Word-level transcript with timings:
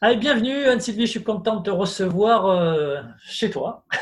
Allez, 0.00 0.14
bienvenue 0.14 0.64
Anne-Sylvie, 0.66 1.06
je 1.06 1.10
suis 1.10 1.24
contente 1.24 1.64
de 1.64 1.72
te 1.72 1.74
recevoir 1.74 2.46
euh, 2.46 3.02
chez 3.24 3.50
toi. 3.50 3.84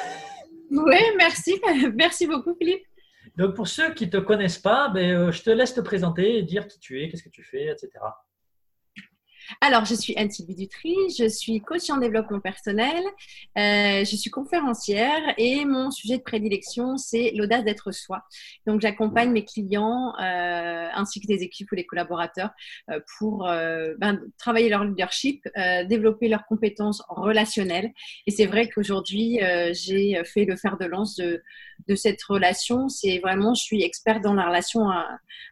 Oui, 0.69 0.99
merci. 1.17 1.61
Merci 1.95 2.27
beaucoup 2.27 2.53
Philippe. 2.59 2.83
Donc 3.37 3.55
pour 3.55 3.69
ceux 3.69 3.95
qui 3.95 4.07
ne 4.07 4.11
te 4.11 4.17
connaissent 4.17 4.59
pas, 4.59 4.89
ben, 4.89 5.13
euh, 5.13 5.31
je 5.31 5.41
te 5.45 5.51
laisse 5.51 5.75
te 5.75 5.81
présenter, 5.81 6.43
dire 6.43 6.67
qui 6.67 6.81
tu 6.81 7.01
es, 7.01 7.09
qu'est-ce 7.09 7.23
que 7.23 7.29
tu 7.29 7.45
fais, 7.45 7.67
etc. 7.67 7.89
Alors, 9.61 9.85
je 9.85 9.95
suis 9.95 10.17
Anne-Sylvie 10.17 10.55
Dutry, 10.55 10.95
je 11.19 11.29
suis 11.29 11.61
coach 11.61 11.89
en 11.91 11.99
développement 11.99 12.41
personnel, 12.41 13.03
euh, 13.59 14.05
je 14.05 14.17
suis 14.17 14.31
conférencière 14.31 15.35
et 15.39 15.65
mon 15.65 15.91
sujet 15.91 16.19
de 16.19 16.23
prédilection, 16.23 16.97
c'est 16.97 17.33
l'audace 17.35 17.65
d'être 17.65 17.93
soi. 17.93 18.25
Donc, 18.67 18.81
j'accompagne 18.81 19.31
mes 19.31 19.45
clients 19.45 20.15
euh, 20.21 20.89
ainsi 20.93 21.21
que 21.21 21.27
des 21.27 21.43
équipes 21.43 21.71
ou 21.73 21.75
les 21.75 21.87
collaborateurs 21.87 22.51
euh, 22.91 23.01
pour 23.19 23.45
ben, 23.45 24.21
travailler 24.39 24.69
leur 24.69 24.85
leadership, 24.85 25.49
développer 25.89 26.29
leurs 26.29 26.47
compétences 26.47 27.03
relationnelles. 27.09 27.93
Et 28.27 28.31
c'est 28.31 28.47
vrai 28.47 28.69
qu'aujourd'hui, 28.69 29.41
j'ai 29.73 30.23
fait 30.25 30.45
le 30.45 30.57
fer 30.57 30.77
de 30.79 30.87
lance 30.87 31.17
de, 31.17 31.43
de 31.89 31.95
cette 31.95 32.23
relation. 32.23 32.89
C'est 32.89 33.19
vraiment, 33.19 33.55
je 33.55 33.63
suis 33.63 33.83
experte 33.83 34.23
dans 34.23 34.35
la 34.35 34.47
relation 34.47 34.91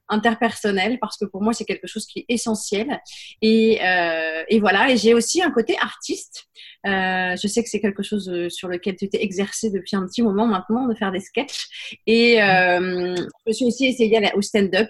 interpersonnelle 0.08 0.98
parce 1.00 1.16
que 1.16 1.24
pour 1.24 1.42
moi, 1.42 1.52
c'est 1.52 1.64
quelque 1.64 1.86
chose 1.86 2.06
qui 2.06 2.20
est 2.20 2.26
essentiel. 2.28 3.00
Et 3.42 3.80
euh, 3.82 4.42
et 4.48 4.60
voilà, 4.60 4.90
et 4.90 4.96
j'ai 4.96 5.14
aussi 5.14 5.42
un 5.42 5.50
côté 5.50 5.76
artiste. 5.80 6.46
Euh, 6.86 7.34
je 7.40 7.48
sais 7.48 7.62
que 7.62 7.68
c'est 7.70 7.80
quelque 7.80 8.02
chose 8.02 8.28
euh, 8.28 8.50
sur 8.50 8.68
lequel 8.68 8.96
tu 8.96 9.08
t'es 9.08 9.22
exercé 9.22 9.70
depuis 9.70 9.96
un 9.96 10.06
petit 10.06 10.22
moment 10.22 10.46
maintenant, 10.46 10.86
de 10.86 10.94
faire 10.94 11.12
des 11.12 11.20
sketchs. 11.20 11.98
Et 12.06 12.36
je 12.36 13.24
me 13.46 13.52
suis 13.52 13.64
aussi 13.64 13.86
essayée 13.86 14.20
au 14.34 14.42
stand-up 14.42 14.88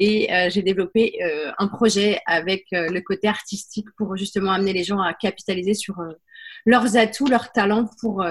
et 0.00 0.28
j'ai 0.50 0.62
développé 0.62 1.18
un 1.58 1.68
projet 1.68 2.20
avec 2.26 2.64
le 2.72 3.00
côté 3.00 3.28
artistique 3.28 3.86
pour 3.96 4.16
justement 4.16 4.52
amener 4.52 4.72
les 4.72 4.84
gens 4.84 5.00
à 5.00 5.14
capitaliser 5.14 5.74
sur 5.74 5.96
leurs 6.66 6.96
atouts, 6.96 7.26
leurs 7.26 7.52
talents 7.52 7.88
pour, 8.00 8.26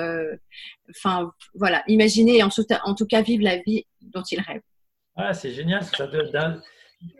enfin 0.89 1.31
voilà, 1.53 1.83
imaginer 1.87 2.37
et 2.37 2.43
en, 2.43 2.49
en, 2.83 2.95
tout 2.95 3.05
cas 3.05 3.21
vivre 3.21 3.43
la 3.43 3.57
vie 3.57 3.85
dont 4.01 4.23
ils 4.29 4.41
rêvent. 4.41 4.61
Ah, 5.15 5.33
c'est 5.33 5.51
génial 5.51 5.83
ça 5.83 6.07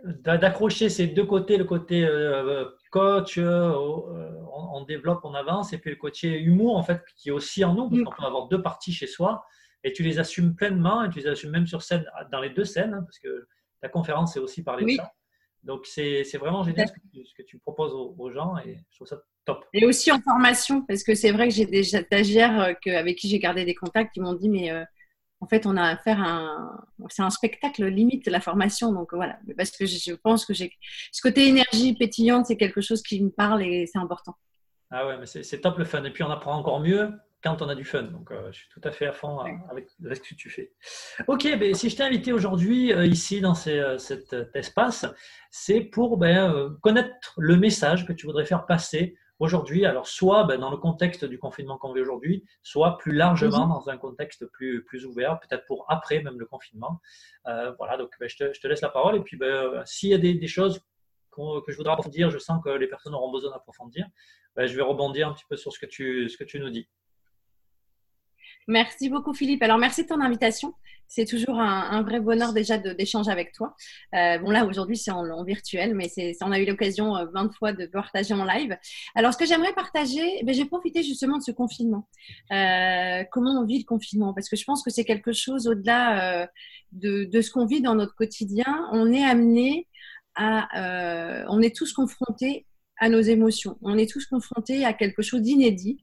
d'accrocher 0.03 0.89
ces 0.89 1.07
deux 1.07 1.25
côtés, 1.25 1.57
le 1.57 1.63
côté 1.63 2.07
coach, 2.95 3.37
euh, 3.37 3.73
on, 4.53 4.85
développe, 4.85 5.19
on 5.25 5.33
avance, 5.33 5.73
et 5.73 5.77
puis 5.77 5.89
le 5.89 5.97
côté 5.97 6.39
humour, 6.39 6.77
en 6.77 6.83
fait, 6.83 7.03
qui 7.17 7.27
est 7.27 7.31
aussi 7.33 7.65
en 7.65 7.73
nous, 7.73 7.89
parce 7.89 8.01
mm. 8.01 8.03
qu'on 8.05 8.15
peut 8.15 8.25
avoir 8.25 8.47
deux 8.47 8.61
parties 8.61 8.93
chez 8.93 9.05
soi, 9.05 9.43
et 9.83 9.91
tu 9.91 10.01
les 10.01 10.17
assumes 10.17 10.55
pleinement, 10.55 11.03
et 11.03 11.09
tu 11.09 11.19
les 11.19 11.27
assumes 11.27 11.51
même 11.51 11.67
sur 11.67 11.81
scène, 11.81 12.05
dans 12.31 12.39
les 12.39 12.51
deux 12.51 12.63
scènes, 12.63 12.93
hein, 12.93 13.03
parce 13.03 13.19
que 13.19 13.47
ta 13.81 13.89
conférence, 13.89 14.33
c'est 14.33 14.39
aussi 14.39 14.63
parler 14.63 14.85
de 14.85 14.91
ça. 14.97 15.11
Donc, 15.65 15.87
c'est 15.87 16.23
vraiment 16.37 16.63
génial 16.63 16.87
ce 16.87 17.33
que, 17.33 17.41
tu, 17.41 17.57
proposes 17.57 17.93
aux, 17.93 18.31
gens, 18.31 18.55
et 18.59 18.77
je 18.91 18.95
trouve 18.97 19.07
ça 19.07 19.17
top. 19.45 19.65
Et 19.73 19.85
aussi 19.85 20.11
en 20.11 20.21
formation, 20.21 20.83
parce 20.83 21.03
que 21.03 21.15
c'est 21.15 21.31
vrai 21.31 21.47
que 21.47 21.53
j'ai 21.55 21.65
des 21.65 21.83
stagiaires 21.83 22.59
euh, 22.61 22.97
avec 22.97 23.17
qui 23.17 23.27
j'ai 23.27 23.39
gardé 23.39 23.65
des 23.65 23.73
contacts 23.73 24.13
qui 24.13 24.21
m'ont 24.21 24.33
dit, 24.33 24.47
mais 24.47 24.71
euh, 24.71 24.83
en 25.41 25.47
fait, 25.47 25.65
on 25.65 25.75
a 25.75 25.83
affaire 25.83 26.21
à 26.21 26.29
un, 26.29 26.85
c'est 27.09 27.23
un 27.23 27.31
spectacle 27.31 27.83
limite 27.85 28.27
la 28.27 28.39
formation. 28.39 28.93
Donc 28.93 29.13
voilà, 29.13 29.39
parce 29.57 29.71
que 29.71 29.87
je 29.87 30.13
pense 30.13 30.45
que 30.45 30.53
j'ai 30.53 30.71
ce 31.11 31.21
côté 31.21 31.47
énergie 31.47 31.95
pétillante, 31.95 32.45
c'est 32.45 32.57
quelque 32.57 32.81
chose 32.81 33.01
qui 33.01 33.23
me 33.23 33.29
parle 33.29 33.63
et 33.63 33.87
c'est 33.87 33.99
important. 33.99 34.35
Ah 34.91 35.07
ouais, 35.07 35.17
mais 35.17 35.25
c'est 35.25 35.61
top 35.61 35.79
le 35.79 35.85
fun. 35.85 36.03
Et 36.03 36.11
puis 36.11 36.23
on 36.23 36.29
apprend 36.29 36.55
encore 36.55 36.79
mieux 36.79 37.11
quand 37.45 37.61
on 37.61 37.69
a 37.69 37.75
du 37.75 37.85
fun. 37.85 38.03
Donc 38.03 38.31
euh, 38.31 38.51
je 38.51 38.59
suis 38.59 38.69
tout 38.69 38.81
à 38.83 38.91
fait 38.91 39.05
à 39.05 39.11
fond 39.11 39.39
euh, 39.41 39.51
avec, 39.69 39.89
ce 39.89 40.19
que 40.19 40.35
tu 40.35 40.49
fais. 40.49 40.73
Ok, 41.27 41.43
ben, 41.59 41.73
si 41.75 41.89
je 41.89 41.95
t'ai 41.95 42.03
invité 42.03 42.33
aujourd'hui 42.33 42.91
euh, 42.91 43.05
ici 43.05 43.39
dans 43.39 43.53
cet 43.53 44.35
espace, 44.53 45.05
c'est 45.51 45.81
pour 45.81 46.17
ben, 46.17 46.75
connaître 46.81 47.33
le 47.37 47.55
message 47.55 48.07
que 48.07 48.13
tu 48.13 48.25
voudrais 48.25 48.45
faire 48.45 48.65
passer 48.65 49.15
aujourd'hui, 49.37 49.85
alors 49.85 50.07
soit 50.07 50.45
ben, 50.45 50.59
dans 50.59 50.71
le 50.71 50.77
contexte 50.77 51.23
du 51.25 51.37
confinement 51.37 51.77
qu'on 51.77 51.93
vit 51.93 52.01
aujourd'hui, 52.01 52.45
soit 52.63 52.97
plus 52.97 53.11
largement 53.11 53.67
mhm. 53.67 53.73
dans 53.73 53.89
un 53.89 53.97
contexte 53.97 54.45
plus, 54.47 54.83
plus 54.83 55.05
ouvert, 55.05 55.39
peut-être 55.39 55.65
pour 55.65 55.85
après 55.89 56.23
même 56.23 56.39
le 56.39 56.45
confinement. 56.45 56.99
Voilà, 57.45 57.97
donc 57.97 58.11
ben, 58.19 58.27
je, 58.27 58.37
te, 58.37 58.53
je, 58.53 58.59
te, 58.59 58.67
laisse 58.67 58.81
la 58.81 58.89
parole. 58.89 59.17
Et 59.17 59.21
puis, 59.21 59.39
s'il 59.85 60.09
y 60.09 60.15
a 60.15 60.17
des, 60.17 60.33
des 60.33 60.47
choses 60.47 60.79
que 61.35 61.71
je 61.71 61.77
voudrais 61.77 61.93
approfondir, 61.93 62.31
je 62.31 62.39
sens 62.39 62.63
que 62.63 62.69
les 62.69 62.87
personnes 62.87 63.13
auront 63.13 63.31
besoin 63.31 63.51
d'approfondir, 63.51 64.07
je 64.57 64.73
vais 64.75 64.81
rebondir 64.81 65.27
un 65.27 65.33
petit 65.33 65.45
peu 65.47 65.57
sur 65.57 65.71
ce 65.71 65.79
que 65.79 65.85
tu, 65.85 66.29
ce 66.29 66.37
que 66.37 66.45
tu 66.45 66.59
nous 66.59 66.69
dis. 66.69 66.87
Merci 68.67 69.09
beaucoup 69.09 69.33
Philippe. 69.33 69.61
Alors 69.61 69.77
merci 69.77 70.03
de 70.03 70.07
ton 70.07 70.21
invitation. 70.21 70.73
C'est 71.07 71.25
toujours 71.25 71.59
un, 71.59 72.01
vrai 72.01 72.19
bonheur 72.19 72.51
déjà 72.51 72.79
d'échanger 72.79 73.29
avec 73.29 73.51
toi. 73.51 73.75
Euh, 74.15 74.39
bon 74.39 74.49
là 74.49 74.65
aujourd'hui 74.65 74.97
c'est 74.97 75.11
en, 75.11 75.43
virtuel, 75.43 75.93
mais 75.93 76.11
on 76.41 76.51
a 76.51 76.59
eu 76.59 76.65
l'occasion 76.65 77.13
20 77.31 77.45
euh, 77.45 77.49
fois 77.51 77.73
de 77.73 77.85
partager 77.85 78.33
en 78.33 78.43
live. 78.43 78.75
Alors 79.13 79.33
ce 79.33 79.37
que 79.37 79.45
j'aimerais 79.45 79.73
partager, 79.73 80.41
ben, 80.43 80.55
j'ai 80.55 80.65
profité 80.65 81.03
justement 81.03 81.37
de 81.37 81.43
ce 81.43 81.51
confinement. 81.51 82.07
Euh, 82.51 83.23
comment 83.31 83.51
on 83.51 83.65
vit 83.65 83.77
le 83.77 83.85
confinement? 83.85 84.33
Parce 84.33 84.49
que 84.49 84.55
je 84.55 84.63
pense 84.63 84.83
que 84.83 84.89
c'est 84.89 85.05
quelque 85.05 85.31
chose 85.31 85.67
au-delà 85.67 86.49
de, 86.91 87.25
de, 87.25 87.41
ce 87.41 87.51
qu'on 87.51 87.67
vit 87.67 87.81
dans 87.81 87.93
notre 87.93 88.15
quotidien. 88.15 88.89
On 88.91 89.13
est 89.13 89.23
amené 89.23 89.87
à, 90.33 91.45
on 91.49 91.61
est 91.61 91.75
tous 91.75 91.93
confrontés 91.93 92.65
à 92.97 93.09
nos 93.09 93.21
émotions. 93.21 93.77
On 93.83 93.95
est 93.95 94.09
tous 94.09 94.25
confrontés 94.25 94.85
à 94.85 94.93
quelque 94.93 95.21
chose 95.21 95.43
d'inédit 95.43 96.01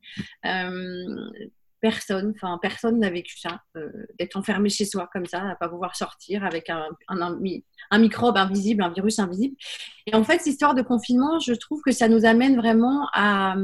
personne, 1.83 2.33
personne 2.63 3.01
n'a 3.01 3.11
vécu 3.11 3.39
ça, 3.39 3.61
euh, 3.77 3.91
d'être 4.19 4.37
enfermé 4.37 4.71
chez 4.71 4.85
soi 4.85 5.11
comme 5.13 5.27
ça, 5.27 5.51
à 5.51 5.57
pas 5.57 5.69
pouvoir 5.69 5.97
sortir 5.97 6.45
avec 6.45 6.71
un, 6.71 6.87
un, 7.09 7.99
microbe 7.99 8.37
invisible, 8.37 8.85
un 8.85 8.91
virus 8.91 9.19
invisible. 9.19 9.57
Et 10.07 10.15
en 10.15 10.23
fait, 10.23 10.39
cette 10.39 10.47
histoire 10.47 10.75
de 10.75 10.83
confinement, 10.83 11.41
je 11.41 11.53
trouve 11.53 11.83
que 11.83 11.91
ça 11.91 12.09
nous 12.09 12.25
amène 12.25 12.57
vraiment 12.57 13.09
à, 13.13 13.57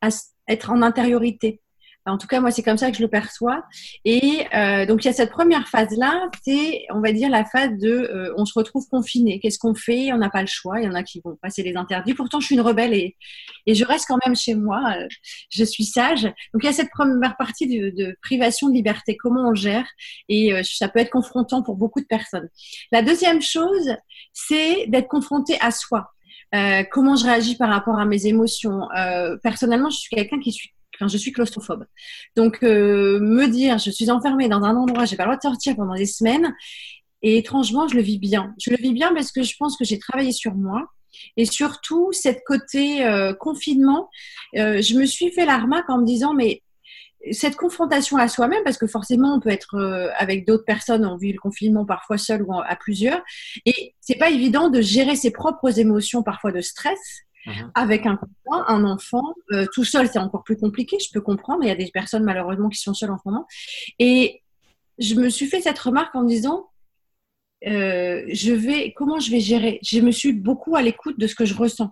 à 0.00 0.08
être 0.48 0.70
en 0.70 0.82
intériorité. 0.82 1.60
En 2.04 2.18
tout 2.18 2.26
cas, 2.26 2.40
moi, 2.40 2.50
c'est 2.50 2.62
comme 2.62 2.78
ça 2.78 2.90
que 2.90 2.96
je 2.96 3.02
le 3.02 3.08
perçois. 3.08 3.62
Et 4.04 4.46
euh, 4.54 4.86
donc, 4.86 5.04
il 5.04 5.06
y 5.06 5.10
a 5.10 5.12
cette 5.12 5.30
première 5.30 5.68
phase-là, 5.68 6.28
c'est, 6.44 6.84
on 6.90 7.00
va 7.00 7.12
dire, 7.12 7.30
la 7.30 7.44
phase 7.44 7.70
de, 7.78 7.90
euh, 7.90 8.34
on 8.36 8.44
se 8.44 8.52
retrouve 8.58 8.86
confiné. 8.88 9.38
Qu'est-ce 9.40 9.58
qu'on 9.58 9.74
fait? 9.74 10.12
On 10.12 10.18
n'a 10.18 10.30
pas 10.30 10.40
le 10.40 10.48
choix. 10.48 10.80
Il 10.80 10.84
y 10.84 10.88
en 10.88 10.94
a 10.94 11.02
qui 11.02 11.20
vont 11.24 11.36
passer 11.40 11.62
les 11.62 11.76
interdits. 11.76 12.14
Pourtant, 12.14 12.40
je 12.40 12.46
suis 12.46 12.54
une 12.56 12.60
rebelle 12.60 12.92
et, 12.92 13.16
et 13.66 13.74
je 13.74 13.84
reste 13.84 14.06
quand 14.08 14.18
même 14.26 14.34
chez 14.34 14.54
moi. 14.54 14.82
Euh, 14.96 15.06
je 15.50 15.64
suis 15.64 15.84
sage. 15.84 16.22
Donc, 16.24 16.62
il 16.62 16.66
y 16.66 16.68
a 16.68 16.72
cette 16.72 16.90
première 16.90 17.36
partie 17.36 17.66
de, 17.66 17.90
de 17.90 18.16
privation 18.22 18.68
de 18.68 18.74
liberté. 18.74 19.16
Comment 19.16 19.50
on 19.50 19.54
gère? 19.54 19.86
Et 20.28 20.52
euh, 20.52 20.62
ça 20.64 20.88
peut 20.88 20.98
être 20.98 21.10
confrontant 21.10 21.62
pour 21.62 21.76
beaucoup 21.76 22.00
de 22.00 22.06
personnes. 22.06 22.48
La 22.90 23.02
deuxième 23.02 23.40
chose, 23.42 23.94
c'est 24.32 24.86
d'être 24.88 25.08
confronté 25.08 25.56
à 25.60 25.70
soi. 25.70 26.10
Euh, 26.54 26.82
comment 26.90 27.16
je 27.16 27.24
réagis 27.24 27.56
par 27.56 27.70
rapport 27.70 27.98
à 27.98 28.04
mes 28.04 28.26
émotions? 28.26 28.90
Euh, 28.96 29.36
personnellement, 29.42 29.88
je 29.88 29.98
suis 29.98 30.14
quelqu'un 30.14 30.38
qui 30.38 30.52
suis 30.52 30.70
je 31.08 31.16
suis 31.16 31.32
claustrophobe. 31.32 31.86
Donc, 32.36 32.62
euh, 32.62 33.20
me 33.20 33.46
dire, 33.46 33.78
je 33.78 33.90
suis 33.90 34.10
enfermée 34.10 34.48
dans 34.48 34.62
un 34.62 34.76
endroit, 34.76 35.04
j'ai 35.04 35.16
pas 35.16 35.24
le 35.24 35.28
droit 35.28 35.36
de 35.36 35.42
sortir 35.42 35.76
pendant 35.76 35.94
des 35.94 36.06
semaines, 36.06 36.54
et 37.22 37.38
étrangement, 37.38 37.86
je 37.88 37.94
le 37.94 38.02
vis 38.02 38.18
bien. 38.18 38.54
Je 38.60 38.70
le 38.70 38.76
vis 38.76 38.92
bien 38.92 39.14
parce 39.14 39.30
que 39.32 39.42
je 39.42 39.54
pense 39.58 39.76
que 39.76 39.84
j'ai 39.84 39.98
travaillé 39.98 40.32
sur 40.32 40.54
moi. 40.54 40.86
Et 41.36 41.44
surtout, 41.44 42.10
cette 42.12 42.42
côté 42.44 43.04
euh, 43.04 43.32
confinement, 43.34 44.08
euh, 44.56 44.80
je 44.80 44.94
me 44.94 45.04
suis 45.04 45.30
fait 45.30 45.44
la 45.44 45.58
remarque 45.58 45.88
en 45.90 45.98
me 45.98 46.06
disant, 46.06 46.34
mais 46.34 46.62
cette 47.30 47.54
confrontation 47.54 48.16
à 48.16 48.26
soi-même, 48.26 48.64
parce 48.64 48.78
que 48.78 48.88
forcément, 48.88 49.36
on 49.36 49.40
peut 49.40 49.50
être 49.50 49.78
avec 50.16 50.44
d'autres 50.44 50.64
personnes, 50.64 51.04
on 51.04 51.16
vit 51.16 51.32
le 51.32 51.38
confinement 51.38 51.84
parfois 51.84 52.18
seul 52.18 52.42
ou 52.42 52.52
à 52.52 52.74
plusieurs, 52.74 53.22
et 53.64 53.94
c'est 54.00 54.18
pas 54.18 54.30
évident 54.30 54.70
de 54.70 54.80
gérer 54.80 55.14
ses 55.14 55.30
propres 55.30 55.78
émotions, 55.78 56.24
parfois 56.24 56.50
de 56.50 56.60
stress, 56.60 56.98
Mhm. 57.46 57.72
Avec 57.74 58.06
un 58.06 58.16
copain, 58.16 58.64
un 58.68 58.84
enfant, 58.84 59.34
euh, 59.52 59.66
tout 59.72 59.84
seul, 59.84 60.08
c'est 60.08 60.18
encore 60.18 60.44
plus 60.44 60.56
compliqué. 60.56 60.98
Je 61.00 61.12
peux 61.12 61.20
comprendre. 61.20 61.62
Il 61.62 61.68
y 61.68 61.72
a 61.72 61.76
des 61.76 61.90
personnes 61.90 62.24
malheureusement 62.24 62.68
qui 62.68 62.80
sont 62.80 62.94
seules 62.94 63.10
en 63.10 63.18
ce 63.18 63.22
moment. 63.26 63.46
Et 63.98 64.42
je 64.98 65.14
me 65.14 65.28
suis 65.28 65.46
fait 65.46 65.60
cette 65.60 65.78
remarque 65.78 66.14
en 66.14 66.22
me 66.22 66.28
disant, 66.28 66.70
euh, 67.66 68.24
je 68.28 68.52
vais, 68.52 68.92
comment 68.96 69.18
je 69.18 69.30
vais 69.30 69.40
gérer? 69.40 69.78
Je 69.82 70.00
me 70.00 70.10
suis 70.10 70.32
beaucoup 70.32 70.76
à 70.76 70.82
l'écoute 70.82 71.18
de 71.18 71.26
ce 71.26 71.34
que 71.34 71.44
je 71.44 71.54
ressens 71.54 71.90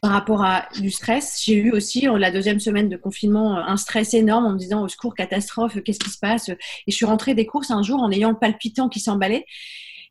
par 0.00 0.10
rapport 0.12 0.44
à 0.44 0.68
du 0.80 0.90
stress. 0.90 1.42
J'ai 1.44 1.54
eu 1.54 1.72
aussi 1.72 2.02
la 2.02 2.30
deuxième 2.30 2.60
semaine 2.60 2.88
de 2.88 2.96
confinement 2.96 3.56
un 3.56 3.76
stress 3.76 4.14
énorme 4.14 4.46
en 4.46 4.52
me 4.52 4.58
disant 4.58 4.82
au 4.82 4.88
secours 4.88 5.14
catastrophe, 5.14 5.82
qu'est-ce 5.82 5.98
qui 5.98 6.10
se 6.10 6.18
passe? 6.18 6.48
Et 6.48 6.56
je 6.88 6.94
suis 6.94 7.06
rentrée 7.06 7.34
des 7.34 7.46
courses 7.46 7.70
un 7.70 7.82
jour 7.82 8.00
en 8.00 8.10
ayant 8.10 8.30
le 8.30 8.38
palpitant 8.38 8.88
qui 8.88 9.00
s'emballait. 9.00 9.46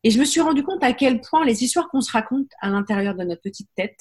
Et 0.05 0.11
je 0.11 0.19
me 0.19 0.23
suis 0.23 0.39
rendu 0.39 0.61
compte 0.61 0.83
à 0.83 0.93
quel 0.93 1.19
point 1.19 1.43
les 1.43 1.63
histoires 1.63 1.89
qu'on 1.89 1.99
se 1.99 2.11
raconte 2.11 2.51
à 2.61 2.69
l'intérieur 2.69 3.15
de 3.15 3.23
notre 3.23 3.41
petite 3.41 3.69
tête 3.75 3.99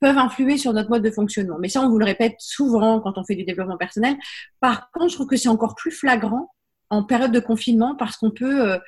peuvent 0.00 0.16
influer 0.16 0.56
sur 0.56 0.72
notre 0.72 0.88
mode 0.88 1.02
de 1.02 1.10
fonctionnement. 1.10 1.58
Mais 1.60 1.68
ça, 1.68 1.82
on 1.82 1.90
vous 1.90 1.98
le 1.98 2.06
répète 2.06 2.36
souvent 2.38 3.00
quand 3.00 3.18
on 3.18 3.24
fait 3.24 3.34
du 3.34 3.44
développement 3.44 3.76
personnel. 3.76 4.16
Par 4.60 4.90
contre, 4.92 5.10
je 5.10 5.14
trouve 5.16 5.26
que 5.26 5.36
c'est 5.36 5.50
encore 5.50 5.74
plus 5.74 5.90
flagrant 5.90 6.48
en 6.88 7.02
période 7.02 7.32
de 7.32 7.38
confinement 7.38 7.94
parce 7.96 8.16
qu'on 8.16 8.30
peut 8.30 8.70
euh, 8.70 8.78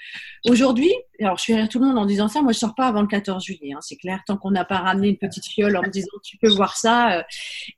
aujourd'hui, 0.48 0.92
alors 1.20 1.36
je 1.36 1.42
suis 1.42 1.54
rire 1.54 1.68
tout 1.68 1.78
le 1.80 1.86
monde 1.86 1.98
en 1.98 2.06
disant 2.06 2.28
ça, 2.28 2.40
moi 2.40 2.52
je 2.52 2.58
sors 2.58 2.74
pas 2.74 2.86
avant 2.86 3.02
le 3.02 3.08
14 3.08 3.44
juillet, 3.44 3.72
hein, 3.74 3.80
c'est 3.80 3.96
clair, 3.96 4.20
tant 4.26 4.36
qu'on 4.36 4.50
n'a 4.50 4.64
pas 4.64 4.78
ramené 4.78 5.08
une 5.08 5.16
petite 5.16 5.46
fiole 5.46 5.76
en 5.76 5.82
me 5.82 5.88
disant 5.88 6.08
tu 6.22 6.36
peux 6.38 6.50
voir 6.50 6.76
ça. 6.76 7.18
Euh. 7.18 7.22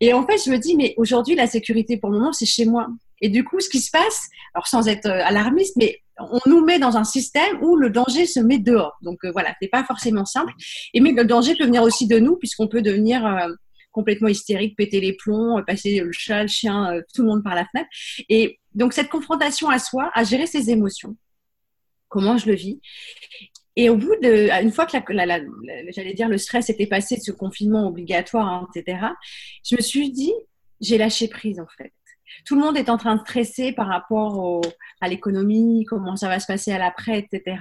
Et 0.00 0.12
en 0.12 0.24
fait, 0.26 0.38
je 0.44 0.50
me 0.50 0.58
dis 0.58 0.76
mais 0.76 0.94
aujourd'hui 0.96 1.34
la 1.34 1.46
sécurité 1.46 1.96
pour 1.96 2.10
le 2.10 2.18
moment 2.18 2.32
c'est 2.32 2.46
chez 2.46 2.66
moi. 2.66 2.88
Et 3.20 3.28
du 3.28 3.44
coup, 3.44 3.60
ce 3.60 3.68
qui 3.68 3.80
se 3.80 3.90
passe, 3.90 4.28
alors 4.54 4.66
sans 4.66 4.88
être 4.88 5.06
euh, 5.06 5.24
alarmiste, 5.24 5.76
mais 5.76 6.02
on 6.18 6.40
nous 6.46 6.64
met 6.64 6.78
dans 6.78 6.96
un 6.96 7.04
système 7.04 7.62
où 7.62 7.76
le 7.76 7.90
danger 7.90 8.26
se 8.26 8.40
met 8.40 8.58
dehors. 8.58 8.96
Donc 9.02 9.18
voilà, 9.26 9.54
c'est 9.60 9.68
pas 9.68 9.84
forcément 9.84 10.24
simple. 10.24 10.52
Et 10.94 11.00
mais 11.00 11.12
le 11.12 11.24
danger 11.24 11.54
peut 11.56 11.64
venir 11.64 11.82
aussi 11.82 12.06
de 12.06 12.18
nous 12.18 12.36
puisqu'on 12.36 12.68
peut 12.68 12.82
devenir 12.82 13.48
complètement 13.92 14.28
hystérique, 14.28 14.76
péter 14.76 15.00
les 15.00 15.14
plombs, 15.14 15.62
passer 15.66 16.00
le 16.00 16.12
chat, 16.12 16.42
le 16.42 16.48
chien, 16.48 17.00
tout 17.14 17.22
le 17.22 17.28
monde 17.28 17.44
par 17.44 17.54
la 17.54 17.66
fenêtre. 17.66 17.88
Et 18.28 18.58
donc 18.74 18.92
cette 18.92 19.08
confrontation 19.08 19.68
à 19.68 19.78
soi, 19.78 20.10
à 20.14 20.24
gérer 20.24 20.46
ses 20.46 20.70
émotions, 20.70 21.16
comment 22.08 22.36
je 22.36 22.46
le 22.46 22.54
vis. 22.54 22.80
Et 23.76 23.90
au 23.90 23.96
bout 23.96 24.16
de, 24.22 24.50
une 24.62 24.72
fois 24.72 24.86
que 24.86 25.12
la, 25.12 25.40
j'allais 25.90 26.14
dire 26.14 26.28
le 26.28 26.38
stress 26.38 26.70
était 26.70 26.86
passé 26.86 27.16
de 27.16 27.20
ce 27.20 27.30
confinement 27.30 27.86
obligatoire, 27.86 28.46
hein, 28.46 28.68
etc., 28.74 28.98
je 29.68 29.76
me 29.76 29.82
suis 29.82 30.10
dit, 30.10 30.32
j'ai 30.80 30.96
lâché 30.96 31.28
prise 31.28 31.60
en 31.60 31.66
fait. 31.76 31.92
Tout 32.44 32.54
le 32.54 32.60
monde 32.60 32.76
est 32.76 32.88
en 32.88 32.96
train 32.96 33.16
de 33.16 33.20
stresser 33.20 33.72
par 33.72 33.88
rapport 33.88 34.62
à 35.00 35.08
l'économie, 35.08 35.84
comment 35.84 36.16
ça 36.16 36.28
va 36.28 36.40
se 36.40 36.46
passer 36.46 36.72
à 36.72 36.78
l'après, 36.78 37.18
etc. 37.18 37.58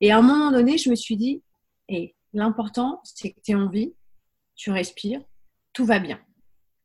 Et 0.00 0.12
à 0.12 0.18
un 0.18 0.22
moment 0.22 0.50
donné, 0.50 0.78
je 0.78 0.90
me 0.90 0.94
suis 0.94 1.16
dit, 1.16 1.42
hey, 1.88 2.14
l'important, 2.32 3.00
c'est 3.04 3.32
que 3.32 3.40
tu 3.44 3.52
es 3.52 3.54
en 3.54 3.68
vie, 3.68 3.94
tu 4.56 4.70
respires, 4.70 5.20
tout 5.72 5.84
va 5.84 5.98
bien. 5.98 6.20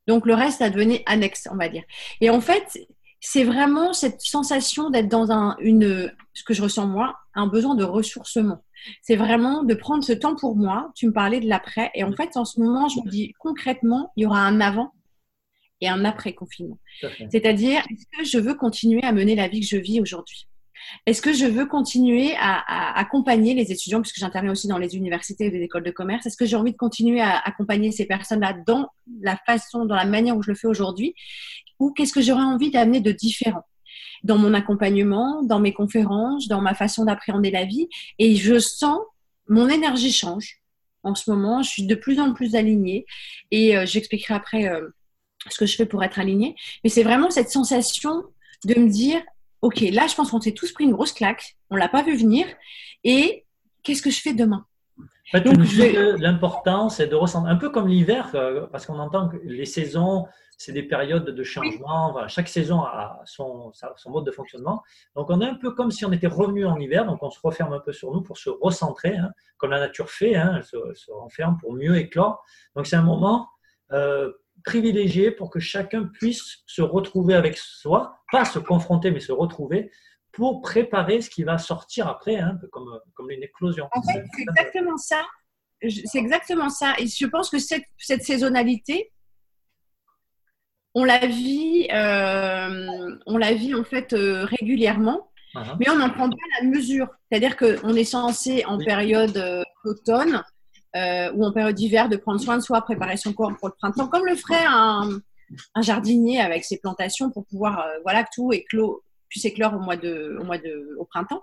Donc 0.08 0.26
le 0.26 0.34
reste 0.34 0.62
a 0.62 0.70
devenu 0.70 1.00
annexe, 1.06 1.48
on 1.52 1.58
va 1.58 1.70
dire. 1.70 1.84
Et 2.22 2.30
en 2.30 2.40
fait, 2.40 2.88
c'est 3.20 3.44
vraiment 3.44 3.94
cette 3.94 4.22
sensation 4.22 4.90
d'être 4.90 5.10
dans 5.10 5.32
un, 5.32 5.58
une, 5.60 6.14
ce 6.34 6.44
que 6.44 6.54
je 6.54 6.62
ressens 6.62 6.88
moi, 6.88 7.18
un 7.36 7.48
besoin 7.48 7.76
de 7.76 7.84
ressourcement. 7.84 8.64
C'est 9.02 9.16
vraiment 9.16 9.64
de 9.64 9.74
prendre 9.74 10.04
ce 10.04 10.14
temps 10.14 10.36
pour 10.36 10.56
moi. 10.56 10.92
Tu 10.96 11.08
me 11.08 11.14
parlais 11.14 11.40
de 11.40 11.48
l'après. 11.48 11.92
Et 11.96 12.04
en 12.04 12.14
fait, 12.14 12.38
en 12.38 12.46
ce 12.46 12.60
moment, 12.60 12.88
je 12.88 13.00
me 13.02 13.10
dis 13.10 13.34
concrètement, 13.40 14.14
il 14.16 14.24
y 14.24 14.26
aura 14.26 14.42
un 14.42 14.62
avant 14.62 14.94
et 15.82 15.88
un 15.88 16.06
après 16.06 16.34
confinement. 16.34 16.80
C'est-à-dire, 17.30 17.80
est-ce 17.92 18.06
que 18.18 18.26
je 18.26 18.40
veux 18.40 18.56
continuer 18.56 19.04
à 19.04 19.12
mener 19.12 19.36
la 19.36 19.48
vie 19.48 19.62
que 19.62 19.68
je 19.68 19.78
vis 19.78 20.02
aujourd'hui? 20.02 20.48
Est-ce 21.06 21.22
que 21.22 21.34
je 21.34 21.46
veux 21.46 21.66
continuer 21.66 22.34
à, 22.38 22.98
accompagner 22.98 23.54
les 23.54 23.72
étudiants, 23.72 24.02
puisque 24.02 24.18
j'interviens 24.18 24.52
aussi 24.52 24.68
dans 24.68 24.78
les 24.78 24.96
universités 24.96 25.46
et 25.46 25.50
les 25.50 25.62
écoles 25.62 25.84
de 25.84 25.92
commerce? 25.92 26.26
Est-ce 26.26 26.38
que 26.38 26.46
j'ai 26.46 26.56
envie 26.56 26.72
de 26.72 26.78
continuer 26.78 27.22
à 27.22 27.38
accompagner 27.38 27.92
ces 27.92 28.06
personnes-là 28.06 28.56
dans 28.66 28.88
la 29.22 29.38
façon, 29.46 29.86
dans 29.86 29.96
la 29.96 30.06
manière 30.06 30.38
où 30.38 30.42
je 30.42 30.52
le 30.52 30.56
fais 30.56 30.68
aujourd'hui? 30.68 31.14
Ou 31.80 31.92
qu'est-ce 31.92 32.14
que 32.14 32.22
j'aurais 32.22 32.44
envie 32.44 32.72
d'amener 32.72 33.02
de 33.02 33.12
différent? 33.12 33.64
Dans 34.24 34.38
mon 34.38 34.54
accompagnement, 34.54 35.44
dans 35.44 35.60
mes 35.60 35.74
conférences, 35.74 36.48
dans 36.48 36.62
ma 36.62 36.74
façon 36.74 37.06
d'appréhender 37.06 37.52
la 37.52 37.66
vie? 37.66 37.88
Et 38.18 38.36
je 38.36 38.60
sens 38.60 39.00
mon 39.48 39.70
énergie 39.70 40.12
change. 40.12 40.62
En 41.04 41.16
ce 41.16 41.30
moment, 41.30 41.62
je 41.62 41.70
suis 41.70 41.86
de 41.86 41.96
plus 41.96 42.20
en 42.20 42.34
plus 42.34 42.56
alignée. 42.56 43.06
Et 43.52 43.78
euh, 43.78 43.86
j'expliquerai 43.86 44.34
après 44.34 44.68
euh, 44.68 44.90
ce 45.50 45.60
que 45.60 45.66
je 45.66 45.76
fais 45.76 45.86
pour 45.86 46.04
être 46.04 46.20
alignée. 46.20 46.56
Mais 46.84 46.90
c'est 46.90 47.04
vraiment 47.04 47.30
cette 47.30 47.50
sensation 47.50 48.24
de 48.66 48.80
me 48.80 48.90
dire 48.90 49.22
ok, 49.62 49.82
là, 49.92 50.08
je 50.08 50.16
pense 50.16 50.32
qu'on 50.32 50.42
s'est 50.42 50.54
tous 50.54 50.72
pris 50.72 50.84
une 50.84 50.94
grosse 50.94 51.14
claque, 51.14 51.58
on 51.70 51.76
l'a 51.76 51.90
pas 51.90 52.04
vu 52.04 52.16
venir, 52.16 52.46
et 53.04 53.46
qu'est-ce 53.84 54.02
que 54.02 54.12
je 54.12 54.22
fais 54.22 54.34
demain? 54.34 54.66
En 55.34 55.40
fait, 55.40 56.18
l'important, 56.20 56.88
c'est 56.88 57.08
de 57.08 57.16
ressentir, 57.16 57.50
un 57.50 57.58
peu 57.58 57.70
comme 57.70 57.88
l'hiver, 57.88 58.32
euh, 58.34 58.66
parce 58.68 58.86
qu'on 58.86 58.98
entend 58.98 59.28
que 59.28 59.38
les 59.44 59.66
saisons, 59.66 60.26
c'est 60.58 60.72
des 60.72 60.84
périodes 60.84 61.26
de 61.26 61.44
changement. 61.44 62.16
chaque 62.30 62.48
saison 62.48 62.80
a 62.82 63.22
son, 63.26 63.74
son, 63.74 64.10
mode 64.10 64.26
de 64.26 64.32
fonctionnement. 64.32 64.84
Donc, 65.16 65.30
on 65.30 65.42
est 65.42 65.46
un 65.46 65.56
peu 65.56 65.72
comme 65.72 65.92
si 65.92 66.06
on 66.06 66.14
était 66.14 66.28
revenu 66.28 66.66
en 66.66 66.78
hiver. 66.78 67.06
Donc, 67.06 67.22
on 67.24 67.30
se 67.30 67.40
referme 67.44 67.74
un 67.74 67.80
peu 67.80 67.92
sur 67.92 68.12
nous 68.14 68.22
pour 68.22 68.38
se 68.38 68.50
recentrer, 68.50 69.18
hein, 69.18 69.32
comme 69.58 69.72
la 69.72 69.80
nature 69.80 70.10
fait. 70.10 70.36
Hein, 70.36 70.54
elle 70.56 70.64
se, 70.64 70.78
se, 70.94 71.12
renferme 71.12 71.58
pour 71.60 71.74
mieux 71.74 71.98
éclore. 71.98 72.42
Donc, 72.76 72.88
c'est 72.88 72.96
un 72.96 73.04
moment 73.04 73.50
euh, 73.92 74.32
privilégié 74.64 75.32
pour 75.32 75.50
que 75.50 75.60
chacun 75.60 76.06
puisse 76.06 76.60
se 76.66 76.82
retrouver 76.82 77.36
avec 77.36 77.58
soi, 77.58 78.20
pas 78.32 78.46
se 78.46 78.60
confronter, 78.60 79.12
mais 79.12 79.20
se 79.20 79.32
retrouver 79.32 79.92
pour 80.32 80.62
préparer 80.62 81.22
ce 81.22 81.30
qui 81.30 81.44
va 81.44 81.58
sortir 81.58 82.08
après, 82.08 82.38
hein, 82.38 82.60
comme, 82.72 83.00
comme 83.16 83.32
une 83.32 83.44
éclosion. 83.44 83.88
En 83.94 84.02
fait, 84.04 84.24
c'est 84.36 84.42
exactement 84.42 84.98
ça. 84.98 85.26
C'est 85.82 86.18
exactement 86.18 86.70
ça. 86.70 86.96
Et 86.98 87.08
je 87.08 87.26
pense 87.26 87.50
que 87.50 87.60
cette, 87.60 87.86
cette 87.98 88.24
saisonnalité, 88.24 89.12
on 90.96 91.04
la 91.04 91.20
vit, 91.26 91.88
euh, 91.92 93.16
on 93.28 93.38
la 93.38 93.54
vit 93.54 93.76
en 93.76 93.84
fait 93.84 94.14
euh, 94.14 94.46
régulièrement, 94.46 95.32
uh-huh. 95.54 95.76
mais 95.80 95.90
on 95.90 95.98
n'en 95.98 96.10
prend 96.10 96.30
pas 96.30 96.36
la 96.60 96.68
mesure. 96.68 97.08
C'est-à-dire 97.30 97.56
qu'on 97.58 97.94
est 97.96 98.04
censé 98.04 98.66
en 98.66 98.80
période 98.80 99.38
euh, 99.38 99.64
automne 99.86 100.44
euh, 100.96 101.32
ou 101.34 101.46
en 101.46 101.52
période 101.52 101.76
d'hiver, 101.76 102.10
de 102.10 102.18
prendre 102.18 102.40
soin 102.40 102.58
de 102.58 102.64
soi, 102.64 102.82
préparer 102.82 103.18
son 103.18 103.34
corps 103.34 103.56
pour 103.58 103.68
le 103.68 103.74
printemps, 103.78 104.08
comme 104.08 104.26
le 104.26 104.36
ferait 104.36 104.66
un, 104.68 105.22
jardinier 105.82 106.40
avec 106.40 106.66
ses 106.66 106.78
plantations 106.78 107.30
pour 107.30 107.46
pouvoir, 107.46 107.80
euh, 107.80 108.00
voilà, 108.04 108.24
que 108.24 108.30
tout 108.34 108.52
éclore, 108.52 109.02
puisse 109.30 109.46
éclore 109.46 109.74
au 109.76 109.80
mois 109.80 109.98
de, 109.98 110.38
au 110.40 110.44
mois 110.44 110.58
de, 110.58 110.96
au 111.00 111.06
printemps. 111.06 111.42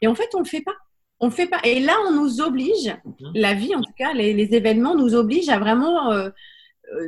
Et 0.00 0.06
en 0.06 0.14
fait, 0.14 0.28
on 0.34 0.40
le 0.40 0.44
fait 0.44 0.62
pas. 0.62 0.74
On 1.20 1.26
le 1.26 1.32
fait 1.32 1.46
pas. 1.46 1.60
Et 1.64 1.80
là, 1.80 1.94
on 2.08 2.12
nous 2.12 2.40
oblige, 2.40 2.94
mhm. 3.04 3.32
la 3.34 3.54
vie 3.54 3.74
en 3.74 3.82
tout 3.82 3.92
cas, 3.96 4.12
les, 4.12 4.54
événements 4.54 4.94
nous 4.94 5.14
obligent 5.14 5.48
à 5.48 5.58
vraiment 5.58 6.12
euh, 6.12 6.30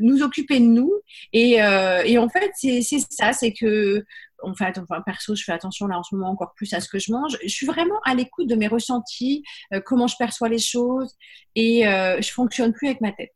nous 0.00 0.22
occuper 0.22 0.58
de 0.58 0.64
nous. 0.64 0.92
Et, 1.32 1.58
et 1.58 2.18
en 2.18 2.28
fait, 2.28 2.50
c'est 2.54 2.82
ça, 2.82 3.32
c'est 3.32 3.52
que 3.52 4.04
on 4.42 4.54
fait, 4.54 4.78
enfin, 4.78 5.00
perso, 5.02 5.34
je 5.34 5.44
fais 5.44 5.52
attention 5.52 5.86
là 5.86 5.98
en 5.98 6.02
ce 6.02 6.14
moment 6.14 6.30
encore 6.30 6.52
plus 6.54 6.72
à 6.74 6.80
ce 6.80 6.88
que 6.88 6.98
je 6.98 7.12
mange. 7.12 7.36
Je 7.42 7.48
suis 7.48 7.66
vraiment 7.66 8.00
à 8.04 8.14
l'écoute 8.14 8.48
de 8.48 8.54
mes 8.54 8.68
ressentis, 8.68 9.42
euh, 9.72 9.80
comment 9.80 10.06
je 10.06 10.16
perçois 10.18 10.48
les 10.48 10.58
choses, 10.58 11.14
et 11.54 11.86
euh, 11.86 12.20
je 12.20 12.30
fonctionne 12.30 12.72
plus 12.72 12.88
avec 12.88 13.00
ma 13.00 13.12
tête. 13.12 13.34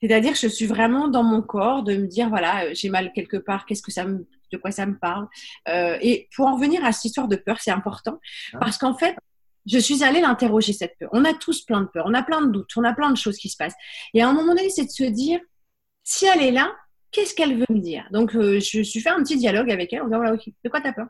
C'est-à-dire 0.00 0.34
je 0.34 0.48
suis 0.48 0.66
vraiment 0.66 1.08
dans 1.08 1.22
mon 1.22 1.42
corps 1.42 1.82
de 1.84 1.96
me 1.96 2.06
dire 2.06 2.28
voilà, 2.28 2.64
euh, 2.64 2.70
j'ai 2.74 2.88
mal 2.88 3.12
quelque 3.12 3.36
part, 3.36 3.66
qu'est-ce 3.66 3.82
que 3.82 3.92
ça 3.92 4.04
me, 4.04 4.26
de 4.50 4.56
quoi 4.56 4.70
ça 4.70 4.86
me 4.86 4.98
parle. 4.98 5.28
et 5.66 6.28
pour 6.34 6.46
en 6.46 6.56
venir 6.56 6.84
à 6.84 6.92
cette 6.92 7.06
histoire 7.06 7.28
de 7.28 7.36
peur, 7.36 7.58
c'est 7.60 7.70
important 7.70 8.18
ah. 8.54 8.58
parce 8.60 8.78
qu'en 8.78 8.94
fait, 8.94 9.16
je 9.66 9.78
suis 9.78 10.02
allée 10.02 10.20
l'interroger 10.20 10.72
cette 10.72 10.98
peur. 10.98 11.08
On 11.12 11.24
a 11.24 11.34
tous 11.34 11.62
plein 11.62 11.82
de 11.82 11.86
peurs, 11.86 12.06
on 12.06 12.14
a 12.14 12.22
plein 12.22 12.42
de 12.42 12.50
doutes, 12.50 12.70
on 12.76 12.84
a 12.84 12.92
plein 12.92 13.10
de 13.10 13.16
choses 13.16 13.36
qui 13.36 13.48
se 13.48 13.56
passent. 13.56 13.76
Et 14.12 14.22
à 14.22 14.28
un 14.28 14.32
moment 14.32 14.54
donné, 14.54 14.70
c'est 14.70 14.84
de 14.84 14.90
se 14.90 15.04
dire 15.04 15.40
si 16.02 16.26
elle 16.26 16.42
est 16.42 16.50
là, 16.50 16.74
qu'est-ce 17.12 17.34
qu'elle 17.34 17.56
veut 17.56 17.66
me 17.70 17.80
dire? 17.80 18.06
Donc, 18.10 18.34
euh, 18.34 18.58
je 18.58 18.82
suis 18.82 19.00
fait 19.00 19.10
un 19.10 19.22
petit 19.22 19.36
dialogue 19.36 19.70
avec 19.70 19.92
elle 19.92 20.02
en 20.02 20.06
disant, 20.06 20.16
voilà, 20.18 20.34
ok, 20.34 20.48
de 20.64 20.68
quoi 20.70 20.80
tu 20.80 20.88
as 20.88 20.92
peur? 20.92 21.06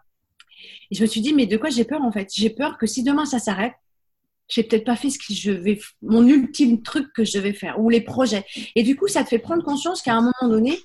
Et 0.91 0.95
je 0.95 1.03
me 1.03 1.07
suis 1.07 1.21
dit, 1.21 1.33
mais 1.33 1.47
de 1.47 1.57
quoi 1.57 1.71
j'ai 1.71 1.85
peur 1.85 2.03
en 2.03 2.13
fait? 2.13 2.29
J'ai 2.35 2.51
peur 2.51 2.77
que 2.79 2.87
si 2.87 3.03
demain 3.03 3.25
ça 3.25 3.39
s'arrête, 3.39 3.73
j'ai 4.49 4.65
peut-être 4.65 4.85
pas 4.85 4.97
fait 4.97 5.09
ce 5.09 5.19
que 5.19 5.33
je 5.33 5.51
vais, 5.51 5.81
mon 6.03 6.27
ultime 6.27 6.83
truc 6.83 7.11
que 7.15 7.25
je 7.25 7.39
devais 7.39 7.55
faire, 7.55 7.81
ou 7.81 7.89
les 7.89 8.03
projets. 8.03 8.45
Et 8.75 8.83
du 8.83 8.97
coup, 8.97 9.09
ça 9.09 9.25
te 9.25 9.29
fait 9.31 9.39
prendre 9.39 9.65
conscience 9.65 10.03
qu'à 10.03 10.15
un 10.15 10.21
moment 10.21 10.53
donné, 10.55 10.79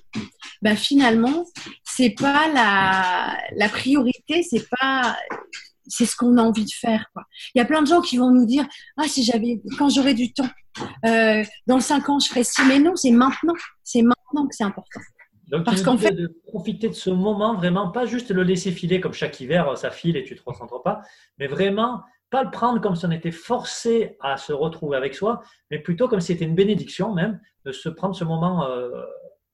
bah, 0.62 0.74
finalement, 0.74 1.44
c'est 1.84 2.10
pas 2.10 2.48
la, 2.54 3.36
la 3.56 3.68
priorité, 3.68 4.42
c'est 4.42 4.66
pas, 4.80 5.18
c'est 5.86 6.06
ce 6.06 6.16
qu'on 6.16 6.38
a 6.38 6.42
envie 6.42 6.64
de 6.64 6.72
faire. 6.72 7.06
Il 7.54 7.58
y 7.58 7.60
a 7.60 7.66
plein 7.66 7.82
de 7.82 7.86
gens 7.86 8.00
qui 8.00 8.16
vont 8.16 8.30
nous 8.30 8.46
dire, 8.46 8.66
ah, 8.96 9.06
si 9.06 9.22
j'avais, 9.22 9.60
quand 9.76 9.90
j'aurai 9.90 10.14
du 10.14 10.32
temps, 10.32 10.48
euh, 11.04 11.44
dans 11.66 11.80
cinq 11.80 12.08
ans, 12.08 12.18
je 12.20 12.28
ferai 12.28 12.44
ci. 12.44 12.62
Mais 12.66 12.78
non, 12.78 12.96
c'est 12.96 13.10
maintenant. 13.10 13.54
C'est 13.84 14.02
maintenant 14.02 14.14
que 14.46 14.54
c'est 14.54 14.64
important. 14.64 15.00
Donc, 15.48 15.64
Parce 15.64 15.82
qu'en 15.82 15.96
fait, 15.96 16.12
de 16.12 16.28
profiter 16.46 16.88
de 16.88 16.94
ce 16.94 17.08
moment, 17.08 17.54
vraiment, 17.54 17.90
pas 17.90 18.04
juste 18.04 18.30
le 18.30 18.42
laisser 18.42 18.70
filer 18.70 19.00
comme 19.00 19.14
chaque 19.14 19.40
hiver, 19.40 19.76
ça 19.78 19.90
file 19.90 20.16
et 20.16 20.24
tu 20.24 20.34
ne 20.34 20.38
te 20.38 20.44
recentres 20.44 20.82
pas, 20.82 21.00
mais 21.38 21.46
vraiment 21.46 22.02
pas 22.30 22.44
le 22.44 22.50
prendre 22.50 22.80
comme 22.82 22.94
si 22.94 23.06
on 23.06 23.10
était 23.10 23.30
forcé 23.30 24.16
à 24.20 24.36
se 24.36 24.52
retrouver 24.52 24.98
avec 24.98 25.14
soi, 25.14 25.40
mais 25.70 25.78
plutôt 25.78 26.08
comme 26.08 26.20
si 26.20 26.28
c'était 26.28 26.44
une 26.44 26.54
bénédiction 26.54 27.14
même, 27.14 27.40
de 27.64 27.72
se 27.72 27.88
prendre 27.88 28.14
ce 28.14 28.24
moment 28.24 28.66
euh, 28.66 29.02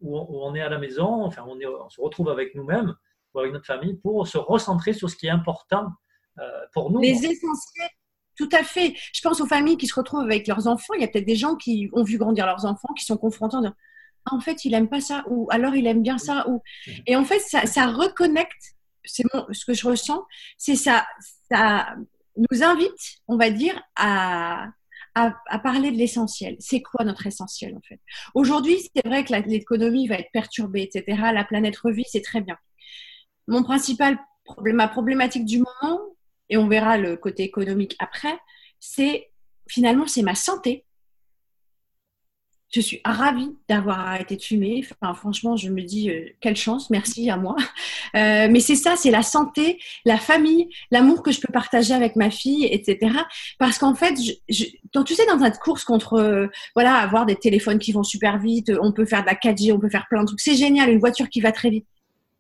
où, 0.01 0.19
on, 0.19 0.55
est 0.57 0.61
à 0.61 0.69
la 0.69 0.79
maison, 0.79 1.25
enfin 1.25 1.45
on, 1.47 1.57
on 1.57 1.89
se 1.89 2.01
retrouve 2.01 2.29
avec 2.29 2.57
nous-mêmes 2.57 2.95
ou 3.33 3.39
avec 3.39 3.53
notre 3.53 3.67
famille 3.67 3.95
pour 3.95 4.27
se 4.27 4.39
recentrer 4.39 4.93
sur 4.93 5.09
ce 5.09 5.17
qui 5.17 5.27
est 5.27 5.31
important 5.31 5.87
euh, 6.41 6.43
pour 6.73 6.91
nous. 6.91 7.01
Les 7.01 7.25
essentiels, 7.25 7.91
tout 8.37 8.49
à 8.53 8.65
fait. 8.65 8.95
Je 9.13 9.21
pense 9.23 9.41
aux 9.41 9.47
familles 9.47 9.77
qui 9.77 9.87
se 9.87 9.95
retrouvent 9.95 10.25
avec 10.25 10.49
leurs 10.49 10.67
enfants. 10.67 10.95
Il 10.95 11.01
y 11.01 11.05
a 11.05 11.09
peut-être 11.09 11.27
des 11.27 11.37
gens 11.37 11.55
qui 11.55 11.89
ont 11.93 12.03
vu 12.03 12.19
grandir 12.19 12.47
leurs 12.47 12.65
enfants, 12.65 12.93
qui 12.99 13.05
sont 13.05 13.17
confrontés 13.17 13.57
en 13.57 13.65
en 14.31 14.41
fait, 14.41 14.65
il 14.65 14.75
aime 14.75 14.89
pas 14.89 15.01
ça, 15.01 15.25
ou 15.29 15.49
alors 15.51 15.75
il 15.75 15.87
aime 15.87 16.03
bien 16.03 16.19
ça. 16.19 16.49
Ou... 16.49 16.63
Et 17.07 17.17
en 17.17 17.25
fait, 17.25 17.41
ça, 17.41 17.87
reconnecte, 17.87 18.75
c'est 19.05 19.25
ce 19.53 19.65
que 19.65 19.75
je 19.75 19.87
ressens, 19.87 20.25
c'est 20.57 20.77
ça, 20.77 21.07
ça 21.51 21.95
nous 22.37 22.63
invite, 22.63 23.21
on 23.29 23.37
va 23.37 23.51
dire, 23.51 23.81
à, 23.97 24.69
à, 25.15 25.59
parler 25.59 25.91
de 25.91 25.97
l'essentiel. 25.97 26.57
C'est 26.59 26.83
quoi 26.83 27.05
notre 27.05 27.27
essentiel, 27.27 27.77
en 27.77 27.83
fait? 27.87 28.01
Aujourd'hui, 28.35 28.77
c'est 28.95 29.07
vrai 29.07 29.25
que 29.25 29.33
l'économie 29.49 30.09
va 30.09 30.17
être 30.17 30.31
perturbée, 30.33 30.83
etc. 30.83 31.21
La 31.33 31.45
planète 31.45 31.77
revit, 31.77 32.05
c'est 32.07 32.23
très 32.23 32.41
bien. 32.41 32.57
Mon 33.47 33.63
principal 33.63 34.19
problème, 34.45 34.77
ma 34.77 34.89
problématique 34.89 35.45
du 35.45 35.59
moment, 35.59 36.01
et 36.49 36.57
on 36.57 36.69
verra 36.69 36.99
le 36.99 37.17
côté 37.17 37.43
économique 37.43 37.97
après, 37.99 38.39
c'est 38.81 39.31
finalement 39.69 40.07
c'est 40.07 40.23
ma 40.23 40.35
santé. 40.35 40.85
Je 42.75 42.81
suis 42.81 43.01
ravie 43.05 43.55
d'avoir 43.69 44.01
arrêté 44.01 44.35
de 44.35 44.43
fumer. 44.43 44.85
Franchement, 45.15 45.55
je 45.55 45.71
me 45.71 45.81
dis 45.81 46.11
euh, 46.11 46.27
quelle 46.41 46.57
chance, 46.57 46.91
merci 46.91 47.31
à 47.31 47.37
moi. 47.37 47.55
Euh, 48.17 48.47
mais 48.49 48.61
c'est 48.61 48.77
ça, 48.77 48.95
c'est 48.97 49.11
la 49.11 49.25
santé, 49.25 49.81
la 50.05 50.19
famille, 50.19 50.69
l'amour 50.93 51.25
que 51.25 51.33
je 51.33 51.41
peux 51.41 51.53
partager 51.53 51.93
avec 51.93 52.15
ma 52.15 52.31
fille, 52.31 52.65
etc. 52.67 53.13
Parce 53.59 53.77
qu'en 53.79 53.97
fait, 53.97 54.15
tu 54.15 55.15
sais, 55.15 55.27
dans 55.27 55.39
cette 55.41 55.59
course 55.59 55.83
contre, 55.83 56.15
euh, 56.15 56.47
voilà, 56.77 56.95
avoir 56.95 57.27
des 57.27 57.35
téléphones 57.35 57.81
qui 57.81 57.91
vont 57.91 58.05
super 58.05 58.39
vite, 58.39 58.71
on 58.81 58.93
peut 58.93 59.05
faire 59.05 59.23
de 59.23 59.27
la 59.27 59.35
4G, 59.35 59.73
on 59.73 59.81
peut 59.81 59.89
faire 59.89 60.07
plein 60.09 60.21
de 60.21 60.27
trucs. 60.27 60.41
C'est 60.41 60.55
génial, 60.55 60.91
une 60.91 61.01
voiture 61.01 61.29
qui 61.29 61.41
va 61.41 61.51
très 61.51 61.71
vite. 61.71 61.87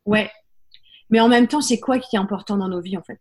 Ouais. 0.06 0.30
Mais 1.10 1.18
en 1.18 1.28
même 1.28 1.48
temps, 1.48 1.60
c'est 1.60 1.80
quoi 1.80 1.98
qui 1.98 2.14
est 2.14 2.20
important 2.20 2.56
dans 2.56 2.68
nos 2.68 2.80
vies, 2.80 2.96
en 2.96 3.02
fait? 3.02 3.18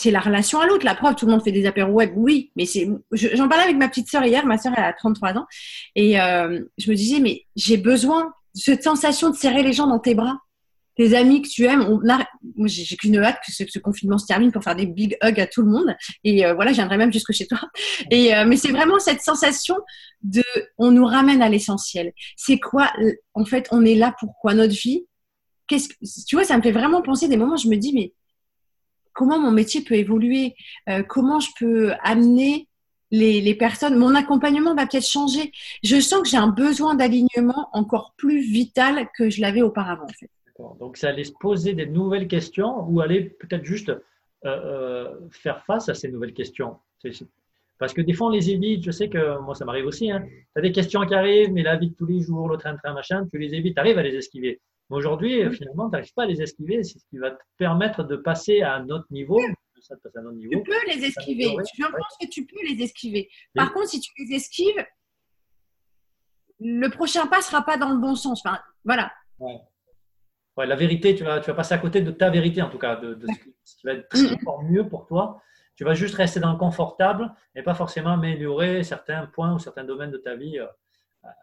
C'est 0.00 0.10
la 0.10 0.20
relation 0.20 0.60
à 0.60 0.66
l'autre. 0.66 0.84
La 0.86 0.94
preuve, 0.94 1.14
tout 1.14 1.26
le 1.26 1.32
monde 1.32 1.42
fait 1.42 1.52
des 1.52 1.66
apéros 1.66 1.92
web, 1.92 2.12
oui, 2.16 2.50
mais 2.56 2.64
c'est. 2.64 2.88
J'en 3.12 3.48
parlais 3.48 3.64
avec 3.64 3.76
ma 3.76 3.88
petite 3.88 4.08
sœur 4.08 4.24
hier. 4.24 4.46
Ma 4.46 4.56
sœur, 4.56 4.72
elle 4.76 4.84
a 4.84 4.92
33 4.94 5.36
ans, 5.36 5.46
et 5.94 6.18
euh, 6.18 6.60
je 6.78 6.90
me 6.90 6.96
disais, 6.96 7.20
mais 7.20 7.44
j'ai 7.54 7.76
besoin 7.76 8.32
de 8.54 8.60
cette 8.60 8.82
sensation 8.82 9.28
de 9.28 9.36
serrer 9.36 9.62
les 9.62 9.74
gens 9.74 9.86
dans 9.86 9.98
tes 9.98 10.14
bras, 10.14 10.38
tes 10.96 11.14
amis 11.14 11.42
que 11.42 11.48
tu 11.48 11.66
aimes. 11.66 11.82
On 11.82 11.98
a... 12.08 12.26
Moi, 12.56 12.66
j'ai 12.66 12.96
qu'une 12.96 13.18
hâte 13.18 13.40
que 13.46 13.52
ce, 13.52 13.78
confinement 13.78 14.16
se 14.16 14.26
termine 14.26 14.52
pour 14.52 14.64
faire 14.64 14.74
des 14.74 14.86
big 14.86 15.18
hugs 15.22 15.38
à 15.38 15.46
tout 15.46 15.60
le 15.60 15.70
monde. 15.70 15.94
Et 16.24 16.46
euh, 16.46 16.54
voilà, 16.54 16.72
j'aimerais 16.72 16.96
même 16.96 17.12
jusque 17.12 17.32
chez 17.32 17.46
toi. 17.46 17.60
Et 18.10 18.34
euh, 18.34 18.46
mais 18.46 18.56
c'est 18.56 18.72
vraiment 18.72 18.98
cette 18.98 19.20
sensation 19.20 19.76
de, 20.22 20.42
on 20.78 20.92
nous 20.92 21.04
ramène 21.04 21.42
à 21.42 21.50
l'essentiel. 21.50 22.12
C'est 22.36 22.58
quoi 22.58 22.90
En 23.34 23.44
fait, 23.44 23.68
on 23.70 23.84
est 23.84 23.96
là 23.96 24.14
pour 24.18 24.34
quoi 24.40 24.54
Notre 24.54 24.74
vie? 24.74 25.04
Qu'est-ce 25.66 25.88
que 25.90 25.94
tu 26.26 26.36
vois 26.36 26.44
Ça 26.44 26.56
me 26.56 26.62
fait 26.62 26.72
vraiment 26.72 27.02
penser 27.02 27.28
des 27.28 27.36
moments. 27.36 27.54
Où 27.54 27.58
je 27.58 27.68
me 27.68 27.76
dis, 27.76 27.92
mais 27.92 28.14
comment 29.12 29.38
mon 29.38 29.50
métier 29.50 29.82
peut 29.82 29.94
évoluer, 29.94 30.54
euh, 30.88 31.02
comment 31.02 31.40
je 31.40 31.50
peux 31.58 31.92
amener 32.02 32.68
les, 33.10 33.54
personnes. 33.54 33.96
Mon 33.96 34.14
accompagnement 34.14 34.74
va 34.74 34.86
peut-être 34.86 35.06
changer. 35.06 35.52
Je 35.82 36.00
sens 36.00 36.22
que 36.22 36.28
j'ai 36.28 36.36
un 36.36 36.48
besoin 36.48 36.94
d'alignement 36.94 37.68
encore 37.72 38.14
plus 38.16 38.40
vital 38.40 39.08
que 39.16 39.30
je 39.30 39.40
l'avais 39.40 39.62
auparavant. 39.62 40.06
Donc, 40.78 40.96
c'est 40.96 41.06
aller 41.06 41.24
se 41.24 41.32
poser 41.32 41.74
des 41.74 41.86
nouvelles 41.86 42.28
questions 42.28 42.86
ou 42.88 43.00
aller 43.00 43.22
peut-être 43.40 43.64
juste 43.64 43.88
euh, 43.88 43.98
euh, 44.46 45.14
faire 45.30 45.64
face 45.64 45.88
à 45.88 45.94
ces 45.94 46.08
nouvelles 46.08 46.34
questions. 46.34 46.76
Parce 47.78 47.94
que 47.94 48.02
des 48.02 48.12
fois, 48.12 48.28
on 48.28 48.30
les 48.30 48.50
évite. 48.50 48.84
Je 48.84 48.90
sais 48.90 49.08
que 49.08 49.38
moi, 49.40 49.54
ça 49.54 49.64
m'arrive 49.64 49.86
aussi. 49.86 50.10
Hein. 50.10 50.22
Tu 50.22 50.58
as 50.58 50.60
des 50.60 50.72
questions 50.72 51.00
qui 51.06 51.14
arrivent, 51.14 51.52
mais 51.52 51.62
la 51.62 51.76
vie 51.76 51.90
de 51.90 51.94
tous 51.94 52.06
les 52.06 52.20
jours, 52.20 52.48
le 52.48 52.58
train-train, 52.58 52.92
machin, 52.92 53.26
tu 53.32 53.38
les 53.38 53.54
évites, 53.54 53.74
tu 53.74 53.80
arrives 53.80 53.98
à 53.98 54.02
les 54.02 54.14
esquiver. 54.14 54.60
Mais 54.90 54.96
aujourd'hui, 54.96 55.50
finalement, 55.54 55.88
tu 55.88 55.92
n'arrives 55.92 56.12
pas 56.14 56.24
à 56.24 56.26
les 56.26 56.42
esquiver. 56.42 56.82
C'est 56.82 56.98
ce 56.98 57.06
qui 57.06 57.18
va 57.18 57.30
te 57.30 57.42
permettre 57.56 58.02
de 58.02 58.16
passer 58.16 58.60
à 58.62 58.74
un 58.74 58.88
autre 58.90 59.06
niveau. 59.10 59.40
Tu 59.40 60.62
peux 60.62 60.86
les 60.88 61.04
esquiver. 61.04 61.44
Je 61.44 61.82
pense 61.82 62.16
que 62.20 62.26
tu 62.28 62.44
peux 62.44 62.66
les 62.68 62.82
esquiver. 62.82 63.30
Par 63.54 63.72
contre, 63.72 63.88
si 63.88 64.00
tu 64.00 64.10
les 64.18 64.36
esquives, 64.36 64.84
le 66.58 66.88
prochain 66.88 67.26
pas 67.26 67.38
ne 67.38 67.42
sera 67.42 67.62
pas 67.64 67.76
dans 67.76 67.90
le 67.90 67.98
bon 67.98 68.14
sens. 68.14 68.42
Enfin, 68.44 68.58
voilà. 68.84 69.12
Ouais. 69.38 70.66
la 70.66 70.76
vérité, 70.76 71.14
tu 71.14 71.24
vas, 71.24 71.40
tu 71.40 71.46
vas 71.50 71.56
passer 71.56 71.74
à 71.74 71.78
côté 71.78 72.02
de 72.02 72.10
ta 72.10 72.28
vérité, 72.28 72.60
en 72.60 72.68
tout 72.68 72.78
cas, 72.78 72.96
de, 72.96 73.18
ce 73.64 73.76
qui 73.76 73.86
va 73.86 73.92
être 73.94 74.32
encore 74.34 74.62
mieux 74.62 74.86
pour 74.86 75.06
toi. 75.06 75.40
Tu 75.76 75.84
vas 75.84 75.94
juste 75.94 76.16
rester 76.16 76.40
dans 76.40 76.52
le 76.52 76.58
confortable 76.58 77.32
et 77.54 77.62
pas 77.62 77.74
forcément 77.74 78.10
améliorer 78.10 78.82
certains 78.82 79.26
points 79.26 79.54
ou 79.54 79.58
certains 79.58 79.84
domaines 79.84 80.10
de 80.10 80.18
ta 80.18 80.34
vie. 80.34 80.58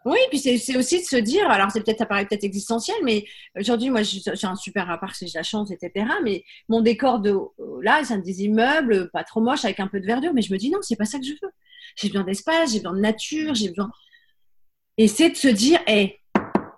Oui, 0.04 0.18
puis 0.30 0.38
c'est 0.38 0.76
aussi 0.76 1.00
de 1.00 1.04
se 1.04 1.16
dire, 1.16 1.48
alors 1.50 1.70
c'est 1.70 1.82
peut-être, 1.84 1.98
ça 1.98 2.06
paraît 2.06 2.26
peut-être 2.26 2.44
existentiel, 2.44 2.96
mais 3.04 3.24
aujourd'hui, 3.56 3.90
moi, 3.90 4.02
j'ai 4.02 4.46
un 4.46 4.56
super 4.56 4.90
appart, 4.90 5.14
j'ai 5.20 5.28
la 5.34 5.42
chance, 5.42 5.70
etc. 5.70 6.06
Mais 6.24 6.44
mon 6.68 6.80
décor 6.80 7.20
de 7.20 7.36
là, 7.82 8.02
c'est 8.04 8.20
des 8.22 8.42
immeubles, 8.42 9.10
pas 9.10 9.22
trop 9.22 9.40
moches, 9.40 9.64
avec 9.64 9.78
un 9.80 9.86
peu 9.86 10.00
de 10.00 10.06
verdure, 10.06 10.32
mais 10.34 10.42
je 10.42 10.52
me 10.52 10.58
dis 10.58 10.70
non, 10.70 10.78
c'est 10.82 10.96
pas 10.96 11.04
ça 11.04 11.18
que 11.18 11.24
je 11.24 11.32
veux. 11.32 11.50
J'ai 11.96 12.08
besoin 12.08 12.24
d'espace, 12.24 12.72
j'ai 12.72 12.78
besoin 12.78 12.94
de 12.94 13.00
nature, 13.00 13.54
j'ai 13.54 13.68
besoin. 13.68 13.90
Et 14.96 15.06
c'est 15.06 15.30
de 15.30 15.36
se 15.36 15.48
dire, 15.48 15.80
hé, 15.86 16.20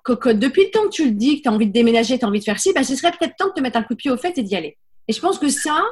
cocotte, 0.03 0.39
depuis 0.39 0.65
le 0.65 0.71
temps 0.71 0.85
que 0.85 0.95
tu 0.95 1.07
le 1.07 1.13
dis, 1.13 1.39
que 1.39 1.43
tu 1.45 1.49
as 1.49 1.53
envie 1.53 1.67
de 1.67 1.73
déménager, 1.73 2.19
tu 2.19 2.25
as 2.25 2.29
envie 2.29 2.41
de 2.41 2.45
faire 2.45 2.61
ci, 2.61 2.73
ben, 2.75 2.85
ce 2.85 2.97
serait 2.97 3.13
peut-être 3.13 3.37
temps 3.37 3.49
de 3.49 3.55
te 3.55 3.61
mettre 3.61 3.79
un 3.79 3.83
coup 3.83 3.95
de 3.95 3.99
pied 3.99 4.11
au 4.11 4.17
fait 4.19 4.37
et 4.37 4.43
d'y 4.43 4.57
aller. 4.57 4.77
Et 5.09 5.13
je 5.13 5.21
pense 5.21 5.39
que 5.39 5.49
ça, 5.49 5.83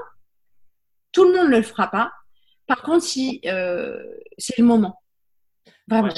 tout 1.13 1.25
le 1.25 1.35
monde 1.35 1.51
ne 1.51 1.57
le 1.57 1.63
fera 1.63 1.91
pas. 1.91 2.13
Par 2.67 2.83
contre, 2.83 3.05
si 3.05 3.41
euh, 3.47 3.99
c'est 4.37 4.59
le 4.59 4.65
moment. 4.65 5.01
Vraiment. 5.89 6.13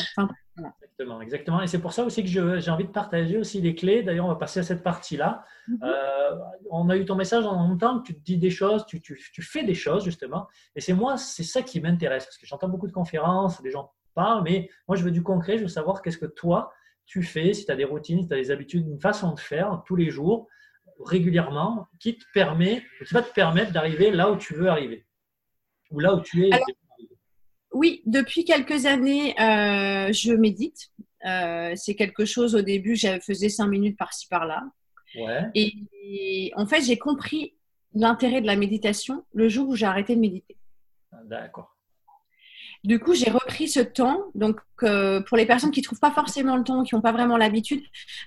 Exactement, 1.00 1.20
exactement. 1.22 1.62
Et 1.62 1.66
c'est 1.66 1.80
pour 1.80 1.92
ça 1.92 2.04
aussi 2.04 2.22
que 2.22 2.28
j'ai 2.28 2.70
envie 2.70 2.84
de 2.84 2.90
partager 2.90 3.38
aussi 3.38 3.60
les 3.60 3.74
clés. 3.74 4.02
D'ailleurs, 4.02 4.26
on 4.26 4.28
va 4.28 4.36
passer 4.36 4.60
à 4.60 4.62
cette 4.62 4.82
partie-là. 4.82 5.44
Mhm. 5.68 5.78
Euh, 5.82 6.36
on 6.70 6.88
a 6.90 6.96
eu 6.96 7.04
ton 7.04 7.14
message 7.14 7.44
en 7.46 7.68
même 7.68 7.78
temps, 7.78 8.00
tu 8.00 8.12
dis 8.12 8.36
des 8.36 8.50
choses, 8.50 8.84
tu, 8.86 9.00
tu, 9.00 9.18
tu 9.32 9.42
fais 9.42 9.64
des 9.64 9.74
choses 9.74 10.04
justement. 10.04 10.46
Et 10.76 10.80
c'est 10.80 10.92
moi, 10.92 11.16
c'est 11.16 11.44
ça 11.44 11.62
qui 11.62 11.80
m'intéresse 11.80 12.26
parce 12.26 12.38
que 12.38 12.46
j'entends 12.46 12.68
beaucoup 12.68 12.86
de 12.86 12.92
conférences, 12.92 13.62
des 13.62 13.70
gens 13.70 13.92
parlent, 14.14 14.42
mais 14.42 14.68
moi 14.88 14.96
je 14.96 15.04
veux 15.04 15.10
du 15.10 15.22
concret, 15.22 15.56
je 15.56 15.62
veux 15.62 15.68
savoir 15.68 16.02
qu'est-ce 16.02 16.18
que 16.18 16.26
toi 16.26 16.72
tu 17.06 17.22
fais, 17.22 17.52
si 17.54 17.64
tu 17.64 17.72
as 17.72 17.76
des 17.76 17.84
routines, 17.84 18.22
si 18.22 18.28
tu 18.28 18.34
as 18.34 18.36
des 18.36 18.50
habitudes, 18.50 18.86
une 18.86 19.00
façon 19.00 19.32
de 19.34 19.40
faire 19.40 19.82
tous 19.86 19.96
les 19.96 20.10
jours, 20.10 20.46
régulièrement, 21.04 21.88
qui 21.98 22.16
te 22.16 22.24
permet, 22.32 22.84
qui 23.04 23.14
va 23.14 23.22
te 23.22 23.32
permettre 23.32 23.72
d'arriver 23.72 24.10
là 24.12 24.30
où 24.30 24.36
tu 24.36 24.54
veux 24.54 24.68
arriver 24.68 25.06
ou 25.90 25.98
là 25.98 26.14
où 26.14 26.20
tu 26.20 26.46
es. 26.46 26.50
Oui, 27.72 28.02
depuis 28.06 28.44
quelques 28.44 28.86
années, 28.86 29.34
euh, 29.40 30.12
je 30.12 30.32
médite. 30.32 30.90
Euh, 31.26 31.72
c'est 31.76 31.94
quelque 31.94 32.24
chose, 32.24 32.54
au 32.54 32.62
début, 32.62 32.96
je 32.96 33.20
faisais 33.20 33.48
cinq 33.48 33.68
minutes 33.68 33.98
par-ci, 33.98 34.26
par-là. 34.28 34.62
Et, 35.54 36.52
en 36.56 36.66
fait, 36.66 36.82
j'ai 36.82 36.98
compris 36.98 37.54
l'intérêt 37.94 38.40
de 38.40 38.46
la 38.46 38.56
méditation 38.56 39.24
le 39.32 39.48
jour 39.48 39.68
où 39.68 39.76
j'ai 39.76 39.86
arrêté 39.86 40.14
de 40.14 40.20
méditer. 40.20 40.56
Ah, 41.12 41.18
d'accord. 41.24 41.76
Du 42.82 42.98
coup, 42.98 43.14
j'ai 43.14 43.30
repris 43.30 43.68
ce 43.68 43.80
temps. 43.80 44.24
Donc, 44.34 44.58
euh, 44.82 45.20
pour 45.20 45.36
les 45.36 45.44
personnes 45.44 45.70
qui 45.70 45.80
ne 45.80 45.84
trouvent 45.84 46.00
pas 46.00 46.10
forcément 46.10 46.56
le 46.56 46.64
temps, 46.64 46.82
qui 46.82 46.94
n'ont 46.94 47.02
pas 47.02 47.12
vraiment 47.12 47.36
l'habitude. 47.36 47.82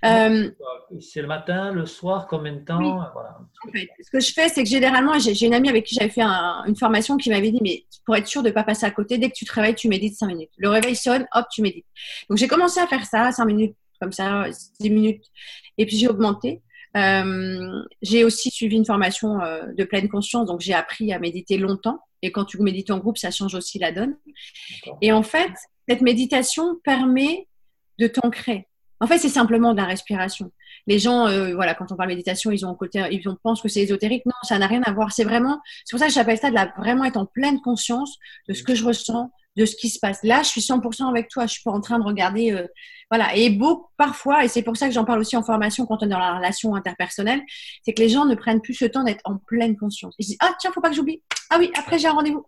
Euh, 0.05 0.51
c'est 0.99 1.21
le 1.21 1.27
matin, 1.27 1.71
le 1.71 1.87
soir, 1.87 2.27
combien 2.27 2.53
de 2.53 2.59
temps 2.59 2.79
voilà. 3.13 3.39
en 3.67 3.71
fait, 3.71 3.89
Ce 3.99 4.11
que 4.11 4.19
je 4.19 4.31
fais, 4.31 4.49
c'est 4.49 4.63
que 4.63 4.69
généralement, 4.69 5.17
j'ai 5.17 5.45
une 5.45 5.55
amie 5.55 5.69
avec 5.69 5.85
qui 5.85 5.95
j'avais 5.95 6.09
fait 6.09 6.21
une 6.21 6.75
formation 6.75 7.17
qui 7.17 7.31
m'avait 7.31 7.51
dit 7.51 7.59
Mais 7.63 7.85
pour 8.05 8.15
être 8.15 8.27
sûr 8.27 8.43
de 8.43 8.49
ne 8.49 8.53
pas 8.53 8.63
passer 8.63 8.85
à 8.85 8.91
côté, 8.91 9.17
dès 9.17 9.29
que 9.29 9.35
tu 9.35 9.45
te 9.45 9.53
réveilles, 9.53 9.75
tu 9.75 9.87
médites 9.87 10.15
5 10.15 10.27
minutes. 10.27 10.51
Le 10.57 10.69
réveil 10.69 10.95
sonne, 10.95 11.25
hop, 11.33 11.45
tu 11.51 11.63
médites. 11.63 11.87
Donc, 12.29 12.37
j'ai 12.37 12.47
commencé 12.47 12.79
à 12.79 12.85
faire 12.85 13.05
ça, 13.05 13.31
5 13.31 13.45
minutes, 13.45 13.75
comme 13.99 14.11
ça, 14.11 14.45
10 14.79 14.89
minutes. 14.91 15.25
Et 15.79 15.87
puis, 15.87 15.97
j'ai 15.97 16.07
augmenté. 16.07 16.61
Euh, 16.95 17.83
j'ai 18.01 18.23
aussi 18.23 18.51
suivi 18.51 18.75
une 18.75 18.85
formation 18.85 19.37
de 19.37 19.83
pleine 19.83 20.09
conscience, 20.09 20.47
donc 20.47 20.61
j'ai 20.61 20.73
appris 20.73 21.11
à 21.13 21.19
méditer 21.19 21.57
longtemps. 21.57 21.99
Et 22.21 22.31
quand 22.31 22.45
tu 22.45 22.61
médites 22.61 22.91
en 22.91 22.99
groupe, 22.99 23.17
ça 23.17 23.31
change 23.31 23.55
aussi 23.55 23.79
la 23.79 23.91
donne. 23.91 24.15
Et 25.01 25.11
en 25.11 25.23
fait, 25.23 25.51
cette 25.87 26.01
méditation 26.01 26.79
permet 26.83 27.47
de 27.99 28.07
t'ancrer. 28.07 28.67
En 28.99 29.07
fait, 29.07 29.17
c'est 29.17 29.29
simplement 29.29 29.73
de 29.73 29.77
la 29.77 29.85
respiration. 29.85 30.51
Les 30.87 30.97
gens, 30.97 31.27
euh, 31.27 31.53
voilà, 31.55 31.73
quand 31.75 31.91
on 31.91 31.97
parle 31.97 32.07
méditation, 32.09 32.51
ils 32.51 32.65
ont 32.65 32.73
côté, 32.73 33.05
ils 33.11 33.21
pensent 33.43 33.61
que 33.61 33.67
c'est 33.67 33.81
ésotérique. 33.81 34.25
Non, 34.25 34.31
ça 34.43 34.57
n'a 34.57 34.67
rien 34.67 34.81
à 34.83 34.93
voir. 34.93 35.11
C'est 35.11 35.25
vraiment, 35.25 35.61
c'est 35.83 35.91
pour 35.91 35.99
ça 35.99 36.07
que 36.07 36.13
j'appelle 36.13 36.37
ça 36.37 36.49
de 36.49 36.55
la, 36.55 36.73
vraiment 36.77 37.03
être 37.03 37.17
en 37.17 37.25
pleine 37.25 37.59
conscience 37.59 38.17
de 38.47 38.53
ce 38.53 38.63
que 38.63 38.75
je 38.75 38.85
ressens, 38.85 39.31
de 39.55 39.65
ce 39.65 39.75
qui 39.75 39.89
se 39.89 39.99
passe. 39.99 40.19
Là, 40.23 40.41
je 40.43 40.49
suis 40.49 40.61
100% 40.61 41.07
avec 41.07 41.29
toi. 41.29 41.45
Je 41.45 41.53
suis 41.53 41.63
pas 41.63 41.71
en 41.71 41.81
train 41.81 41.99
de 41.99 42.03
regarder, 42.03 42.51
euh, 42.51 42.67
voilà. 43.09 43.35
Et 43.35 43.49
beau, 43.49 43.89
parfois, 43.97 44.43
et 44.43 44.47
c'est 44.47 44.63
pour 44.63 44.75
ça 44.77 44.87
que 44.87 44.93
j'en 44.93 45.05
parle 45.05 45.19
aussi 45.19 45.37
en 45.37 45.43
formation 45.43 45.85
quand 45.85 46.01
on 46.01 46.05
est 46.05 46.09
dans 46.09 46.19
la 46.19 46.37
relation 46.37 46.75
interpersonnelle, 46.75 47.41
c'est 47.83 47.93
que 47.93 48.01
les 48.01 48.09
gens 48.09 48.25
ne 48.25 48.35
prennent 48.35 48.61
plus 48.61 48.73
ce 48.73 48.85
temps 48.85 49.03
d'être 49.03 49.21
en 49.25 49.37
pleine 49.37 49.77
conscience. 49.77 50.15
Ils 50.19 50.25
disent, 50.25 50.37
ah 50.39 50.53
tiens, 50.59 50.71
faut 50.73 50.81
pas 50.81 50.89
que 50.89 50.95
j'oublie. 50.95 51.21
Ah 51.49 51.57
oui, 51.59 51.71
après 51.75 51.99
j'ai 51.99 52.07
un 52.07 52.13
rendez-vous. 52.13 52.43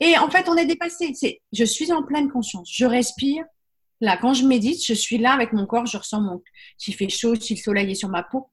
Et 0.00 0.16
en 0.18 0.30
fait, 0.30 0.48
on 0.48 0.56
est 0.56 0.66
dépassé. 0.66 1.12
C'est, 1.14 1.40
je 1.52 1.64
suis 1.64 1.92
en 1.92 2.02
pleine 2.02 2.30
conscience. 2.30 2.70
Je 2.72 2.86
respire. 2.86 3.44
Là, 4.02 4.16
quand 4.16 4.32
je 4.32 4.46
médite, 4.46 4.84
je 4.84 4.94
suis 4.94 5.18
là 5.18 5.32
avec 5.32 5.52
mon 5.52 5.66
corps. 5.66 5.86
Je 5.86 5.98
ressens 5.98 6.22
mon, 6.22 6.42
s'il 6.78 6.94
fait 6.94 7.10
chaud, 7.10 7.34
si 7.34 7.54
le 7.54 7.60
soleil 7.60 7.90
est 7.90 7.94
sur 7.94 8.08
ma 8.08 8.22
peau. 8.22 8.48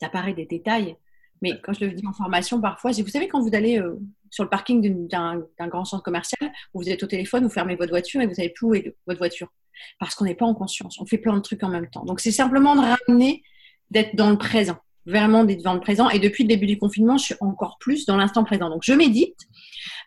Ça 0.00 0.08
paraît 0.08 0.34
des 0.34 0.46
détails. 0.46 0.96
Mais 1.42 1.60
quand 1.62 1.72
je 1.72 1.84
le 1.84 1.92
dis 1.92 2.06
en 2.06 2.12
formation, 2.12 2.60
parfois, 2.60 2.90
vous 2.90 3.08
savez, 3.08 3.28
quand 3.28 3.40
vous 3.40 3.54
allez 3.54 3.78
euh, 3.78 4.00
sur 4.30 4.44
le 4.44 4.50
parking 4.50 5.08
d'un 5.08 5.68
grand 5.68 5.84
centre 5.84 6.02
commercial, 6.02 6.50
où 6.74 6.82
vous 6.82 6.88
êtes 6.88 7.02
au 7.02 7.06
téléphone, 7.06 7.44
vous 7.44 7.50
fermez 7.50 7.76
votre 7.76 7.90
voiture 7.90 8.20
et 8.20 8.26
vous 8.26 8.34
savez 8.34 8.50
plus 8.50 8.66
où 8.66 8.74
votre 9.06 9.18
voiture. 9.18 9.48
Parce 10.00 10.14
qu'on 10.14 10.24
n'est 10.24 10.34
pas 10.34 10.46
en 10.46 10.54
conscience. 10.54 10.98
On 11.00 11.06
fait 11.06 11.18
plein 11.18 11.36
de 11.36 11.42
trucs 11.42 11.62
en 11.62 11.68
même 11.68 11.88
temps. 11.88 12.04
Donc, 12.04 12.20
c'est 12.20 12.32
simplement 12.32 12.74
de 12.74 12.80
ramener, 12.80 13.42
d'être 13.90 14.16
dans 14.16 14.30
le 14.30 14.38
présent. 14.38 14.78
Vraiment 15.08 15.44
d'être 15.44 15.62
dans 15.62 15.74
le 15.74 15.80
présent. 15.80 16.10
Et 16.10 16.18
depuis 16.18 16.44
le 16.44 16.48
début 16.48 16.66
du 16.66 16.78
confinement, 16.78 17.16
je 17.16 17.24
suis 17.24 17.34
encore 17.40 17.78
plus 17.80 18.06
dans 18.06 18.16
l'instant 18.16 18.44
présent. 18.44 18.68
Donc, 18.68 18.82
je 18.84 18.92
médite. 18.92 19.36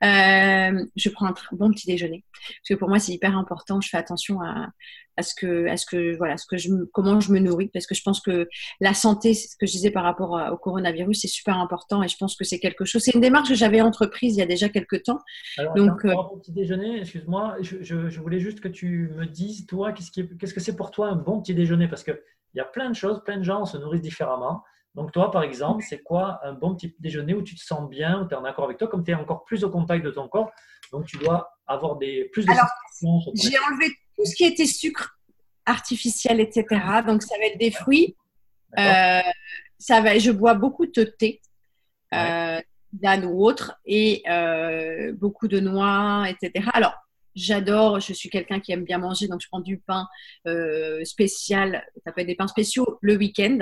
Euh, 0.04 0.84
je 0.96 1.10
prends 1.10 1.28
un 1.28 1.34
bon 1.52 1.72
petit 1.72 1.86
déjeuner 1.86 2.24
parce 2.34 2.70
que 2.70 2.74
pour 2.74 2.90
moi 2.90 2.98
c'est 2.98 3.12
hyper 3.12 3.38
important. 3.38 3.82
Je 3.82 3.90
fais 3.90 3.98
attention 3.98 4.42
à, 4.42 4.70
à 5.18 5.22
ce 5.22 5.36
que, 5.36 5.68
à 5.68 5.78
ce 5.78 5.86
que, 5.86 6.18
voilà, 6.18 6.38
ce 6.38 6.46
que 6.48 6.58
je, 6.58 6.70
comment 6.92 7.20
je 7.20 7.32
me 7.32 7.40
nourris 7.40 7.70
parce 7.72 7.86
que 7.86 7.94
je 7.94 8.02
pense 8.02 8.20
que 8.20 8.48
la 8.80 8.94
santé, 8.94 9.34
c'est 9.34 9.50
ce 9.50 9.58
que 9.58 9.68
je 9.68 9.72
disais 9.72 9.92
par 9.92 10.04
rapport 10.04 10.40
au 10.52 10.58
coronavirus, 10.58 11.22
c'est 11.22 11.28
super 11.28 11.58
important 11.58 12.02
et 12.02 12.08
je 12.08 12.18
pense 12.18 12.36
que 12.36 12.44
c'est 12.44 12.60
quelque 12.60 12.86
chose. 12.86 13.04
C'est 13.04 13.14
une 13.14 13.22
démarche 13.22 13.50
que 13.50 13.56
j'avais 13.56 13.82
entreprise 13.82 14.36
il 14.36 14.40
y 14.40 14.44
a 14.44 14.48
déjà 14.48 14.70
quelques 14.70 15.04
temps. 15.04 15.20
Alors, 15.58 15.76
Donc, 15.76 16.06
euh, 16.06 16.16
petit 16.40 16.52
déjeuner, 16.52 17.02
excuse-moi, 17.02 17.58
je, 17.62 17.84
je, 17.84 18.20
voulais 18.20 18.40
juste 18.40 18.60
que 18.60 18.68
tu 18.68 19.12
me 19.16 19.26
dises 19.26 19.66
toi, 19.68 19.92
qu'est-ce, 19.92 20.12
qui 20.12 20.28
qu'est-ce 20.38 20.54
que 20.54 20.60
c'est 20.60 20.76
pour 20.76 20.92
toi 20.92 21.10
un 21.10 21.16
bon 21.16 21.42
petit 21.42 21.54
déjeuner? 21.54 21.88
Parce 21.88 22.04
que 22.04 22.24
il 22.54 22.58
y 22.58 22.62
a 22.62 22.66
plein 22.66 22.90
de 22.90 22.96
choses, 22.96 23.24
plein 23.24 23.38
de 23.38 23.44
gens 23.44 23.66
se 23.66 23.78
nourrissent 23.78 24.02
différemment. 24.02 24.64
Donc, 24.96 25.12
toi, 25.14 25.32
par 25.32 25.44
exemple, 25.44 25.86
c'est 25.88 26.02
quoi 26.02 26.40
un 26.44 26.54
bon 26.54 26.76
petit 26.76 26.94
déjeuner 27.00 27.34
où 27.34 27.42
tu 27.42 27.56
te 27.56 27.64
sens 27.64 27.90
bien, 27.90 28.22
où 28.22 28.28
tu 28.28 28.34
es 28.34 28.38
en 28.38 28.44
accord 28.44 28.66
avec 28.66 28.78
toi, 28.78 28.88
comme 28.88 29.04
tu 29.04 29.12
es 29.12 29.14
encore 29.14 29.46
plus 29.46 29.64
au 29.64 29.70
contact 29.70 30.04
de 30.04 30.12
ton 30.12 30.28
corps, 30.28 30.52
donc 30.92 31.06
tu 31.06 31.18
dois 31.18 31.50
avoir 31.66 31.96
des, 31.96 32.26
plus 32.34 32.46
de 32.46 32.52
Alors, 32.52 32.68
J'ai 33.34 33.58
enlevé 33.60 33.94
tout 34.18 34.26
ce 34.26 34.36
qui 34.36 34.44
était 34.44 34.66
sucre 34.66 35.18
artificiel, 35.66 36.42
etc. 36.42 36.66
Donc, 37.08 37.24
ça 37.24 37.38
va 37.38 37.46
être 37.46 37.58
des 37.58 37.72
fruits. 37.72 38.16
Euh, 38.78 39.22
ça 39.78 40.02
va, 40.02 40.18
je 40.18 40.32
bois 40.32 40.54
beaucoup 40.56 40.86
de 40.86 41.04
thé, 41.04 41.42
euh, 42.14 42.62
ou 43.24 43.46
autre, 43.46 43.80
et 43.86 44.24
euh, 44.30 45.14
beaucoup 45.14 45.48
de 45.48 45.60
noix, 45.60 46.26
etc. 46.30 46.70
Alors, 46.74 46.96
J'adore, 47.36 48.00
je 48.00 48.14
suis 48.14 48.30
quelqu'un 48.30 48.60
qui 48.60 48.72
aime 48.72 48.84
bien 48.84 48.98
manger, 48.98 49.28
donc 49.28 49.42
je 49.42 49.48
prends 49.48 49.62
du 49.62 49.78
pain 49.78 50.08
euh, 50.48 51.04
spécial, 51.06 51.86
ça 52.06 52.12
peut 52.12 52.22
être 52.22 52.28
des 52.28 52.36
pains 52.36 52.48
spéciaux 52.48 52.98
le 53.02 53.16
week-end. 53.16 53.60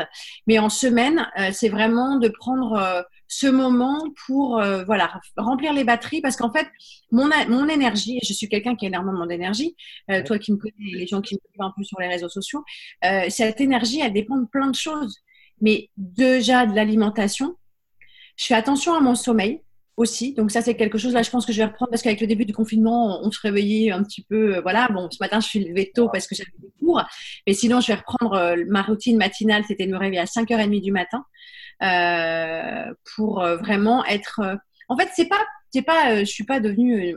Mais 0.48 0.60
en 0.60 0.70
semaine, 0.70 1.28
euh, 1.40 1.52
c'est 1.54 1.70
vraiment 1.70 2.18
de 2.18 2.30
prendre 2.30 2.74
euh, 2.74 3.02
ce 3.30 3.46
moment 3.46 4.04
pour 4.26 4.60
euh, 4.60 4.84
voilà 4.86 5.22
remplir 5.38 5.72
les 5.72 5.84
batteries 5.84 6.20
parce 6.20 6.36
qu'en 6.36 6.52
fait 6.52 6.68
mon, 7.12 7.30
mon 7.48 7.68
énergie 7.70 8.18
et 8.18 8.26
je 8.26 8.34
suis 8.34 8.50
quelqu'un 8.50 8.76
qui 8.76 8.86
a 8.86 8.88
énormément 8.88 9.28
d'énergie 9.28 9.76
euh, 10.10 10.24
toi 10.24 10.40
qui 10.40 10.52
me 10.52 10.58
connais 10.58 10.74
les 10.80 11.06
gens 11.06 11.22
qui 11.22 11.36
me 11.36 11.40
connaissent 11.40 11.72
un 11.72 11.74
peu 11.78 11.84
sur 11.84 12.00
les 12.00 12.08
réseaux 12.08 12.28
sociaux 12.28 12.64
euh, 13.06 13.30
cette 13.30 13.62
énergie 13.62 14.02
elle 14.02 14.14
dépend 14.14 14.38
de 14.38 14.48
plein 14.48 14.68
de 14.68 14.76
choses. 14.76 15.20
Mais 15.62 15.90
déjà 15.96 16.66
de 16.66 16.76
l'alimentation 16.76 17.56
je 18.36 18.48
fais 18.48 18.56
attention 18.56 18.96
à 18.96 19.00
mon 19.00 19.14
sommeil 19.14 19.62
aussi. 20.00 20.34
Donc 20.34 20.50
ça, 20.50 20.62
c'est 20.62 20.76
quelque 20.76 20.98
chose, 20.98 21.14
là, 21.14 21.22
je 21.22 21.30
pense 21.30 21.46
que 21.46 21.52
je 21.52 21.58
vais 21.58 21.66
reprendre 21.66 21.92
parce 21.92 22.02
qu'avec 22.02 22.22
le 22.22 22.28
début 22.28 22.46
du 22.46 22.54
confinement, 22.54 23.20
on 23.22 23.32
se 23.32 23.40
réveillait 23.42 23.92
un 23.92 24.02
petit 24.04 24.24
peu. 24.24 24.56
Euh, 24.56 24.62
voilà, 24.62 24.88
bon, 24.88 25.10
ce 25.12 25.18
matin, 25.20 25.42
je 25.42 25.48
suis 25.48 25.64
levée 25.64 25.92
tôt 25.94 26.10
parce 26.10 26.26
que 26.26 26.36
j'avais 26.36 26.52
des 26.58 26.72
cours. 26.80 27.04
Mais 27.46 27.54
sinon, 27.54 27.82
je 27.82 27.88
vais 27.88 27.96
reprendre 27.96 28.34
euh, 28.34 28.56
ma 28.70 28.82
routine 28.82 29.18
matinale, 29.18 29.64
c'était 29.68 29.86
de 29.86 29.92
me 29.92 29.98
réveiller 29.98 30.22
à 30.22 30.26
5h30 30.26 30.82
du 30.82 30.92
matin 30.92 31.26
euh, 31.84 32.94
pour 33.16 33.42
vraiment 33.42 34.06
être... 34.06 34.42
En 34.88 34.98
fait, 34.98 35.10
c'est 35.14 35.28
pas... 35.28 35.46
C'est 35.72 35.84
pas, 35.84 36.22
je 36.22 36.26
suis 36.26 36.46
pas 36.46 36.60
devenue 36.60 37.16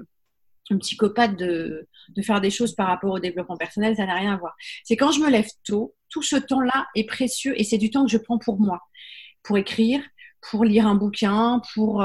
une 0.68 0.78
psychopathe 0.80 1.38
de, 1.38 1.88
de 2.10 2.22
faire 2.22 2.42
des 2.42 2.50
choses 2.50 2.74
par 2.74 2.86
rapport 2.86 3.12
au 3.12 3.18
développement 3.18 3.56
personnel, 3.56 3.96
ça 3.96 4.04
n'a 4.04 4.14
rien 4.14 4.34
à 4.34 4.36
voir. 4.36 4.54
C'est 4.84 4.94
quand 4.94 5.10
je 5.10 5.20
me 5.20 5.30
lève 5.30 5.48
tôt, 5.64 5.94
tout 6.10 6.20
ce 6.20 6.36
temps-là 6.36 6.86
est 6.94 7.04
précieux 7.08 7.58
et 7.58 7.64
c'est 7.64 7.78
du 7.78 7.88
temps 7.88 8.04
que 8.04 8.10
je 8.10 8.18
prends 8.18 8.36
pour 8.36 8.60
moi, 8.60 8.78
pour 9.42 9.56
écrire, 9.56 10.02
pour 10.50 10.66
lire 10.66 10.86
un 10.86 10.96
bouquin, 10.96 11.62
pour, 11.72 12.04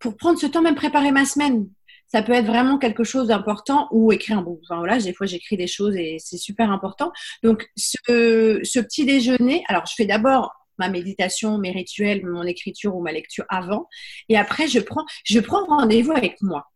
pour 0.00 0.16
prendre 0.16 0.38
ce 0.38 0.46
temps, 0.46 0.62
même 0.62 0.74
préparer 0.74 1.12
ma 1.12 1.24
semaine. 1.24 1.68
Ça 2.08 2.22
peut 2.22 2.32
être 2.32 2.46
vraiment 2.46 2.78
quelque 2.78 3.04
chose 3.04 3.28
d'important 3.28 3.86
ou 3.92 4.10
écrire 4.10 4.38
un 4.38 4.42
bouquin. 4.42 4.62
Enfin, 4.64 4.78
voilà, 4.78 4.98
des 4.98 5.12
fois, 5.12 5.26
j'écris 5.26 5.56
des 5.56 5.68
choses 5.68 5.94
et 5.94 6.16
c'est 6.18 6.38
super 6.38 6.72
important. 6.72 7.12
Donc, 7.44 7.68
ce, 7.76 8.80
petit 8.80 9.04
déjeuner, 9.04 9.62
alors 9.68 9.86
je 9.86 9.94
fais 9.94 10.06
d'abord 10.06 10.52
ma 10.78 10.88
méditation, 10.88 11.58
mes 11.58 11.70
rituels, 11.70 12.26
mon 12.26 12.42
écriture 12.42 12.96
ou 12.96 13.02
ma 13.02 13.12
lecture 13.12 13.44
avant. 13.48 13.86
Et 14.28 14.36
après, 14.36 14.66
je 14.66 14.80
prends, 14.80 15.04
je 15.24 15.38
prends 15.38 15.64
rendez-vous 15.66 16.12
avec 16.12 16.40
moi. 16.42 16.66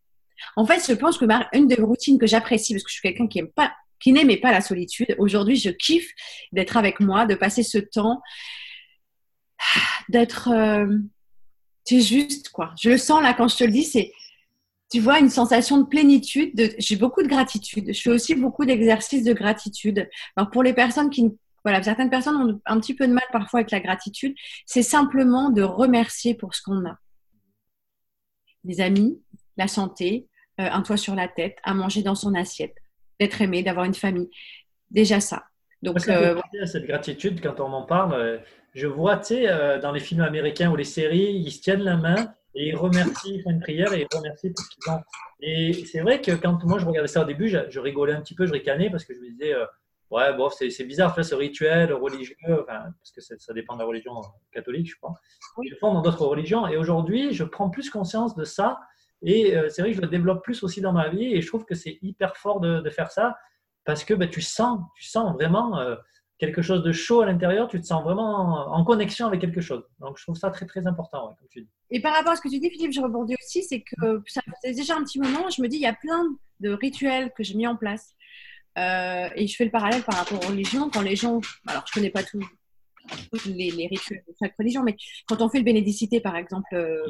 En 0.56 0.66
fait, 0.66 0.84
je 0.86 0.94
pense 0.94 1.18
que 1.18 1.24
une 1.56 1.66
des 1.66 1.80
routines 1.80 2.18
que 2.18 2.26
j'apprécie, 2.26 2.74
parce 2.74 2.84
que 2.84 2.90
je 2.90 2.94
suis 2.94 3.02
quelqu'un 3.02 3.26
qui 3.26 3.38
aime 3.38 3.50
pas, 3.50 3.72
qui 3.98 4.12
n'aimait 4.12 4.36
pas 4.36 4.52
la 4.52 4.60
solitude, 4.60 5.16
aujourd'hui, 5.18 5.56
je 5.56 5.70
kiffe 5.70 6.10
d'être 6.52 6.76
avec 6.76 7.00
moi, 7.00 7.24
de 7.24 7.34
passer 7.34 7.62
ce 7.62 7.78
temps, 7.78 8.20
d'être, 10.10 10.50
euh, 10.52 10.98
c'est 11.84 12.00
juste, 12.00 12.48
quoi. 12.48 12.72
Je 12.80 12.90
le 12.90 12.98
sens 12.98 13.22
là 13.22 13.34
quand 13.34 13.48
je 13.48 13.56
te 13.56 13.64
le 13.64 13.70
dis, 13.70 13.84
c'est, 13.84 14.12
tu 14.90 15.00
vois, 15.00 15.18
une 15.18 15.30
sensation 15.30 15.78
de 15.78 15.86
plénitude. 15.86 16.54
De, 16.56 16.70
j'ai 16.78 16.96
beaucoup 16.96 17.22
de 17.22 17.28
gratitude. 17.28 17.92
Je 17.92 18.00
fais 18.00 18.10
aussi 18.10 18.34
beaucoup 18.34 18.64
d'exercices 18.64 19.24
de 19.24 19.32
gratitude. 19.32 20.08
Alors 20.36 20.50
pour 20.50 20.62
les 20.62 20.72
personnes 20.72 21.10
qui, 21.10 21.36
voilà, 21.64 21.82
certaines 21.82 22.10
personnes 22.10 22.36
ont 22.36 22.60
un 22.66 22.80
petit 22.80 22.94
peu 22.94 23.06
de 23.06 23.12
mal 23.12 23.24
parfois 23.32 23.60
avec 23.60 23.70
la 23.70 23.80
gratitude. 23.80 24.34
C'est 24.66 24.82
simplement 24.82 25.50
de 25.50 25.62
remercier 25.62 26.34
pour 26.34 26.54
ce 26.54 26.62
qu'on 26.62 26.86
a. 26.86 26.98
Des 28.64 28.80
amis, 28.80 29.20
la 29.56 29.68
santé, 29.68 30.26
euh, 30.60 30.68
un 30.70 30.82
toit 30.82 30.96
sur 30.96 31.14
la 31.14 31.28
tête, 31.28 31.58
à 31.64 31.74
manger 31.74 32.02
dans 32.02 32.14
son 32.14 32.34
assiette, 32.34 32.76
d'être 33.20 33.42
aimé, 33.42 33.62
d'avoir 33.62 33.84
une 33.84 33.94
famille. 33.94 34.30
Déjà 34.90 35.20
ça. 35.20 35.44
Donc, 35.82 36.08
euh, 36.08 36.40
cette 36.64 36.86
gratitude, 36.86 37.42
quand 37.42 37.60
on 37.60 37.72
en 37.72 37.82
parle, 37.82 38.14
euh, 38.14 38.38
je 38.74 38.86
vois, 38.88 39.16
tu 39.18 39.26
sais, 39.26 39.48
euh, 39.48 39.78
dans 39.78 39.92
les 39.92 40.00
films 40.00 40.22
américains 40.22 40.70
ou 40.70 40.76
les 40.76 40.84
séries, 40.84 41.32
ils 41.34 41.52
se 41.52 41.60
tiennent 41.60 41.82
la 41.82 41.96
main 41.96 42.34
et 42.54 42.68
ils 42.68 42.76
remercient, 42.76 43.34
ils 43.34 43.42
font 43.42 43.50
une 43.50 43.60
prière 43.60 43.92
et 43.92 44.02
ils 44.02 44.16
remercient 44.16 44.50
pour 44.50 44.64
ce 44.64 44.70
qu'ils 44.70 44.92
ont. 44.92 45.00
Et 45.40 45.72
c'est 45.86 46.00
vrai 46.00 46.20
que 46.20 46.32
quand 46.32 46.62
moi 46.64 46.78
je 46.78 46.86
regardais 46.86 47.08
ça 47.08 47.22
au 47.22 47.24
début, 47.24 47.48
je, 47.48 47.78
rigolais 47.78 48.12
un 48.12 48.20
petit 48.20 48.34
peu, 48.34 48.46
je 48.46 48.52
ricanais 48.52 48.90
parce 48.90 49.04
que 49.04 49.14
je 49.14 49.20
me 49.20 49.30
disais, 49.30 49.54
euh, 49.54 49.64
ouais, 50.10 50.34
bon, 50.36 50.50
c'est 50.50 50.84
bizarre, 50.84 51.24
ce 51.24 51.34
rituel 51.34 51.92
religieux, 51.92 52.34
enfin, 52.48 52.92
parce 52.98 53.12
que 53.12 53.20
ça 53.20 53.52
dépend 53.52 53.74
de 53.74 53.80
la 53.80 53.86
religion 53.86 54.12
catholique, 54.52 54.90
je 54.90 54.96
crois. 54.96 55.14
Ils 55.62 55.70
le 55.70 55.76
font 55.76 55.94
dans 55.94 56.02
d'autres 56.02 56.26
religions. 56.26 56.66
Et 56.66 56.76
aujourd'hui, 56.76 57.32
je 57.32 57.44
prends 57.44 57.70
plus 57.70 57.90
conscience 57.90 58.34
de 58.34 58.44
ça. 58.44 58.80
Et 59.22 59.56
euh, 59.56 59.68
c'est 59.68 59.82
vrai 59.82 59.92
que 59.92 59.96
je 59.96 60.02
le 60.02 60.08
développe 60.08 60.42
plus 60.42 60.62
aussi 60.64 60.80
dans 60.80 60.92
ma 60.92 61.08
vie. 61.08 61.34
Et 61.34 61.40
je 61.40 61.46
trouve 61.46 61.64
que 61.64 61.74
c'est 61.74 61.98
hyper 62.02 62.36
fort 62.36 62.60
de, 62.60 62.80
de, 62.80 62.90
faire 62.90 63.10
ça 63.10 63.36
parce 63.84 64.04
que 64.04 64.14
ben, 64.14 64.28
tu 64.28 64.40
sens, 64.40 64.80
tu 64.96 65.04
sens 65.04 65.32
vraiment 65.34 65.78
quelque 66.44 66.62
chose 66.62 66.82
de 66.82 66.92
chaud 66.92 67.20
à 67.20 67.26
l'intérieur, 67.26 67.68
tu 67.68 67.80
te 67.80 67.86
sens 67.86 68.02
vraiment 68.02 68.72
en 68.72 68.84
connexion 68.84 69.26
avec 69.26 69.40
quelque 69.40 69.60
chose. 69.60 69.84
Donc, 70.00 70.18
je 70.18 70.24
trouve 70.24 70.36
ça 70.36 70.50
très, 70.50 70.66
très 70.66 70.86
important. 70.86 71.36
Et 71.90 72.00
par 72.00 72.14
rapport 72.14 72.32
à 72.32 72.36
ce 72.36 72.40
que 72.40 72.48
tu 72.48 72.58
dis, 72.58 72.70
Philippe, 72.70 72.92
je 72.92 73.00
rebondis 73.00 73.34
aussi, 73.42 73.62
c'est 73.62 73.80
que 73.82 74.22
ça 74.26 74.40
fait 74.62 74.72
déjà 74.72 74.96
un 74.96 75.04
petit 75.04 75.18
moment, 75.20 75.48
je 75.50 75.62
me 75.62 75.68
dis, 75.68 75.76
il 75.76 75.82
y 75.82 75.86
a 75.86 75.94
plein 75.94 76.24
de 76.60 76.70
rituels 76.70 77.32
que 77.36 77.42
j'ai 77.42 77.54
mis 77.54 77.66
en 77.66 77.76
place. 77.76 78.14
Euh, 78.76 79.28
et 79.36 79.46
je 79.46 79.54
fais 79.56 79.64
le 79.64 79.70
parallèle 79.70 80.02
par 80.02 80.16
rapport 80.16 80.42
aux 80.44 80.48
religions. 80.48 80.90
Quand 80.90 81.02
les 81.02 81.16
gens, 81.16 81.40
alors 81.66 81.84
je 81.86 81.92
connais 81.92 82.10
pas 82.10 82.24
tout, 82.24 82.44
les, 83.46 83.86
rituels 83.86 84.22
de 84.26 84.34
chaque 84.40 84.56
religion, 84.58 84.82
mais 84.82 84.96
quand 85.26 85.40
on 85.42 85.48
fait 85.48 85.58
le 85.58 85.64
bénédicité, 85.64 86.20
par 86.20 86.36
exemple, 86.36 86.74
euh, 86.74 87.06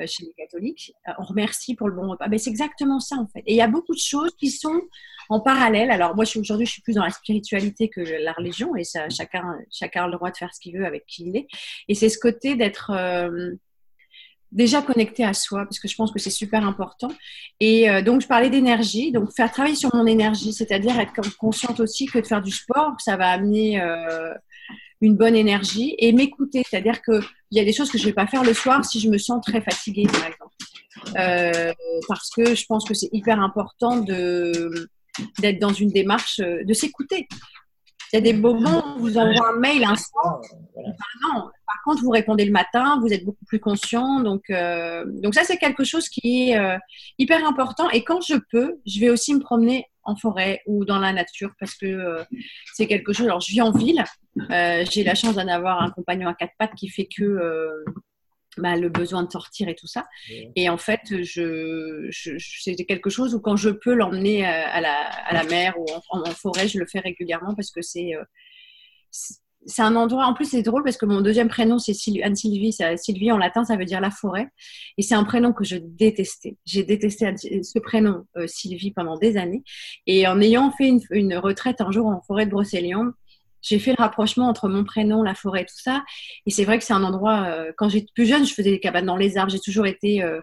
euh, 0.00 0.06
chez 0.06 0.24
les 0.24 0.32
catholiques, 0.36 0.92
euh, 1.08 1.12
on 1.18 1.24
remercie 1.24 1.74
pour 1.74 1.88
le 1.88 1.94
bon 1.94 2.10
repas. 2.10 2.28
Ben, 2.28 2.38
c'est 2.38 2.50
exactement 2.50 3.00
ça, 3.00 3.16
en 3.16 3.26
fait. 3.26 3.40
Et 3.46 3.54
il 3.54 3.56
y 3.56 3.62
a 3.62 3.68
beaucoup 3.68 3.94
de 3.94 4.00
choses 4.00 4.34
qui 4.38 4.50
sont 4.50 4.80
en 5.28 5.40
parallèle. 5.40 5.90
Alors, 5.90 6.14
moi, 6.14 6.24
aujourd'hui, 6.36 6.66
je 6.66 6.72
suis 6.72 6.82
plus 6.82 6.94
dans 6.94 7.04
la 7.04 7.10
spiritualité 7.10 7.88
que 7.88 8.00
la 8.00 8.32
religion, 8.32 8.76
et 8.76 8.84
ça, 8.84 9.08
chacun, 9.08 9.58
chacun 9.70 10.04
a 10.04 10.06
le 10.06 10.12
droit 10.12 10.30
de 10.30 10.36
faire 10.36 10.54
ce 10.54 10.60
qu'il 10.60 10.76
veut 10.76 10.86
avec 10.86 11.06
qui 11.06 11.24
il 11.26 11.36
est. 11.36 11.46
Et 11.88 11.94
c'est 11.94 12.08
ce 12.08 12.18
côté 12.18 12.54
d'être 12.54 12.92
déjà 14.50 14.82
connecté 14.82 15.24
à 15.24 15.32
soi, 15.32 15.64
parce 15.64 15.78
que 15.78 15.88
je 15.88 15.96
pense 15.96 16.12
que 16.12 16.18
c'est 16.18 16.30
super 16.30 16.66
important. 16.66 17.10
Et 17.60 18.02
donc, 18.02 18.20
je 18.20 18.26
parlais 18.26 18.50
d'énergie, 18.50 19.10
donc 19.10 19.32
faire 19.34 19.50
travailler 19.50 19.76
sur 19.76 19.94
mon 19.94 20.06
énergie, 20.06 20.52
c'est-à-dire 20.52 20.98
être 21.00 21.36
consciente 21.38 21.80
aussi 21.80 22.06
que 22.06 22.18
de 22.18 22.26
faire 22.26 22.42
du 22.42 22.50
sport, 22.50 23.00
ça 23.00 23.16
va 23.16 23.28
amener 23.28 23.80
une 25.02 25.16
bonne 25.16 25.34
énergie 25.34 25.94
et 25.98 26.12
m'écouter. 26.12 26.62
C'est-à-dire 26.68 27.02
qu'il 27.02 27.20
y 27.50 27.60
a 27.60 27.64
des 27.64 27.72
choses 27.72 27.90
que 27.90 27.98
je 27.98 28.04
ne 28.04 28.08
vais 28.08 28.14
pas 28.14 28.26
faire 28.26 28.44
le 28.44 28.54
soir 28.54 28.84
si 28.84 29.00
je 29.00 29.10
me 29.10 29.18
sens 29.18 29.44
très 29.44 29.60
fatiguée, 29.60 30.06
par 30.06 30.26
exemple. 30.26 30.54
Euh, 31.18 31.72
parce 32.08 32.30
que 32.30 32.54
je 32.54 32.64
pense 32.66 32.84
que 32.86 32.94
c'est 32.94 33.08
hyper 33.12 33.40
important 33.40 33.96
de, 33.96 34.88
d'être 35.40 35.58
dans 35.58 35.72
une 35.72 35.90
démarche 35.90 36.40
euh, 36.40 36.64
de 36.64 36.72
s'écouter. 36.72 37.26
Il 38.12 38.16
y 38.16 38.18
a 38.18 38.20
des 38.20 38.34
moments 38.34 38.96
où 38.96 39.00
vous 39.00 39.18
envoyez 39.18 39.40
un 39.40 39.58
mail 39.58 39.84
un 39.84 39.96
soir. 39.96 40.40
non. 40.76 41.50
Par 41.66 41.82
contre, 41.84 42.02
vous 42.02 42.10
répondez 42.10 42.44
le 42.44 42.52
matin, 42.52 43.00
vous 43.00 43.12
êtes 43.12 43.24
beaucoup 43.24 43.44
plus 43.46 43.58
conscient. 43.58 44.20
Donc, 44.20 44.42
euh, 44.50 45.04
donc 45.06 45.34
ça, 45.34 45.44
c'est 45.44 45.56
quelque 45.56 45.82
chose 45.82 46.08
qui 46.10 46.50
est 46.50 46.78
hyper 47.18 47.44
important. 47.46 47.88
Et 47.90 48.04
quand 48.04 48.20
je 48.20 48.34
peux, 48.50 48.78
je 48.86 49.00
vais 49.00 49.08
aussi 49.08 49.34
me 49.34 49.40
promener 49.40 49.86
en 50.04 50.16
forêt 50.16 50.62
ou 50.66 50.84
dans 50.84 50.98
la 50.98 51.12
nature 51.12 51.52
parce 51.58 51.74
que 51.74 51.86
euh, 51.86 52.24
c'est 52.74 52.86
quelque 52.86 53.12
chose. 53.12 53.26
Alors, 53.26 53.40
je 53.40 53.52
vis 53.52 53.60
en 53.60 53.72
ville. 53.72 54.02
Euh, 54.50 54.84
j'ai 54.90 55.04
la 55.04 55.14
chance 55.14 55.34
d'en 55.34 55.48
avoir 55.48 55.82
un 55.82 55.90
compagnon 55.90 56.28
à 56.28 56.34
quatre 56.34 56.54
pattes 56.58 56.74
qui 56.74 56.88
fait 56.88 57.06
que 57.06 57.22
euh, 57.22 57.84
bah, 58.56 58.76
le 58.76 58.88
besoin 58.88 59.22
de 59.22 59.30
sortir 59.30 59.68
et 59.68 59.74
tout 59.74 59.86
ça. 59.86 60.04
Et 60.56 60.68
en 60.68 60.78
fait, 60.78 61.22
je, 61.22 62.08
c'est 62.10 62.74
quelque 62.76 63.10
chose 63.10 63.34
où 63.34 63.40
quand 63.40 63.56
je 63.56 63.70
peux 63.70 63.94
l'emmener 63.94 64.44
à 64.44 64.80
la, 64.80 64.94
à 64.94 65.34
la 65.34 65.44
mer 65.44 65.74
ou 65.78 65.86
en, 66.10 66.24
forêt, 66.26 66.68
je 66.68 66.78
le 66.78 66.86
fais 66.86 67.00
régulièrement 67.00 67.54
parce 67.54 67.70
que 67.70 67.82
c'est 67.82 68.12
c'est 69.66 69.82
un 69.82 69.96
endroit, 69.96 70.26
en 70.26 70.34
plus 70.34 70.46
c'est 70.46 70.62
drôle 70.62 70.82
parce 70.82 70.96
que 70.96 71.06
mon 71.06 71.20
deuxième 71.20 71.48
prénom 71.48 71.78
c'est 71.78 71.94
Anne-Sylvie, 72.22 72.76
Sylvie 72.96 73.32
en 73.32 73.38
latin 73.38 73.64
ça 73.64 73.76
veut 73.76 73.84
dire 73.84 74.00
la 74.00 74.10
forêt, 74.10 74.48
et 74.98 75.02
c'est 75.02 75.14
un 75.14 75.24
prénom 75.24 75.52
que 75.52 75.64
je 75.64 75.76
détestais. 75.76 76.56
J'ai 76.64 76.84
détesté 76.84 77.32
ce 77.36 77.78
prénom 77.78 78.24
euh, 78.36 78.46
Sylvie 78.46 78.92
pendant 78.92 79.16
des 79.18 79.36
années, 79.36 79.62
et 80.06 80.26
en 80.26 80.40
ayant 80.40 80.70
fait 80.72 80.92
une, 81.10 81.36
retraite 81.36 81.80
un 81.80 81.90
jour 81.90 82.06
en 82.06 82.20
forêt 82.22 82.46
de 82.46 82.50
Brocéliande, 82.50 83.12
j'ai 83.60 83.78
fait 83.78 83.92
le 83.96 84.02
rapprochement 84.02 84.48
entre 84.48 84.68
mon 84.68 84.82
prénom, 84.84 85.22
la 85.22 85.34
forêt, 85.34 85.64
tout 85.64 85.80
ça, 85.80 86.02
et 86.46 86.50
c'est 86.50 86.64
vrai 86.64 86.78
que 86.78 86.84
c'est 86.84 86.94
un 86.94 87.04
endroit, 87.04 87.46
euh, 87.46 87.72
quand 87.76 87.88
j'étais 87.88 88.10
plus 88.14 88.26
jeune, 88.26 88.44
je 88.44 88.54
faisais 88.54 88.70
des 88.70 88.80
cabanes 88.80 89.06
dans 89.06 89.16
les 89.16 89.36
arbres, 89.36 89.52
j'ai 89.52 89.60
toujours 89.60 89.86
été 89.86 90.22
euh, 90.22 90.40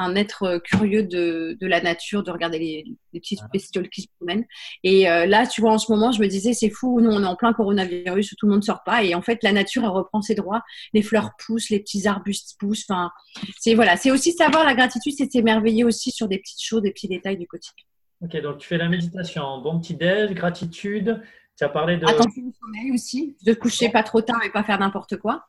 un 0.00 0.16
être 0.16 0.42
euh, 0.44 0.58
curieux 0.58 1.02
de, 1.02 1.56
la 1.60 1.80
nature, 1.80 2.22
de 2.22 2.30
regarder 2.30 2.58
les, 2.58 2.84
petites 3.12 3.40
bestioles 3.52 3.88
qui 3.88 4.02
se 4.02 4.06
promènent. 4.16 4.44
Et 4.82 5.10
euh, 5.10 5.26
là, 5.26 5.46
tu 5.46 5.60
vois, 5.60 5.72
en 5.72 5.78
ce 5.78 5.92
moment, 5.92 6.10
je 6.10 6.20
me 6.20 6.26
disais, 6.26 6.52
c'est 6.52 6.70
fou, 6.70 7.00
nous, 7.00 7.10
on 7.10 7.22
est 7.22 7.26
en 7.26 7.36
plein 7.36 7.52
coronavirus, 7.52 8.34
tout 8.38 8.46
le 8.46 8.50
monde 8.50 8.60
ne 8.60 8.64
sort 8.64 8.82
pas. 8.84 9.04
Et 9.04 9.14
en 9.14 9.22
fait, 9.22 9.42
la 9.42 9.52
nature, 9.52 9.82
elle 9.82 9.90
reprend 9.90 10.22
ses 10.22 10.34
droits. 10.34 10.62
Les 10.94 11.02
fleurs 11.02 11.32
poussent, 11.38 11.70
les 11.70 11.80
petits 11.80 12.08
arbustes 12.08 12.56
poussent. 12.58 12.86
Enfin, 12.88 13.10
c'est 13.58 13.74
voilà, 13.74 13.96
c'est 13.96 14.10
aussi 14.10 14.32
savoir 14.32 14.64
la 14.64 14.74
gratitude, 14.74 15.12
c'est 15.16 15.30
s'émerveiller 15.30 15.84
aussi 15.84 16.10
sur 16.10 16.28
des 16.28 16.38
petites 16.38 16.62
choses, 16.62 16.82
des 16.82 16.92
petits 16.92 17.08
détails 17.08 17.36
du 17.36 17.46
quotidien. 17.46 17.84
Ok, 18.22 18.40
donc 18.42 18.58
tu 18.58 18.68
fais 18.68 18.78
la 18.78 18.88
méditation, 18.88 19.60
bon 19.62 19.80
petit 19.80 19.94
déj, 19.94 20.32
gratitude. 20.32 21.22
Tu 21.56 21.64
as 21.64 21.68
parlé 21.68 21.96
de. 21.96 22.06
Attention 22.06 22.42
au 22.42 22.52
sommeil 22.52 22.92
aussi, 22.92 23.36
de 23.44 23.52
coucher 23.54 23.90
pas 23.90 24.02
trop 24.02 24.22
tard 24.22 24.40
et 24.44 24.50
pas 24.50 24.62
faire 24.62 24.78
n'importe 24.78 25.16
quoi. 25.16 25.44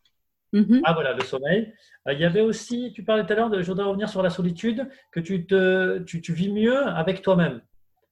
Mhm. 0.53 0.81
Ah 0.83 0.93
voilà, 0.93 1.13
le 1.13 1.21
sommeil. 1.21 1.73
Euh, 2.07 2.13
il 2.13 2.19
y 2.19 2.25
avait 2.25 2.41
aussi, 2.41 2.91
tu 2.93 3.03
parlais 3.03 3.25
tout 3.25 3.33
à 3.33 3.35
l'heure, 3.35 3.61
je 3.61 3.67
voudrais 3.67 3.85
revenir 3.85 4.09
sur 4.09 4.21
la 4.21 4.29
solitude, 4.29 4.87
que 5.11 5.19
tu, 5.19 5.45
te, 5.45 5.99
tu, 5.99 6.21
tu 6.21 6.33
vis 6.33 6.51
mieux 6.51 6.85
avec 6.87 7.21
toi-même. 7.21 7.61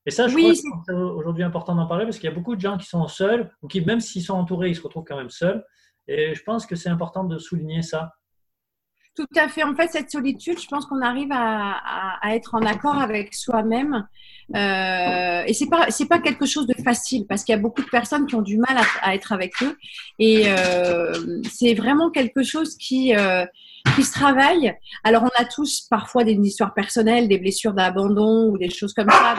Et 0.05 0.11
ça, 0.11 0.27
je 0.27 0.35
oui, 0.35 0.41
crois 0.57 0.77
que 0.79 0.83
c'est 0.87 0.93
aujourd'hui 0.93 1.43
important 1.43 1.75
d'en 1.75 1.85
parler 1.85 2.05
parce 2.05 2.17
qu'il 2.17 2.29
y 2.29 2.31
a 2.31 2.35
beaucoup 2.35 2.55
de 2.55 2.61
gens 2.61 2.77
qui 2.77 2.87
sont 2.87 3.07
seuls 3.07 3.51
ou 3.61 3.67
qui, 3.67 3.81
même 3.81 3.99
s'ils 3.99 4.23
sont 4.23 4.35
entourés, 4.35 4.69
ils 4.69 4.75
se 4.75 4.81
retrouvent 4.81 5.03
quand 5.03 5.17
même 5.17 5.29
seuls. 5.29 5.63
Et 6.07 6.33
je 6.33 6.43
pense 6.43 6.65
que 6.65 6.75
c'est 6.75 6.89
important 6.89 7.23
de 7.23 7.37
souligner 7.37 7.81
ça. 7.81 8.13
Tout 9.19 9.27
à 9.35 9.49
fait. 9.49 9.63
En 9.63 9.75
fait, 9.75 9.89
cette 9.91 10.09
solitude, 10.09 10.61
je 10.61 10.67
pense 10.67 10.85
qu'on 10.85 11.01
arrive 11.01 11.27
à, 11.33 12.21
être 12.31 12.55
en 12.55 12.61
accord 12.61 12.97
avec 12.97 13.33
soi-même. 13.33 14.07
Euh, 14.55 15.43
et 15.45 15.53
c'est 15.53 15.67
pas 15.67 15.87
pas 16.09 16.19
quelque 16.19 16.45
chose 16.45 16.65
de 16.65 16.73
facile 16.81 17.27
parce 17.27 17.43
qu'il 17.43 17.53
y 17.53 17.57
a 17.57 17.61
beaucoup 17.61 17.81
de 17.81 17.89
personnes 17.89 18.25
qui 18.27 18.35
ont 18.35 18.41
du 18.41 18.57
mal 18.57 18.77
à, 18.77 19.09
à 19.09 19.15
être 19.15 19.33
avec 19.33 19.61
eux. 19.61 19.77
Et 20.19 20.43
euh, 20.47 21.41
c'est 21.51 21.73
vraiment 21.73 22.09
quelque 22.11 22.43
chose 22.43 22.77
qui 22.77 23.13
euh, 23.13 23.45
qui 23.95 24.03
se 24.03 24.11
travaille. 24.11 24.75
Alors, 25.03 25.23
on 25.23 25.41
a 25.41 25.45
tous 25.45 25.87
parfois 25.89 26.23
des 26.23 26.33
histoires 26.33 26.73
personnelles, 26.73 27.27
des 27.27 27.37
blessures 27.37 27.73
d'abandon 27.73 28.49
ou 28.49 28.57
des 28.57 28.69
choses 28.69 28.93
comme 28.93 29.09
ça. 29.09 29.35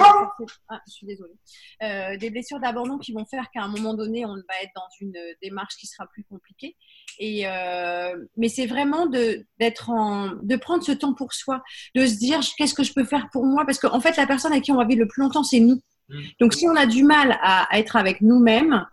Ah, 0.69 0.81
je 0.87 0.93
suis 0.93 1.07
désolée. 1.07 1.35
Euh, 1.83 2.17
des 2.17 2.31
blessures 2.31 2.61
d'abandon 2.61 2.99
qui 2.99 3.13
vont 3.13 3.25
faire 3.25 3.51
qu'à 3.53 3.63
un 3.63 3.69
moment 3.69 3.95
donné, 3.95 4.25
on 4.25 4.35
va 4.35 4.55
être 4.63 4.73
dans 4.75 4.89
une 5.01 5.15
démarche 5.43 5.77
qui 5.77 5.87
sera 5.87 6.07
plus 6.07 6.25
compliquée. 6.25 6.77
Et 7.19 7.47
euh, 7.47 8.17
mais 8.37 8.49
c'est 8.49 8.67
vraiment 8.67 9.07
de 9.07 9.45
d'être 9.59 9.91
en 9.91 10.33
de 10.43 10.57
prendre 10.57 10.83
ce 10.83 10.93
temps 10.93 11.15
pour 11.15 11.33
soi, 11.33 11.63
de 11.95 12.07
se 12.07 12.17
dire 12.17 12.41
qu'est-ce 12.57 12.75
que 12.75 12.85
je 12.85 12.93
peux 12.93 13.05
faire 13.05 13.29
pour 13.33 13.45
moi, 13.45 13.65
parce 13.65 13.79
qu'en 13.79 14.01
fait, 14.01 14.17
la 14.17 14.27
personne 14.27 14.53
avec 14.53 14.65
qui 14.65 14.73
on 14.73 14.77
va 14.77 14.85
vivre 14.85 15.01
le 15.01 15.09
plus 15.09 15.23
longtemps, 15.23 15.45
c'est 15.45 15.61
nous. 15.61 15.81
Mmh. 16.09 16.19
Donc, 16.41 16.55
si 16.55 16.69
on 16.69 16.77
a 16.77 16.87
du 16.87 17.05
mal 17.05 17.39
à, 17.43 17.73
à 17.73 17.79
être 17.79 17.97
avec 17.97 18.21
nous-mêmes, 18.21 18.85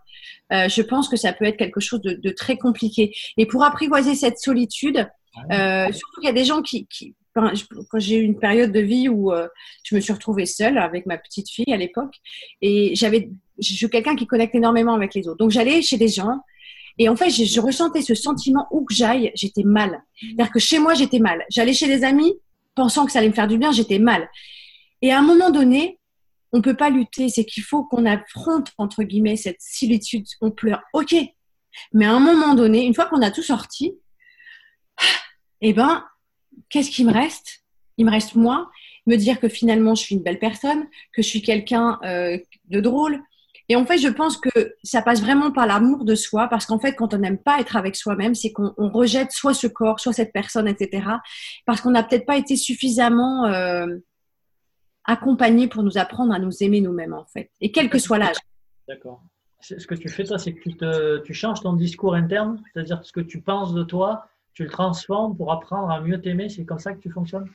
euh, 0.52 0.68
je 0.68 0.82
pense 0.82 1.08
que 1.08 1.16
ça 1.16 1.32
peut 1.32 1.44
être 1.44 1.56
quelque 1.56 1.80
chose 1.80 2.00
de, 2.00 2.12
de, 2.12 2.30
très 2.30 2.56
compliqué. 2.56 3.14
Et 3.36 3.46
pour 3.46 3.64
apprivoiser 3.64 4.14
cette 4.14 4.38
solitude, 4.38 5.08
euh, 5.50 5.92
surtout 5.92 6.20
qu'il 6.20 6.26
y 6.26 6.30
a 6.30 6.32
des 6.32 6.44
gens 6.44 6.62
qui, 6.62 6.86
qui 6.86 7.14
quand 7.34 7.98
j'ai 7.98 8.16
eu 8.16 8.22
une 8.22 8.38
période 8.38 8.72
de 8.72 8.80
vie 8.80 9.08
où 9.08 9.32
euh, 9.32 9.46
je 9.84 9.94
me 9.94 10.00
suis 10.00 10.12
retrouvée 10.12 10.46
seule 10.46 10.76
avec 10.76 11.06
ma 11.06 11.16
petite 11.18 11.48
fille 11.48 11.72
à 11.72 11.76
l'époque, 11.76 12.14
et 12.60 12.94
j'avais, 12.96 13.30
je 13.60 13.74
suis 13.74 13.88
quelqu'un 13.88 14.16
qui 14.16 14.26
connecte 14.26 14.54
énormément 14.54 14.94
avec 14.94 15.14
les 15.14 15.28
autres. 15.28 15.38
Donc 15.38 15.50
j'allais 15.50 15.80
chez 15.82 15.98
des 15.98 16.08
gens, 16.08 16.40
et 16.98 17.08
en 17.08 17.14
fait, 17.14 17.30
je, 17.30 17.44
je 17.44 17.60
ressentais 17.60 18.02
ce 18.02 18.14
sentiment 18.14 18.66
où 18.72 18.84
que 18.84 18.92
j'aille, 18.92 19.30
j'étais 19.36 19.62
mal. 19.62 20.02
C'est-à-dire 20.20 20.50
que 20.50 20.58
chez 20.58 20.80
moi, 20.80 20.94
j'étais 20.94 21.20
mal. 21.20 21.44
J'allais 21.48 21.72
chez 21.72 21.86
des 21.86 22.02
amis, 22.02 22.34
pensant 22.74 23.06
que 23.06 23.12
ça 23.12 23.20
allait 23.20 23.28
me 23.28 23.34
faire 23.34 23.46
du 23.46 23.56
bien, 23.56 23.70
j'étais 23.70 24.00
mal. 24.00 24.28
Et 25.00 25.12
à 25.12 25.18
un 25.18 25.22
moment 25.22 25.50
donné, 25.50 25.98
on 26.52 26.60
peut 26.60 26.74
pas 26.74 26.90
lutter, 26.90 27.28
c'est 27.28 27.44
qu'il 27.44 27.62
faut 27.62 27.84
qu'on 27.84 28.04
affronte, 28.04 28.72
entre 28.78 29.04
guillemets, 29.04 29.36
cette 29.36 29.60
solitude. 29.60 30.24
On 30.40 30.50
pleure, 30.50 30.80
ok. 30.92 31.14
Mais 31.92 32.06
à 32.06 32.12
un 32.12 32.20
moment 32.20 32.54
donné, 32.54 32.84
une 32.84 32.94
fois 32.94 33.06
qu'on 33.06 33.22
a 33.22 33.30
tout 33.30 33.42
sorti, 33.42 33.94
eh 35.60 35.72
ben, 35.72 36.04
qu'est-ce 36.68 36.90
qui 36.90 37.04
me 37.04 37.12
reste? 37.12 37.64
Il 37.96 38.06
me 38.06 38.10
reste 38.10 38.34
moi, 38.34 38.70
me 39.06 39.16
dire 39.16 39.40
que 39.40 39.48
finalement 39.48 39.94
je 39.94 40.02
suis 40.02 40.14
une 40.14 40.22
belle 40.22 40.38
personne, 40.38 40.86
que 41.12 41.22
je 41.22 41.28
suis 41.28 41.42
quelqu'un 41.42 41.98
euh, 42.04 42.38
de 42.66 42.80
drôle. 42.80 43.20
Et 43.70 43.76
en 43.76 43.84
fait, 43.84 43.98
je 43.98 44.08
pense 44.08 44.38
que 44.38 44.74
ça 44.82 45.02
passe 45.02 45.20
vraiment 45.20 45.50
par 45.50 45.66
l'amour 45.66 46.04
de 46.04 46.14
soi, 46.14 46.48
parce 46.48 46.64
qu'en 46.64 46.78
fait, 46.78 46.94
quand 46.94 47.12
on 47.12 47.18
n'aime 47.18 47.36
pas 47.36 47.60
être 47.60 47.76
avec 47.76 47.96
soi-même, 47.96 48.34
c'est 48.34 48.50
qu'on 48.50 48.72
rejette 48.88 49.30
soit 49.30 49.52
ce 49.52 49.66
corps, 49.66 50.00
soit 50.00 50.14
cette 50.14 50.32
personne, 50.32 50.66
etc. 50.66 51.06
Parce 51.66 51.82
qu'on 51.82 51.90
n'a 51.90 52.02
peut-être 52.02 52.24
pas 52.24 52.38
été 52.38 52.56
suffisamment 52.56 53.44
euh, 53.44 53.86
accompagné 55.04 55.68
pour 55.68 55.82
nous 55.82 55.98
apprendre 55.98 56.32
à 56.32 56.38
nous 56.38 56.62
aimer 56.62 56.80
nous-mêmes, 56.80 57.12
en 57.12 57.26
fait. 57.26 57.50
Et 57.60 57.70
quel 57.70 57.90
que 57.90 57.98
soit 57.98 58.16
l'âge. 58.16 58.36
D'accord. 58.88 59.22
Ce 59.60 59.86
que 59.86 59.94
tu 59.94 60.08
fais, 60.08 60.24
toi, 60.24 60.38
c'est 60.38 60.54
que 60.54 61.22
tu, 61.24 61.34
changes 61.34 61.60
ton 61.60 61.74
discours 61.74 62.14
interne, 62.14 62.62
c'est-à-dire 62.72 63.04
ce 63.04 63.12
que 63.12 63.20
tu 63.20 63.40
penses 63.40 63.74
de 63.74 63.82
toi, 63.82 64.28
tu 64.58 64.66
transformes 64.66 65.36
pour 65.36 65.52
apprendre 65.52 65.88
à 65.88 66.00
mieux 66.00 66.20
t'aimer 66.20 66.48
C'est 66.48 66.64
comme 66.64 66.80
ça 66.80 66.92
que 66.92 66.98
tu 66.98 67.10
fonctionnes? 67.10 67.48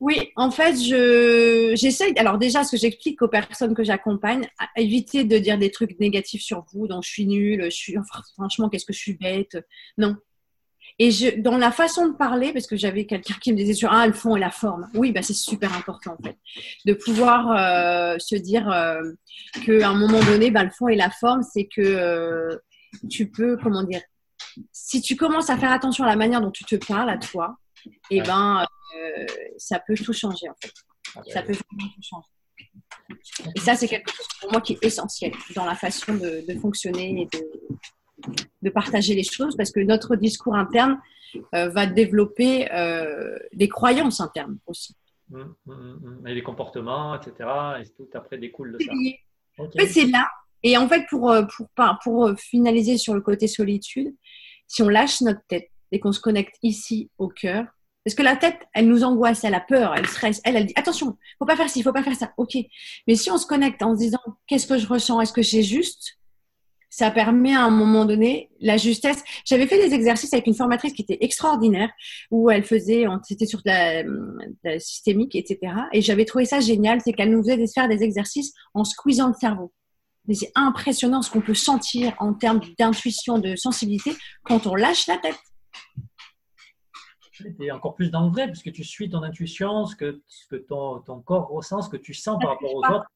Oui, 0.00 0.32
en 0.34 0.50
fait, 0.50 0.74
je 0.74 1.74
j'essaye. 1.76 2.12
Alors 2.18 2.38
déjà, 2.38 2.64
ce 2.64 2.72
que 2.72 2.76
j'explique 2.76 3.22
aux 3.22 3.28
personnes 3.28 3.72
que 3.72 3.84
j'accompagne, 3.84 4.48
éviter 4.76 5.22
de 5.22 5.38
dire 5.38 5.58
des 5.58 5.70
trucs 5.70 6.00
négatifs 6.00 6.42
sur 6.42 6.64
vous, 6.72 6.88
donc 6.88 7.04
je 7.04 7.08
suis 7.08 7.26
nulle, 7.26 7.64
je 7.66 7.76
suis 7.76 7.96
franchement, 8.34 8.68
qu'est-ce 8.68 8.84
que 8.86 8.92
je 8.92 8.98
suis 8.98 9.14
bête? 9.14 9.58
Non. 9.96 10.16
Et 10.98 11.12
je, 11.12 11.38
dans 11.38 11.56
la 11.56 11.70
façon 11.70 12.08
de 12.08 12.14
parler, 12.14 12.52
parce 12.52 12.66
que 12.66 12.76
j'avais 12.76 13.04
quelqu'un 13.06 13.34
qui 13.40 13.52
me 13.52 13.56
disait 13.56 13.74
sur 13.74 13.92
ah 13.92 14.04
le 14.08 14.12
fond 14.12 14.34
et 14.34 14.40
la 14.40 14.50
forme. 14.50 14.88
Oui, 14.94 15.12
bah 15.12 15.22
c'est 15.22 15.34
super 15.34 15.72
important 15.76 16.16
en 16.18 16.22
fait, 16.24 16.36
de 16.84 16.94
pouvoir 16.94 17.52
euh, 17.52 18.18
se 18.18 18.34
dire 18.34 18.68
euh, 18.72 19.12
qu'à 19.64 19.88
un 19.88 19.94
moment 19.94 20.20
donné, 20.24 20.50
bah, 20.50 20.64
le 20.64 20.70
fond 20.70 20.88
et 20.88 20.96
la 20.96 21.10
forme, 21.10 21.42
c'est 21.42 21.66
que 21.66 21.80
euh, 21.80 22.56
tu 23.08 23.30
peux, 23.30 23.56
comment 23.62 23.84
dire, 23.84 24.00
si 24.72 25.00
tu 25.00 25.16
commences 25.16 25.50
à 25.50 25.56
faire 25.56 25.72
attention 25.72 26.04
à 26.04 26.08
la 26.08 26.16
manière 26.16 26.40
dont 26.40 26.50
tu 26.50 26.64
te 26.64 26.76
parles 26.76 27.10
à 27.10 27.18
toi, 27.18 27.56
et 28.10 28.18
eh 28.18 28.20
ben, 28.22 28.66
euh, 28.96 29.26
ça 29.56 29.80
peut 29.80 29.94
tout 29.94 30.12
changer 30.12 30.48
en 30.48 30.54
fait. 30.60 30.72
Ah, 31.16 31.22
ça 31.32 31.42
peut 31.42 31.54
tout 31.54 31.76
changer. 32.02 32.28
Et 33.56 33.60
ça, 33.60 33.74
c'est 33.74 33.88
quelque 33.88 34.10
chose 34.10 34.26
pour 34.40 34.52
moi 34.52 34.60
qui 34.60 34.74
est 34.74 34.84
essentiel 34.84 35.32
dans 35.54 35.64
la 35.64 35.74
façon 35.74 36.14
de, 36.14 36.44
fonctionner 36.60 37.22
et 37.22 37.38
de, 37.38 38.32
de, 38.62 38.70
partager 38.70 39.14
les 39.14 39.24
choses 39.24 39.56
parce 39.56 39.72
que 39.72 39.80
notre 39.80 40.16
discours 40.16 40.54
interne 40.54 41.00
euh, 41.54 41.68
va 41.70 41.86
développer 41.86 42.70
euh, 42.72 43.36
des 43.52 43.68
croyances 43.68 44.20
internes 44.20 44.58
aussi. 44.66 44.94
Mmh, 45.30 45.42
mmh, 45.66 45.72
mmh, 45.72 46.26
et 46.26 46.34
les 46.34 46.42
comportements, 46.42 47.14
etc. 47.14 47.48
Et 47.80 47.88
tout 47.96 48.08
après 48.14 48.38
découle 48.38 48.72
de 48.72 48.84
ça. 48.84 48.92
En 49.58 49.70
fait, 49.70 49.86
c'est 49.86 50.06
là. 50.06 50.28
Et 50.62 50.76
en 50.76 50.88
fait, 50.88 51.04
pour, 51.08 51.34
pour, 51.56 51.98
pour 52.02 52.30
finaliser 52.38 52.98
sur 52.98 53.14
le 53.14 53.20
côté 53.20 53.46
solitude, 53.48 54.14
si 54.66 54.82
on 54.82 54.88
lâche 54.88 55.20
notre 55.20 55.40
tête 55.48 55.70
et 55.92 56.00
qu'on 56.00 56.12
se 56.12 56.20
connecte 56.20 56.56
ici 56.62 57.10
au 57.18 57.28
cœur, 57.28 57.66
parce 58.04 58.14
que 58.14 58.22
la 58.22 58.36
tête, 58.36 58.58
elle 58.72 58.88
nous 58.88 59.04
angoisse, 59.04 59.44
elle 59.44 59.54
a 59.54 59.60
peur, 59.60 59.94
elle 59.94 60.06
stresse, 60.06 60.40
elle, 60.44 60.56
elle 60.56 60.66
dit 60.66 60.72
attention, 60.76 61.18
faut 61.38 61.44
pas 61.44 61.56
faire 61.56 61.68
ci, 61.68 61.82
faut 61.82 61.92
pas 61.92 62.02
faire 62.02 62.16
ça. 62.16 62.32
Ok, 62.38 62.56
mais 63.06 63.14
si 63.14 63.30
on 63.30 63.36
se 63.36 63.46
connecte 63.46 63.82
en 63.82 63.94
se 63.94 64.00
disant 64.00 64.20
qu'est-ce 64.46 64.66
que 64.66 64.78
je 64.78 64.86
ressens, 64.86 65.20
est-ce 65.20 65.34
que 65.34 65.42
c'est 65.42 65.62
juste, 65.62 66.18
ça 66.88 67.10
permet 67.10 67.54
à 67.54 67.62
un 67.62 67.70
moment 67.70 68.04
donné 68.04 68.50
la 68.58 68.76
justesse. 68.76 69.22
J'avais 69.44 69.66
fait 69.66 69.78
des 69.78 69.94
exercices 69.94 70.32
avec 70.32 70.46
une 70.46 70.54
formatrice 70.54 70.92
qui 70.92 71.02
était 71.02 71.18
extraordinaire, 71.20 71.90
où 72.30 72.50
elle 72.50 72.64
faisait, 72.64 73.04
c'était 73.22 73.46
sur 73.46 73.60
la, 73.64 74.02
la, 74.64 74.80
systémique, 74.80 75.36
etc. 75.36 75.72
Et 75.92 76.00
j'avais 76.02 76.24
trouvé 76.24 76.46
ça 76.46 76.58
génial, 76.60 77.00
c'est 77.00 77.12
qu'elle 77.12 77.30
nous 77.30 77.42
faisait 77.42 77.64
faire 77.72 77.88
des 77.88 78.02
exercices 78.02 78.52
en 78.74 78.84
squeezant 78.84 79.28
le 79.28 79.34
cerveau. 79.34 79.72
Mais 80.26 80.34
c'est 80.34 80.52
impressionnant 80.54 81.22
ce 81.22 81.30
qu'on 81.30 81.40
peut 81.40 81.54
sentir 81.54 82.14
en 82.18 82.34
termes 82.34 82.60
d'intuition, 82.78 83.38
de 83.38 83.56
sensibilité 83.56 84.16
quand 84.44 84.66
on 84.66 84.74
lâche 84.74 85.06
la 85.06 85.18
tête. 85.18 85.38
Tu 87.32 87.70
encore 87.70 87.94
plus 87.94 88.10
dans 88.10 88.26
le 88.26 88.30
vrai, 88.30 88.46
puisque 88.48 88.70
tu 88.70 88.84
suis 88.84 89.08
ton 89.08 89.22
intuition, 89.22 89.86
ce 89.86 89.96
que, 89.96 90.22
ce 90.28 90.46
que 90.46 90.56
ton, 90.56 91.00
ton, 91.00 91.20
corps 91.20 91.48
ressent, 91.48 91.80
ce 91.80 91.88
que 91.88 91.96
tu 91.96 92.12
sens 92.12 92.38
par 92.38 92.50
rapport 92.50 92.74
aux 92.74 92.84
autres. 92.84 93.10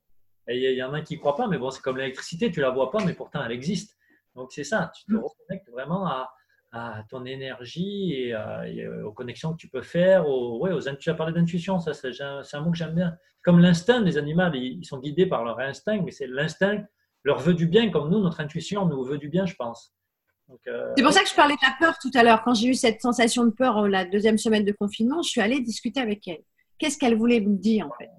Et 0.49 0.73
il 0.73 0.77
y, 0.77 0.83
en 0.83 0.93
a 0.93 1.01
qui 1.01 1.15
ne 1.15 1.21
croient 1.21 1.37
pas, 1.37 1.47
mais 1.47 1.59
bon, 1.59 1.71
c'est 1.71 1.81
comme 1.81 1.97
l'électricité, 1.97 2.51
tu 2.51 2.61
ne 2.61 2.65
la 2.65 2.71
vois 2.71 2.91
pas, 2.91 3.05
mais 3.05 3.15
pourtant 3.15 3.43
elle 3.45 3.53
existe. 3.53 3.97
Donc 4.35 4.53
c'est 4.53 4.65
ça, 4.65 4.93
tu 4.95 5.05
te 5.05 5.13
mm. 5.13 5.23
reconnectes 5.23 5.71
vraiment 5.71 6.07
à, 6.07 6.33
à 6.75 7.05
ton 7.09 7.25
énergie 7.25 8.15
et, 8.15 8.35
aux 9.05 9.13
connexions 9.13 9.53
que 9.53 9.59
tu 9.59 9.69
peux 9.69 9.83
faire. 9.83 10.29
Aux, 10.29 10.59
ouais, 10.59 10.73
aux, 10.73 10.81
tu 10.81 11.11
as 11.11 11.15
parlé 11.15 11.33
d'intuition, 11.33 11.79
ça 11.79 11.95
c'est 11.95 12.11
un, 12.21 12.61
mot 12.61 12.71
que 12.71 12.77
j'aime 12.77 12.95
bien. 12.95 13.17
Comme 13.43 13.61
l'instinct 13.61 14.01
des 14.01 14.19
animaux, 14.19 14.53
ils, 14.55 14.85
sont 14.85 14.99
guidés 14.99 15.27
par 15.27 15.45
leur 15.45 15.59
instinct, 15.61 16.01
mais 16.03 16.11
c'est 16.11 16.27
l'instinct 16.27 16.85
leur 17.23 17.39
veut 17.39 17.55
du 17.55 17.67
bien, 17.67 17.91
comme 17.91 18.11
nous, 18.11 18.21
notre 18.21 18.41
intuition 18.41 18.85
nous 18.87 19.03
veut 19.03 19.19
du 19.19 19.29
bien, 19.29 19.47
je 19.47 19.55
pense. 19.55 19.95
Euh, 20.67 20.93
c'est 20.97 21.03
pour 21.03 21.13
ça 21.13 21.23
que 21.23 21.29
je 21.29 21.35
parlais 21.35 21.55
de 21.55 21.61
la 21.63 21.75
peur 21.79 21.99
tout 21.99 22.11
à 22.15 22.23
l'heure. 22.23 22.43
Quand 22.43 22.53
j'ai 22.53 22.69
eu 22.69 22.75
cette 22.75 23.01
sensation 23.01 23.47
de 23.47 23.51
peur 23.51 23.79
euh, 23.79 23.89
la 23.89 24.05
deuxième 24.05 24.37
semaine 24.37 24.65
de 24.65 24.73
confinement, 24.73 25.23
je 25.23 25.31
suis 25.31 25.41
allée 25.41 25.61
discuter 25.61 26.01
avec 26.01 26.29
elle. 26.29 26.43
Qu'est-ce 26.77 26.99
qu'elle 26.99 27.17
voulait 27.17 27.41
me 27.41 27.57
dire 27.57 27.87
en 27.87 27.93
fait? 27.93 28.11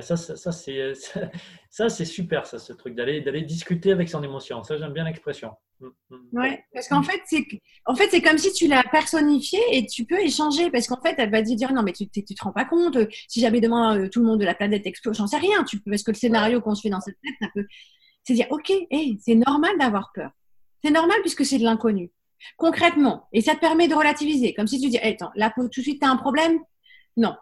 Ça, 0.00 0.16
ça, 0.16 0.52
c'est, 0.52 0.92
ça, 1.70 1.88
c'est 1.88 2.04
super, 2.04 2.46
ça, 2.46 2.58
ce 2.58 2.72
truc 2.72 2.94
d'aller, 2.94 3.20
discuter 3.42 3.92
avec 3.92 4.08
son 4.08 4.22
émotion. 4.22 4.62
Ça, 4.62 4.76
j'aime 4.78 4.92
bien 4.92 5.04
l'expression. 5.04 5.52
Mm, 5.80 5.88
mm. 6.10 6.38
Ouais, 6.38 6.64
parce 6.72 6.88
qu'en 6.88 7.02
fait, 7.02 7.20
c'est, 7.26 7.44
en 7.84 7.94
fait, 7.94 8.20
comme 8.22 8.38
si 8.38 8.52
tu 8.52 8.68
l'as 8.68 8.84
personnifiée 8.90 9.60
et 9.72 9.86
tu 9.86 10.04
peux 10.04 10.18
échanger. 10.18 10.70
Parce 10.70 10.86
qu'en 10.86 11.00
fait, 11.00 11.14
elle 11.18 11.30
va 11.30 11.42
te 11.42 11.54
dire 11.54 11.72
non, 11.72 11.82
mais 11.82 11.92
tu, 11.92 12.08
tu 12.08 12.24
te 12.24 12.42
rends 12.42 12.52
pas 12.52 12.64
compte. 12.64 12.96
Si 13.28 13.40
jamais 13.40 13.60
demain 13.60 13.98
euh, 13.98 14.08
tout 14.08 14.20
le 14.20 14.26
monde 14.26 14.40
de 14.40 14.46
la 14.46 14.54
planète 14.54 14.86
explose, 14.86 15.16
j'en 15.16 15.26
sais 15.26 15.38
rien. 15.38 15.64
Tu 15.64 15.80
peux, 15.80 15.90
parce 15.90 16.02
que 16.02 16.12
le 16.12 16.16
scénario 16.16 16.60
qu'on 16.60 16.74
se 16.74 16.82
fait 16.82 16.90
dans 16.90 17.00
cette 17.00 17.18
tête, 17.22 17.34
ça 17.40 17.48
peut. 17.54 17.66
C'est 18.24 18.34
dire 18.34 18.46
ok, 18.50 18.72
c'est 19.20 19.34
normal 19.34 19.72
d'avoir 19.78 20.12
peur. 20.14 20.30
C'est 20.84 20.92
normal 20.92 21.18
puisque 21.22 21.44
c'est 21.44 21.58
de 21.58 21.64
l'inconnu. 21.64 22.12
Concrètement, 22.56 23.28
et 23.32 23.40
ça 23.40 23.54
te 23.54 23.60
permet 23.60 23.88
de 23.88 23.94
relativiser. 23.94 24.54
Comme 24.54 24.66
si 24.66 24.80
tu 24.80 24.88
dis, 24.88 24.98
attends, 24.98 25.30
là 25.34 25.52
tout 25.54 25.68
de 25.68 25.72
suite, 25.82 26.00
tu 26.00 26.06
as 26.06 26.10
un 26.10 26.16
problème? 26.16 26.58
Non. 27.16 27.34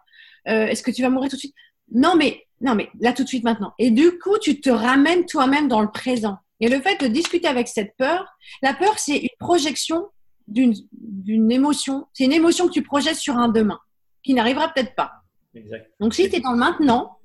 Euh, 0.47 0.67
est-ce 0.67 0.83
que 0.83 0.91
tu 0.91 1.01
vas 1.01 1.09
mourir 1.09 1.29
tout 1.29 1.35
de 1.35 1.39
suite? 1.39 1.55
Non, 1.91 2.15
mais, 2.15 2.45
non, 2.61 2.75
mais 2.75 2.89
là 2.99 3.13
tout 3.13 3.23
de 3.23 3.27
suite 3.27 3.43
maintenant. 3.43 3.73
Et 3.77 3.91
du 3.91 4.17
coup, 4.19 4.37
tu 4.39 4.59
te 4.61 4.69
ramènes 4.69 5.25
toi-même 5.25 5.67
dans 5.67 5.81
le 5.81 5.91
présent. 5.91 6.37
Et 6.59 6.69
le 6.69 6.79
fait 6.79 6.99
de 7.01 7.07
discuter 7.07 7.47
avec 7.47 7.67
cette 7.67 7.95
peur, 7.97 8.25
la 8.61 8.73
peur, 8.73 8.99
c'est 8.99 9.17
une 9.17 9.29
projection 9.39 10.07
d'une 10.47 11.51
émotion. 11.51 12.07
C'est 12.13 12.25
une 12.25 12.33
émotion 12.33 12.67
que 12.67 12.73
tu 12.73 12.83
projettes 12.83 13.15
sur 13.15 13.37
un 13.37 13.49
demain, 13.49 13.79
qui 14.23 14.33
n'arrivera 14.33 14.69
peut-être 14.69 14.95
pas. 14.95 15.11
Exact. 15.55 15.91
Donc, 15.99 16.13
si 16.13 16.29
tu 16.29 16.35
es 16.35 16.39
dans 16.39 16.51
le 16.51 16.57
maintenant, 16.57 17.17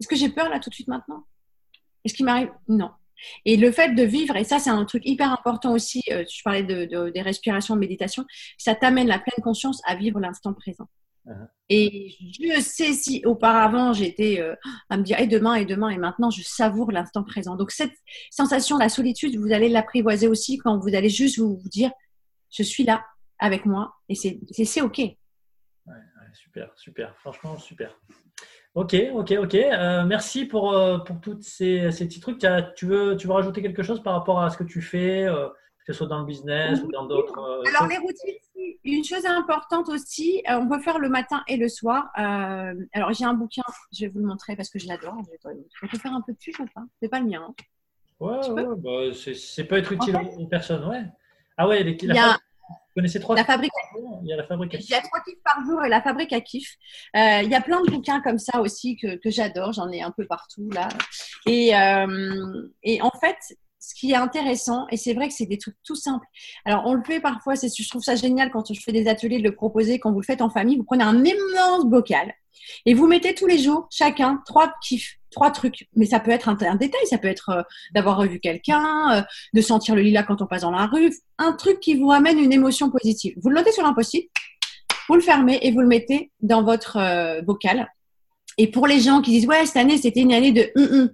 est-ce 0.00 0.08
que 0.08 0.16
j'ai 0.16 0.28
peur 0.28 0.48
là 0.48 0.60
tout 0.60 0.70
de 0.70 0.74
suite 0.74 0.88
maintenant? 0.88 1.24
Est-ce 2.04 2.14
qu'il 2.14 2.24
m'arrive? 2.24 2.50
Non. 2.68 2.90
Et 3.44 3.56
le 3.56 3.70
fait 3.70 3.94
de 3.94 4.02
vivre, 4.02 4.36
et 4.36 4.44
ça 4.44 4.58
c'est 4.58 4.70
un 4.70 4.84
truc 4.84 5.02
hyper 5.06 5.32
important 5.32 5.72
aussi, 5.72 6.02
euh, 6.10 6.24
je 6.28 6.42
parlais 6.42 6.62
de, 6.62 7.10
des 7.10 7.22
respirations, 7.22 7.74
de 7.74 7.80
méditation, 7.80 8.24
ça 8.58 8.74
t'amène 8.74 9.06
la 9.06 9.18
pleine 9.18 9.42
conscience 9.42 9.80
à 9.86 9.94
vivre 9.94 10.20
l'instant 10.20 10.52
présent. 10.52 10.88
Uh-huh. 11.26 11.48
Et 11.70 12.14
je 12.20 12.60
sais 12.60 12.92
si 12.92 13.22
auparavant 13.24 13.94
j'étais 13.94 14.40
euh, 14.40 14.54
à 14.90 14.98
me 14.98 15.02
dire 15.02 15.18
et 15.18 15.26
demain 15.26 15.54
et 15.54 15.64
demain 15.64 15.88
et 15.88 15.96
maintenant 15.96 16.30
je 16.30 16.42
savoure 16.42 16.92
l'instant 16.92 17.24
présent. 17.24 17.56
Donc 17.56 17.70
cette 17.70 17.94
sensation, 18.30 18.76
la 18.76 18.90
solitude, 18.90 19.36
vous 19.36 19.52
allez 19.52 19.70
l'apprivoiser 19.70 20.28
aussi 20.28 20.58
quand 20.58 20.78
vous 20.78 20.94
allez 20.94 21.08
juste 21.08 21.38
vous, 21.38 21.60
dire 21.70 21.90
je 22.50 22.62
suis 22.62 22.84
là 22.84 23.04
avec 23.38 23.64
moi 23.64 23.94
et 24.08 24.14
c'est 24.14 24.82
ok. 24.82 25.00
super, 26.34 26.70
super, 26.76 27.16
franchement 27.16 27.56
super. 27.58 27.98
Ok, 28.74 28.96
ok, 29.14 29.34
ok. 29.38 29.54
Euh, 29.54 30.04
merci 30.04 30.44
pour, 30.44 30.72
euh, 30.72 30.98
pour 30.98 31.20
tous 31.20 31.40
ces, 31.40 31.92
ces, 31.92 32.06
petits 32.06 32.20
trucs. 32.20 32.44
Tu 32.76 32.86
veux, 32.86 33.16
tu 33.16 33.28
veux 33.28 33.32
rajouter 33.32 33.62
quelque 33.62 33.84
chose 33.84 34.02
par 34.02 34.14
rapport 34.14 34.42
à 34.42 34.50
ce 34.50 34.58
que 34.58 34.64
tu 34.64 34.82
fais 34.82 35.28
que 35.84 35.92
ce 35.92 35.98
soit 35.98 36.06
dans 36.06 36.20
le 36.20 36.24
business 36.24 36.80
ou 36.82 36.90
dans 36.90 37.04
d'autres. 37.04 37.38
Euh, 37.38 37.62
Alors, 37.68 37.86
les 37.88 37.98
routines, 37.98 38.34
une 38.84 39.04
chose 39.04 39.26
importante 39.26 39.88
aussi, 39.90 40.42
euh, 40.48 40.58
on 40.58 40.68
peut 40.68 40.80
faire 40.80 40.98
le 40.98 41.10
matin 41.10 41.42
et 41.46 41.56
le 41.56 41.68
soir. 41.68 42.10
Euh, 42.18 42.74
alors, 42.92 43.12
j'ai 43.12 43.24
un 43.24 43.34
bouquin, 43.34 43.62
je 43.92 44.06
vais 44.06 44.08
vous 44.08 44.20
le 44.20 44.26
montrer 44.26 44.56
parce 44.56 44.70
que 44.70 44.78
je 44.78 44.88
l'adore. 44.88 45.16
Je 45.44 45.86
peux 45.86 45.98
faire 45.98 46.14
un 46.14 46.22
peu 46.22 46.32
dessus 46.32 46.54
ou 46.58 46.66
pas? 46.74 46.84
C'est 47.02 47.08
pas 47.08 47.20
le 47.20 47.26
mien. 47.26 47.46
Hein. 47.46 47.54
Ouais, 48.20 48.48
ouais 48.48 48.64
bah, 48.78 49.14
c'est 49.14 49.64
pas 49.64 49.78
être 49.78 49.92
utile 49.92 50.16
à 50.16 50.22
une 50.22 50.48
personne, 50.48 50.88
ouais. 50.88 51.02
Ah 51.58 51.68
ouais, 51.68 51.82
les, 51.82 51.96
la, 52.02 52.32
a, 52.32 52.38
vous 52.68 52.74
connaissez 52.96 53.20
trois 53.20 53.36
la 53.36 53.44
fabrique 53.44 53.70
Il 54.22 54.28
y 54.28 54.32
a 54.32 54.36
la 54.36 54.44
fabrique 54.44 54.74
à 54.74 54.78
kiff. 54.78 54.88
Il 54.88 54.92
y 54.92 54.96
a 54.96 55.02
trois 55.02 55.20
kiffs 55.20 55.42
par 55.44 55.64
jour 55.66 55.84
et 55.84 55.88
la 55.88 56.00
fabrique 56.00 56.32
à 56.32 56.40
kiff. 56.40 56.76
il 57.14 57.48
y 57.48 57.54
a 57.54 57.60
plein 57.60 57.82
de 57.82 57.90
bouquins 57.90 58.20
comme 58.22 58.38
ça 58.38 58.60
aussi 58.60 58.96
que, 58.96 59.16
que 59.16 59.30
j'adore. 59.30 59.72
J'en 59.72 59.90
ai 59.90 60.00
un 60.00 60.12
peu 60.12 60.26
partout 60.26 60.70
là. 60.70 60.88
Et, 61.46 61.72
et 62.82 63.02
en 63.02 63.10
fait, 63.20 63.36
ce 63.88 63.94
qui 63.94 64.12
est 64.12 64.16
intéressant, 64.16 64.86
et 64.90 64.96
c'est 64.96 65.14
vrai 65.14 65.28
que 65.28 65.34
c'est 65.34 65.46
des 65.46 65.58
trucs 65.58 65.76
tout 65.84 65.94
simples. 65.94 66.26
Alors, 66.64 66.84
on 66.86 66.94
le 66.94 67.02
fait 67.04 67.20
parfois, 67.20 67.54
je 67.54 67.88
trouve 67.88 68.02
ça 68.02 68.16
génial 68.16 68.50
quand 68.50 68.72
je 68.72 68.80
fais 68.80 68.92
des 68.92 69.08
ateliers 69.08 69.38
de 69.38 69.44
le 69.44 69.54
proposer, 69.54 69.98
quand 69.98 70.12
vous 70.12 70.20
le 70.20 70.24
faites 70.24 70.42
en 70.42 70.50
famille, 70.50 70.76
vous 70.76 70.84
prenez 70.84 71.04
un 71.04 71.24
immense 71.24 71.84
bocal 71.84 72.34
et 72.86 72.94
vous 72.94 73.06
mettez 73.06 73.34
tous 73.34 73.46
les 73.46 73.58
jours, 73.58 73.88
chacun, 73.90 74.42
trois 74.46 74.72
kiffs, 74.82 75.18
trois 75.30 75.50
trucs. 75.50 75.88
Mais 75.96 76.06
ça 76.06 76.20
peut 76.20 76.30
être 76.30 76.48
un, 76.48 76.54
détail, 76.76 77.06
ça 77.06 77.18
peut 77.18 77.28
être 77.28 77.50
euh, 77.50 77.62
d'avoir 77.92 78.16
revu 78.16 78.40
quelqu'un, 78.40 79.18
euh, 79.18 79.22
de 79.52 79.60
sentir 79.60 79.94
le 79.94 80.02
lilas 80.02 80.22
quand 80.22 80.40
on 80.40 80.46
passe 80.46 80.62
dans 80.62 80.70
la 80.70 80.86
rue, 80.86 81.12
un 81.38 81.52
truc 81.52 81.80
qui 81.80 81.94
vous 81.94 82.08
ramène 82.08 82.38
une 82.38 82.52
émotion 82.52 82.90
positive. 82.90 83.34
Vous 83.42 83.50
le 83.50 83.56
notez 83.56 83.72
sur 83.72 83.92
post-it, 83.94 84.30
vous 85.08 85.14
le 85.14 85.20
fermez 85.20 85.58
et 85.62 85.72
vous 85.72 85.80
le 85.80 85.86
mettez 85.86 86.30
dans 86.40 86.62
votre 86.62 86.96
euh, 86.96 87.42
bocal. 87.42 87.90
Et 88.56 88.70
pour 88.70 88.86
les 88.86 89.00
gens 89.00 89.20
qui 89.20 89.32
disent, 89.32 89.46
ouais, 89.46 89.66
cette 89.66 89.76
année, 89.76 89.98
c'était 89.98 90.20
une 90.20 90.32
année 90.32 90.52
de 90.52 90.70
hum, 90.76 90.88
hum 90.92 91.10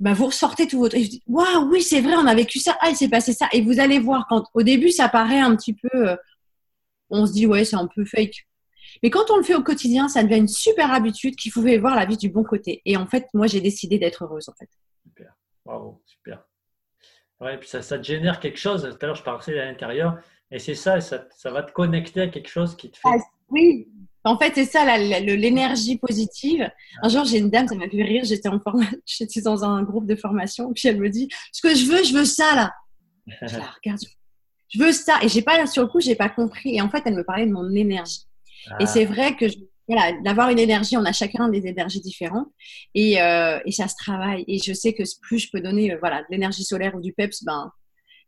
bah, 0.00 0.12
vous 0.12 0.26
ressortez 0.26 0.66
tout 0.66 0.78
votre. 0.78 0.96
Waouh, 1.26 1.70
oui, 1.70 1.82
c'est 1.82 2.00
vrai, 2.00 2.14
on 2.14 2.26
a 2.26 2.34
vécu 2.34 2.58
ça. 2.58 2.76
Ah, 2.80 2.90
il 2.90 2.96
s'est 2.96 3.08
passé 3.08 3.32
ça. 3.32 3.48
Et 3.52 3.62
vous 3.62 3.80
allez 3.80 3.98
voir, 3.98 4.26
quand 4.28 4.44
au 4.54 4.62
début, 4.62 4.90
ça 4.90 5.08
paraît 5.08 5.40
un 5.40 5.56
petit 5.56 5.74
peu. 5.74 5.88
Euh, 5.92 6.16
on 7.10 7.26
se 7.26 7.32
dit, 7.32 7.46
ouais, 7.46 7.64
c'est 7.64 7.76
un 7.76 7.86
peu 7.86 8.04
fake. 8.04 8.46
Mais 9.02 9.10
quand 9.10 9.30
on 9.30 9.36
le 9.36 9.42
fait 9.42 9.54
au 9.54 9.62
quotidien, 9.62 10.08
ça 10.08 10.22
devient 10.22 10.38
une 10.38 10.48
super 10.48 10.92
habitude 10.92 11.36
qu'il 11.36 11.52
faut 11.52 11.62
voir 11.62 11.94
la 11.94 12.04
vie 12.04 12.16
du 12.16 12.28
bon 12.28 12.44
côté. 12.44 12.82
Et 12.84 12.96
en 12.96 13.06
fait, 13.06 13.26
moi, 13.34 13.46
j'ai 13.46 13.60
décidé 13.60 13.98
d'être 13.98 14.24
heureuse, 14.24 14.48
en 14.48 14.54
fait. 14.54 14.68
Super. 15.04 15.34
Bravo, 15.64 16.02
super. 16.06 16.44
Ouais, 17.40 17.54
et 17.54 17.58
puis 17.58 17.68
ça, 17.68 17.82
ça 17.82 17.98
te 17.98 18.02
génère 18.02 18.40
quelque 18.40 18.58
chose. 18.58 18.82
Tout 18.82 18.98
à 19.04 19.06
l'heure, 19.06 19.14
je 19.14 19.22
parlais 19.22 19.60
à 19.60 19.66
l'intérieur. 19.66 20.18
Et 20.50 20.58
c'est 20.58 20.74
ça, 20.74 21.00
ça, 21.00 21.26
ça, 21.36 21.50
va 21.50 21.62
te 21.62 21.72
connecter 21.72 22.22
à 22.22 22.28
quelque 22.28 22.48
chose 22.48 22.76
qui 22.76 22.90
te 22.90 22.96
fait. 22.96 23.08
Ah, 23.08 23.18
oui, 23.50 23.88
en 24.28 24.38
fait, 24.38 24.52
c'est 24.54 24.66
ça, 24.66 24.98
l'énergie 24.98 25.96
positive. 25.96 26.70
Un 27.02 27.08
jour, 27.08 27.24
j'ai 27.24 27.38
une 27.38 27.48
dame, 27.48 27.66
ça 27.66 27.74
m'a 27.74 27.88
fait 27.88 28.02
rire, 28.02 28.24
j'étais 28.24 28.48
en 28.48 28.60
j'étais 29.06 29.40
dans 29.40 29.64
un 29.64 29.82
groupe 29.82 30.06
de 30.06 30.16
formation, 30.16 30.72
puis 30.74 30.88
elle 30.88 31.00
me 31.00 31.08
dit, 31.08 31.28
ce 31.50 31.62
que 31.62 31.74
je 31.74 31.86
veux, 31.86 32.04
je 32.04 32.12
veux 32.12 32.26
ça, 32.26 32.54
là. 32.54 32.74
je 33.26 33.56
la 33.56 33.64
regarde, 33.64 34.00
je 34.68 34.78
veux 34.78 34.92
ça. 34.92 35.18
Et 35.22 35.28
j'ai 35.28 35.40
pas, 35.40 35.66
sur 35.66 35.82
le 35.82 35.88
coup, 35.88 36.00
j'ai 36.00 36.14
pas 36.14 36.28
compris. 36.28 36.76
Et 36.76 36.82
en 36.82 36.90
fait, 36.90 37.02
elle 37.06 37.14
me 37.14 37.24
parlait 37.24 37.46
de 37.46 37.52
mon 37.52 37.70
énergie. 37.74 38.26
Et 38.80 38.84
ah. 38.84 38.86
c'est 38.86 39.06
vrai 39.06 39.34
que, 39.34 39.46
voilà, 39.88 40.12
d'avoir 40.22 40.50
une 40.50 40.58
énergie, 40.58 40.98
on 40.98 41.04
a 41.06 41.12
chacun 41.12 41.48
des 41.48 41.66
énergies 41.66 42.02
différentes. 42.02 42.48
Et, 42.94 43.22
euh, 43.22 43.58
et, 43.64 43.72
ça 43.72 43.88
se 43.88 43.94
travaille. 43.96 44.44
Et 44.46 44.58
je 44.58 44.74
sais 44.74 44.92
que 44.92 45.04
plus 45.22 45.38
je 45.38 45.50
peux 45.50 45.62
donner, 45.62 45.92
euh, 45.92 45.96
voilà, 46.00 46.20
de 46.20 46.26
l'énergie 46.30 46.64
solaire 46.64 46.94
ou 46.94 47.00
du 47.00 47.14
peps, 47.14 47.44
ben, 47.44 47.72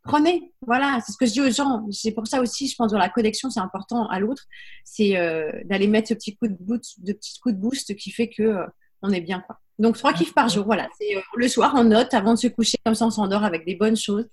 prenez. 0.03 0.53
Voilà, 0.67 1.01
c'est 1.05 1.13
ce 1.13 1.19
que 1.19 1.27
je 1.27 1.33
dis 1.33 1.41
aux 1.41 1.51
gens. 1.51 1.87
C'est 1.91 2.13
pour 2.13 2.27
ça 2.27 2.41
aussi, 2.41 2.69
je 2.69 2.77
pense, 2.77 2.93
dans 2.93 2.99
la 2.99 3.09
connexion, 3.09 3.51
c'est 3.51 3.61
important 3.61 4.09
à 4.09 4.21
l'autre, 4.21 4.45
c'est 4.85 5.17
euh, 5.17 5.51
d'aller 5.65 5.87
mettre 5.87 6.09
ce 6.09 6.15
petit 6.15 6.37
coup 6.37 6.49
de 6.49 6.57
boost, 6.59 7.03
de 7.05 7.13
petit 7.13 7.39
coup 7.41 7.53
de 7.53 7.57
boost 7.57 7.95
qui 7.97 8.11
fait 8.11 8.29
que 8.29 8.43
euh, 8.43 8.67
on 9.03 9.13
est 9.13 9.21
bien, 9.21 9.41
quoi. 9.41 9.59
Donc 9.79 9.97
trois 9.97 10.13
kiffs 10.13 10.35
par 10.35 10.49
jour, 10.49 10.67
voilà. 10.67 10.89
C'est 10.99 11.17
euh, 11.17 11.21
le 11.37 11.49
soir 11.49 11.75
en 11.75 11.85
note 11.85 12.13
avant 12.13 12.35
de 12.35 12.39
se 12.39 12.49
coucher, 12.49 12.77
comme 12.85 12.95
ça 12.95 13.07
on 13.07 13.11
s'endort 13.11 13.45
avec 13.45 13.65
des 13.65 13.77
bonnes 13.77 13.97
choses. 13.97 14.29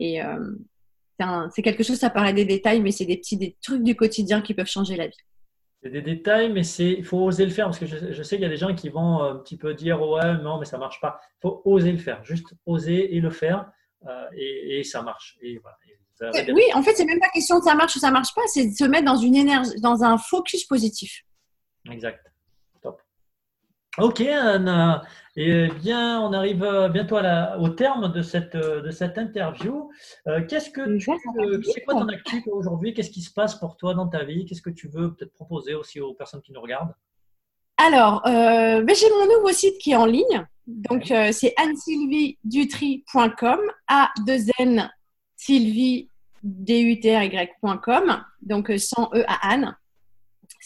Et 0.00 0.20
c'est 1.50 1.62
quelque 1.62 1.82
chose, 1.82 1.96
ça 1.96 2.10
paraît 2.10 2.32
des 2.32 2.44
détails, 2.44 2.80
mais 2.80 2.90
c'est 2.90 3.06
des 3.06 3.16
petits 3.16 3.36
des 3.36 3.56
trucs 3.62 3.82
du 3.82 3.94
quotidien 3.94 4.40
qui 4.40 4.54
peuvent 4.54 4.66
changer 4.66 4.96
la 4.96 5.06
vie. 5.06 5.16
C'est 5.82 5.90
des 5.90 6.02
détails, 6.02 6.50
mais 6.50 6.62
il 6.62 7.04
faut 7.04 7.18
oser 7.18 7.44
le 7.44 7.50
faire 7.50 7.66
parce 7.66 7.78
que 7.78 7.86
je, 7.86 8.12
je 8.12 8.22
sais 8.22 8.36
qu'il 8.36 8.42
y 8.42 8.46
a 8.46 8.50
des 8.50 8.56
gens 8.56 8.74
qui 8.74 8.88
vont 8.88 9.22
un 9.22 9.36
petit 9.36 9.56
peu 9.56 9.74
dire 9.74 10.00
ouais 10.00 10.38
non 10.38 10.58
mais 10.58 10.64
ça 10.64 10.78
marche 10.78 11.00
pas. 11.00 11.20
Il 11.38 11.48
faut 11.48 11.62
oser 11.64 11.92
le 11.92 11.98
faire, 11.98 12.24
juste 12.24 12.54
oser 12.66 13.16
et 13.16 13.20
le 13.20 13.30
faire. 13.30 13.70
Euh, 14.06 14.26
et, 14.36 14.84
ça 14.84 15.02
marche. 15.02 15.38
oui, 15.42 16.64
en 16.74 16.82
fait, 16.82 16.94
c'est 16.94 17.04
même 17.04 17.20
pas 17.20 17.28
question 17.30 17.58
de 17.58 17.64
ça 17.64 17.74
marche 17.74 17.96
ou 17.96 17.98
ça 17.98 18.10
marche 18.10 18.34
pas, 18.34 18.42
c'est 18.46 18.66
de 18.66 18.74
se 18.74 18.84
mettre 18.84 19.04
dans 19.04 19.16
une 19.16 19.34
énergie, 19.34 19.80
dans 19.80 20.02
un 20.04 20.18
focus 20.18 20.64
positif. 20.64 21.22
Exact. 21.90 22.26
Top. 22.82 23.00
Ok, 23.98 24.20
Anna. 24.20 25.02
Et 25.36 25.68
bien, 25.68 26.20
on 26.20 26.32
arrive 26.32 26.62
euh, 26.62 26.88
bientôt 26.88 27.16
au 27.58 27.68
terme 27.70 28.12
de 28.12 28.22
cette, 28.22 28.56
de 28.56 28.90
cette 28.90 29.18
interview. 29.18 29.90
Euh, 30.28 30.44
qu'est-ce 30.46 30.70
que 30.70 30.98
c'est 30.98 31.84
quoi 31.84 31.94
ton 31.94 32.08
actu 32.08 32.42
aujourd'hui? 32.46 32.94
Qu'est-ce 32.94 33.10
qui 33.10 33.22
se 33.22 33.32
passe 33.32 33.56
pour 33.56 33.76
toi 33.76 33.94
dans 33.94 34.06
ta 34.06 34.24
vie? 34.24 34.44
Qu'est-ce 34.44 34.62
que 34.62 34.70
tu 34.70 34.88
veux 34.88 35.14
peut-être 35.14 35.32
proposer 35.32 35.74
aussi 35.74 36.00
aux 36.00 36.14
personnes 36.14 36.42
qui 36.42 36.52
nous 36.52 36.60
regardent? 36.60 36.94
Alors, 37.76 38.22
ben, 38.24 38.94
j'ai 38.94 39.10
mon 39.10 39.36
nouveau 39.36 39.52
site 39.52 39.78
qui 39.78 39.92
est 39.92 39.96
en 39.96 40.06
ligne. 40.06 40.46
Donc, 40.66 41.10
euh, 41.10 41.30
c'est 41.32 41.52
anne-sylvie-dutry.com, 41.56 43.60
A-2-N 43.88 44.90
Sylvie 45.36 46.08
D-U-T-R-Y.com, 46.42 48.24
donc 48.42 48.70
euh, 48.70 48.78
sans 48.78 49.10
E 49.14 49.24
à 49.26 49.52
Anne. 49.52 49.76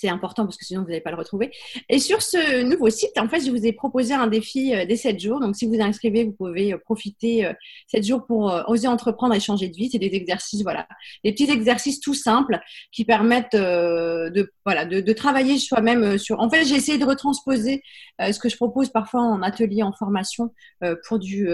C'est 0.00 0.08
important 0.08 0.44
parce 0.44 0.56
que 0.56 0.64
sinon 0.64 0.82
vous 0.82 0.88
n'allez 0.88 1.00
pas 1.00 1.10
le 1.10 1.16
retrouver. 1.16 1.50
Et 1.88 1.98
sur 1.98 2.22
ce 2.22 2.62
nouveau 2.62 2.88
site, 2.88 3.18
en 3.18 3.28
fait, 3.28 3.44
je 3.44 3.50
vous 3.50 3.66
ai 3.66 3.72
proposé 3.72 4.14
un 4.14 4.28
défi 4.28 4.72
euh, 4.72 4.86
des 4.86 4.96
7 4.96 5.18
jours. 5.18 5.40
Donc, 5.40 5.56
si 5.56 5.66
vous 5.66 5.80
inscrivez, 5.80 6.22
vous 6.22 6.32
pouvez 6.32 6.72
euh, 6.72 6.78
profiter 6.78 7.48
7 7.88 8.00
euh, 8.00 8.06
jours 8.06 8.24
pour 8.24 8.52
oser 8.68 8.86
entreprendre 8.86 9.34
et 9.34 9.40
changer 9.40 9.68
de 9.68 9.74
vie. 9.74 9.88
C'est 9.90 9.98
des 9.98 10.14
exercices, 10.14 10.62
voilà, 10.62 10.86
des 11.24 11.32
petits 11.32 11.50
exercices 11.50 11.98
tout 11.98 12.14
simples 12.14 12.60
qui 12.92 13.04
permettent 13.04 13.56
de, 13.56 14.52
voilà, 14.64 14.84
de, 14.84 15.12
travailler 15.12 15.58
soi-même 15.58 16.16
sur. 16.16 16.38
En 16.38 16.48
fait, 16.48 16.64
j'ai 16.64 16.76
essayé 16.76 16.98
de 16.98 17.04
retransposer 17.04 17.82
ce 18.20 18.38
que 18.38 18.48
je 18.48 18.56
propose 18.56 18.90
parfois 18.90 19.22
en 19.22 19.42
atelier, 19.42 19.82
en 19.82 19.92
formation 19.92 20.52
pour 21.06 21.18
du 21.18 21.48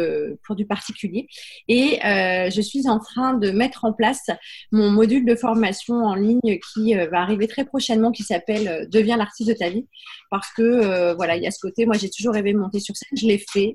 pour 0.47 0.55
du 0.57 0.67
particulier. 0.67 1.29
Et 1.69 1.99
je 2.03 2.61
suis 2.61 2.89
en 2.89 2.99
train 2.99 3.35
de 3.35 3.51
mettre 3.51 3.85
en 3.85 3.93
place 3.93 4.27
mon 4.71 4.91
module 4.91 5.25
de 5.25 5.35
formation 5.35 5.95
en 6.05 6.15
ligne 6.15 6.59
qui 6.73 6.95
va 6.95 7.21
arriver 7.21 7.49
très 7.49 7.65
prochainement, 7.65 8.11
qui 8.11 8.23
s'appelle 8.23 8.34
s'appelle 8.35 8.69
euh, 8.69 8.87
Deviens 8.87 9.17
l'artiste 9.17 9.49
de 9.49 9.55
ta 9.55 9.71
vie. 9.71 9.87
Parce 10.31 10.53
que, 10.53 10.63
euh, 10.63 11.15
voilà, 11.15 11.37
il 11.37 11.43
y 11.43 11.47
a 11.47 11.51
ce 11.51 11.59
côté, 11.61 11.87
moi 11.87 11.97
j'ai 11.97 12.11
toujours 12.11 12.35
rêvé 12.35 12.53
de 12.53 12.59
monter 12.59 12.81
sur 12.81 12.97
scène, 12.97 13.17
je 13.17 13.27
l'ai 13.27 13.39
fait. 13.39 13.73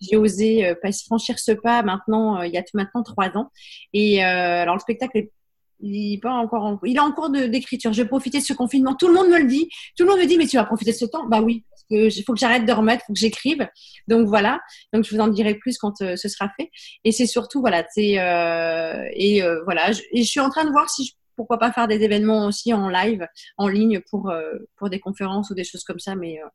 J'ai 0.00 0.16
osé 0.16 0.66
euh, 0.66 0.74
franchir 1.06 1.38
ce 1.38 1.52
pas 1.52 1.82
maintenant, 1.82 2.42
il 2.42 2.52
y 2.52 2.58
a 2.58 2.62
maintenant 2.74 3.02
trois 3.02 3.28
ans. 3.36 3.50
Et 3.92 4.22
alors 4.22 4.74
le 4.74 4.80
spectacle 4.80 5.18
est 5.18 5.32
il 5.80 6.18
pas 6.20 6.32
encore 6.32 6.64
en, 6.64 6.80
il 6.84 6.96
est 6.96 7.00
en 7.00 7.12
cours 7.12 7.28
d'écriture. 7.28 7.92
Je 7.92 8.00
vais 8.02 8.08
profiter 8.08 8.38
de 8.38 8.44
ce 8.44 8.54
confinement. 8.54 8.94
Tout 8.94 9.08
le 9.08 9.14
monde 9.14 9.28
me 9.28 9.38
le 9.38 9.44
dit. 9.44 9.68
Tout 9.94 10.04
le 10.04 10.10
monde 10.10 10.20
me 10.20 10.24
dit, 10.24 10.38
mais 10.38 10.46
tu 10.46 10.56
vas 10.56 10.64
profiter 10.64 10.92
de 10.92 10.96
ce 10.96 11.04
temps? 11.04 11.26
Bah 11.28 11.42
oui, 11.42 11.64
parce 11.90 12.14
faut 12.24 12.32
que 12.32 12.38
j'arrête 12.38 12.64
de 12.64 12.72
remettre, 12.72 13.04
faut 13.06 13.12
que 13.12 13.18
j'écrive. 13.18 13.68
Donc 14.08 14.26
voilà. 14.26 14.60
Donc 14.94 15.04
je 15.04 15.14
vous 15.14 15.20
en 15.20 15.28
dirai 15.28 15.56
plus 15.56 15.76
quand 15.76 15.94
ce 15.98 16.28
sera 16.28 16.50
fait. 16.58 16.70
Et 17.04 17.12
c'est 17.12 17.26
surtout 17.26 17.60
voilà, 17.60 17.84
c'est 17.90 18.16
et 19.14 19.42
voilà. 19.64 19.90
et 20.12 20.22
je 20.22 20.28
suis 20.28 20.40
en 20.40 20.48
train 20.48 20.64
de 20.64 20.70
voir 20.70 20.88
si 20.88 21.04
je 21.04 21.12
pourquoi 21.36 21.58
pas 21.58 21.70
faire 21.70 21.86
des 21.86 22.02
événements 22.02 22.46
aussi 22.46 22.72
en 22.72 22.88
live, 22.88 23.26
en 23.58 23.68
ligne 23.68 24.00
pour, 24.10 24.30
euh, 24.30 24.54
pour 24.76 24.90
des 24.90 24.98
conférences 24.98 25.50
ou 25.50 25.54
des 25.54 25.64
choses 25.64 25.84
comme 25.84 25.98
ça, 25.98 26.14
mais 26.14 26.40
euh, 26.42 26.46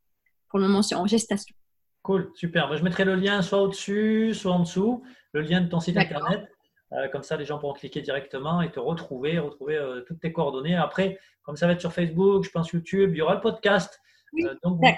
pour 0.49 0.59
le 0.59 0.67
moment, 0.67 0.81
c'est 0.81 0.95
en 0.95 1.05
gestation. 1.05 1.55
Cool, 2.01 2.31
super. 2.35 2.75
Je 2.75 2.83
mettrai 2.83 3.05
le 3.05 3.15
lien 3.15 3.41
soit 3.41 3.61
au-dessus, 3.61 4.33
soit 4.33 4.51
en 4.51 4.61
dessous, 4.61 5.03
le 5.33 5.41
lien 5.41 5.61
de 5.61 5.69
ton 5.69 5.79
site 5.79 5.97
internet. 5.97 6.49
Euh, 6.93 7.07
comme 7.09 7.23
ça, 7.23 7.37
les 7.37 7.45
gens 7.45 7.59
pourront 7.59 7.73
cliquer 7.73 8.01
directement 8.01 8.61
et 8.61 8.71
te 8.71 8.79
retrouver, 8.79 9.39
retrouver 9.39 9.79
toutes 10.07 10.19
tes 10.19 10.33
coordonnées. 10.33 10.75
Après, 10.75 11.19
comme 11.43 11.55
ça 11.55 11.67
va 11.67 11.73
être 11.73 11.79
sur 11.79 11.93
Facebook, 11.93 12.43
je 12.43 12.49
pense 12.49 12.69
YouTube, 12.71 13.11
il 13.13 13.17
y 13.17 13.21
aura 13.21 13.35
le 13.35 13.41
podcast. 13.41 14.01
Oui, 14.33 14.45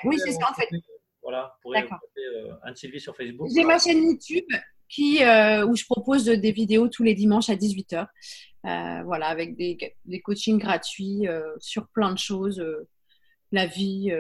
oui 0.05 0.17
c'est 0.19 0.31
ça 0.31 0.49
en 0.49 0.53
fait. 0.53 0.67
Voilà, 1.21 1.55
pour 1.61 1.73
Anne-Sylvie 2.63 2.99
sur 2.99 3.15
Facebook. 3.15 3.47
J'ai 3.53 3.63
ma 3.63 3.79
chaîne 3.79 4.03
YouTube 4.03 4.45
qui, 4.89 5.17
où 5.19 5.75
je 5.75 5.85
propose 5.85 6.25
des 6.25 6.51
vidéos 6.51 6.87
tous 6.87 7.03
les 7.03 7.13
dimanches 7.13 7.49
à 7.49 7.55
18h. 7.55 8.07
Euh, 8.65 9.03
voilà, 9.03 9.27
avec 9.27 9.57
des, 9.57 9.77
des 10.05 10.21
coachings 10.21 10.57
gratuits 10.57 11.27
euh, 11.27 11.41
sur 11.59 11.87
plein 11.89 12.13
de 12.13 12.17
choses, 12.17 12.61
euh, 12.61 12.87
la 13.51 13.65
vie, 13.65 14.11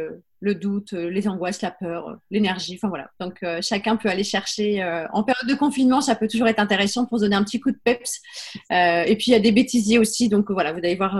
le 0.41 0.53
doute, 0.53 0.91
les 0.91 1.27
angoisses, 1.27 1.63
la 1.63 1.71
peur, 1.71 2.17
l'énergie. 2.29 2.75
Enfin 2.75 2.87
voilà. 2.87 3.09
Donc 3.19 3.43
chacun 3.61 3.95
peut 3.95 4.07
aller 4.07 4.23
chercher. 4.23 4.83
en 5.11 5.23
période 5.23 5.49
de 5.49 5.55
confinement, 5.55 6.01
ça 6.01 6.13
peut 6.13 6.27
toujours 6.27 6.47
être 6.47 6.59
intéressant 6.59 7.07
pour 7.07 7.17
se 7.17 7.23
donner 7.23 7.35
un 7.35 7.43
petit 7.43 7.59
coup 7.59 7.71
de 7.71 7.79
peps. 7.83 8.21
et 8.69 9.15
puis 9.17 9.29
il 9.29 9.31
y 9.31 9.35
a 9.35 9.39
des 9.39 9.51
bêtisiers 9.51 9.97
aussi. 9.97 10.29
Donc 10.29 10.51
voilà, 10.51 10.71
vous 10.71 10.77
allez 10.77 10.95
voir 10.95 11.19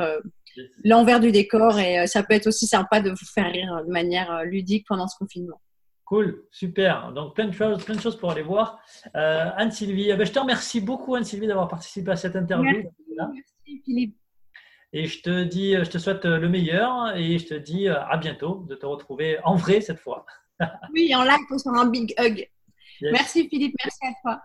l'envers 0.83 1.19
du 1.19 1.31
décor 1.31 1.79
et 1.79 2.05
ça 2.05 2.21
peut 2.21 2.35
être 2.35 2.45
aussi 2.45 2.67
sympa 2.67 3.01
de 3.01 3.09
vous 3.09 3.25
faire 3.33 3.51
rire 3.51 3.81
de 3.83 3.91
manière 3.91 4.43
ludique 4.45 4.85
pendant 4.87 5.07
ce 5.07 5.17
confinement. 5.17 5.59
Cool, 6.05 6.43
super. 6.51 7.11
Donc 7.13 7.35
plein 7.35 7.47
de 7.47 7.53
choses, 7.53 7.83
plein 7.83 7.95
de 7.95 8.01
choses 8.01 8.17
pour 8.17 8.31
aller 8.31 8.41
voir. 8.41 8.79
Euh, 9.15 9.49
Anne-Sylvie, 9.55 10.09
eh 10.09 10.15
ben, 10.15 10.25
je 10.25 10.31
te 10.31 10.39
remercie 10.39 10.81
beaucoup 10.81 11.15
Anne-Sylvie 11.15 11.47
d'avoir 11.47 11.67
participé 11.67 12.11
à 12.11 12.15
cette 12.15 12.35
interview. 12.35 12.89
Merci, 13.17 13.81
Philippe. 13.85 14.17
Et 14.91 15.05
je 15.07 15.21
te 15.21 15.43
dis, 15.43 15.73
je 15.73 15.89
te 15.89 15.97
souhaite 15.97 16.25
le 16.25 16.47
meilleur 16.49 17.15
et 17.15 17.39
je 17.39 17.47
te 17.47 17.53
dis 17.55 17.87
à 17.87 18.15
bientôt 18.17 18.65
de 18.67 18.75
te 18.75 18.85
retrouver 18.85 19.39
en 19.43 19.55
vrai 19.55 19.81
cette 19.81 19.99
fois. 19.99 20.25
oui, 20.93 21.15
en 21.15 21.23
live 21.23 21.57
sur 21.57 21.71
un 21.71 21.89
big 21.89 22.13
hug. 22.19 22.47
Merci 23.01 23.49
Philippe, 23.49 23.75
merci 23.83 23.99
à 24.03 24.13
toi. 24.21 24.43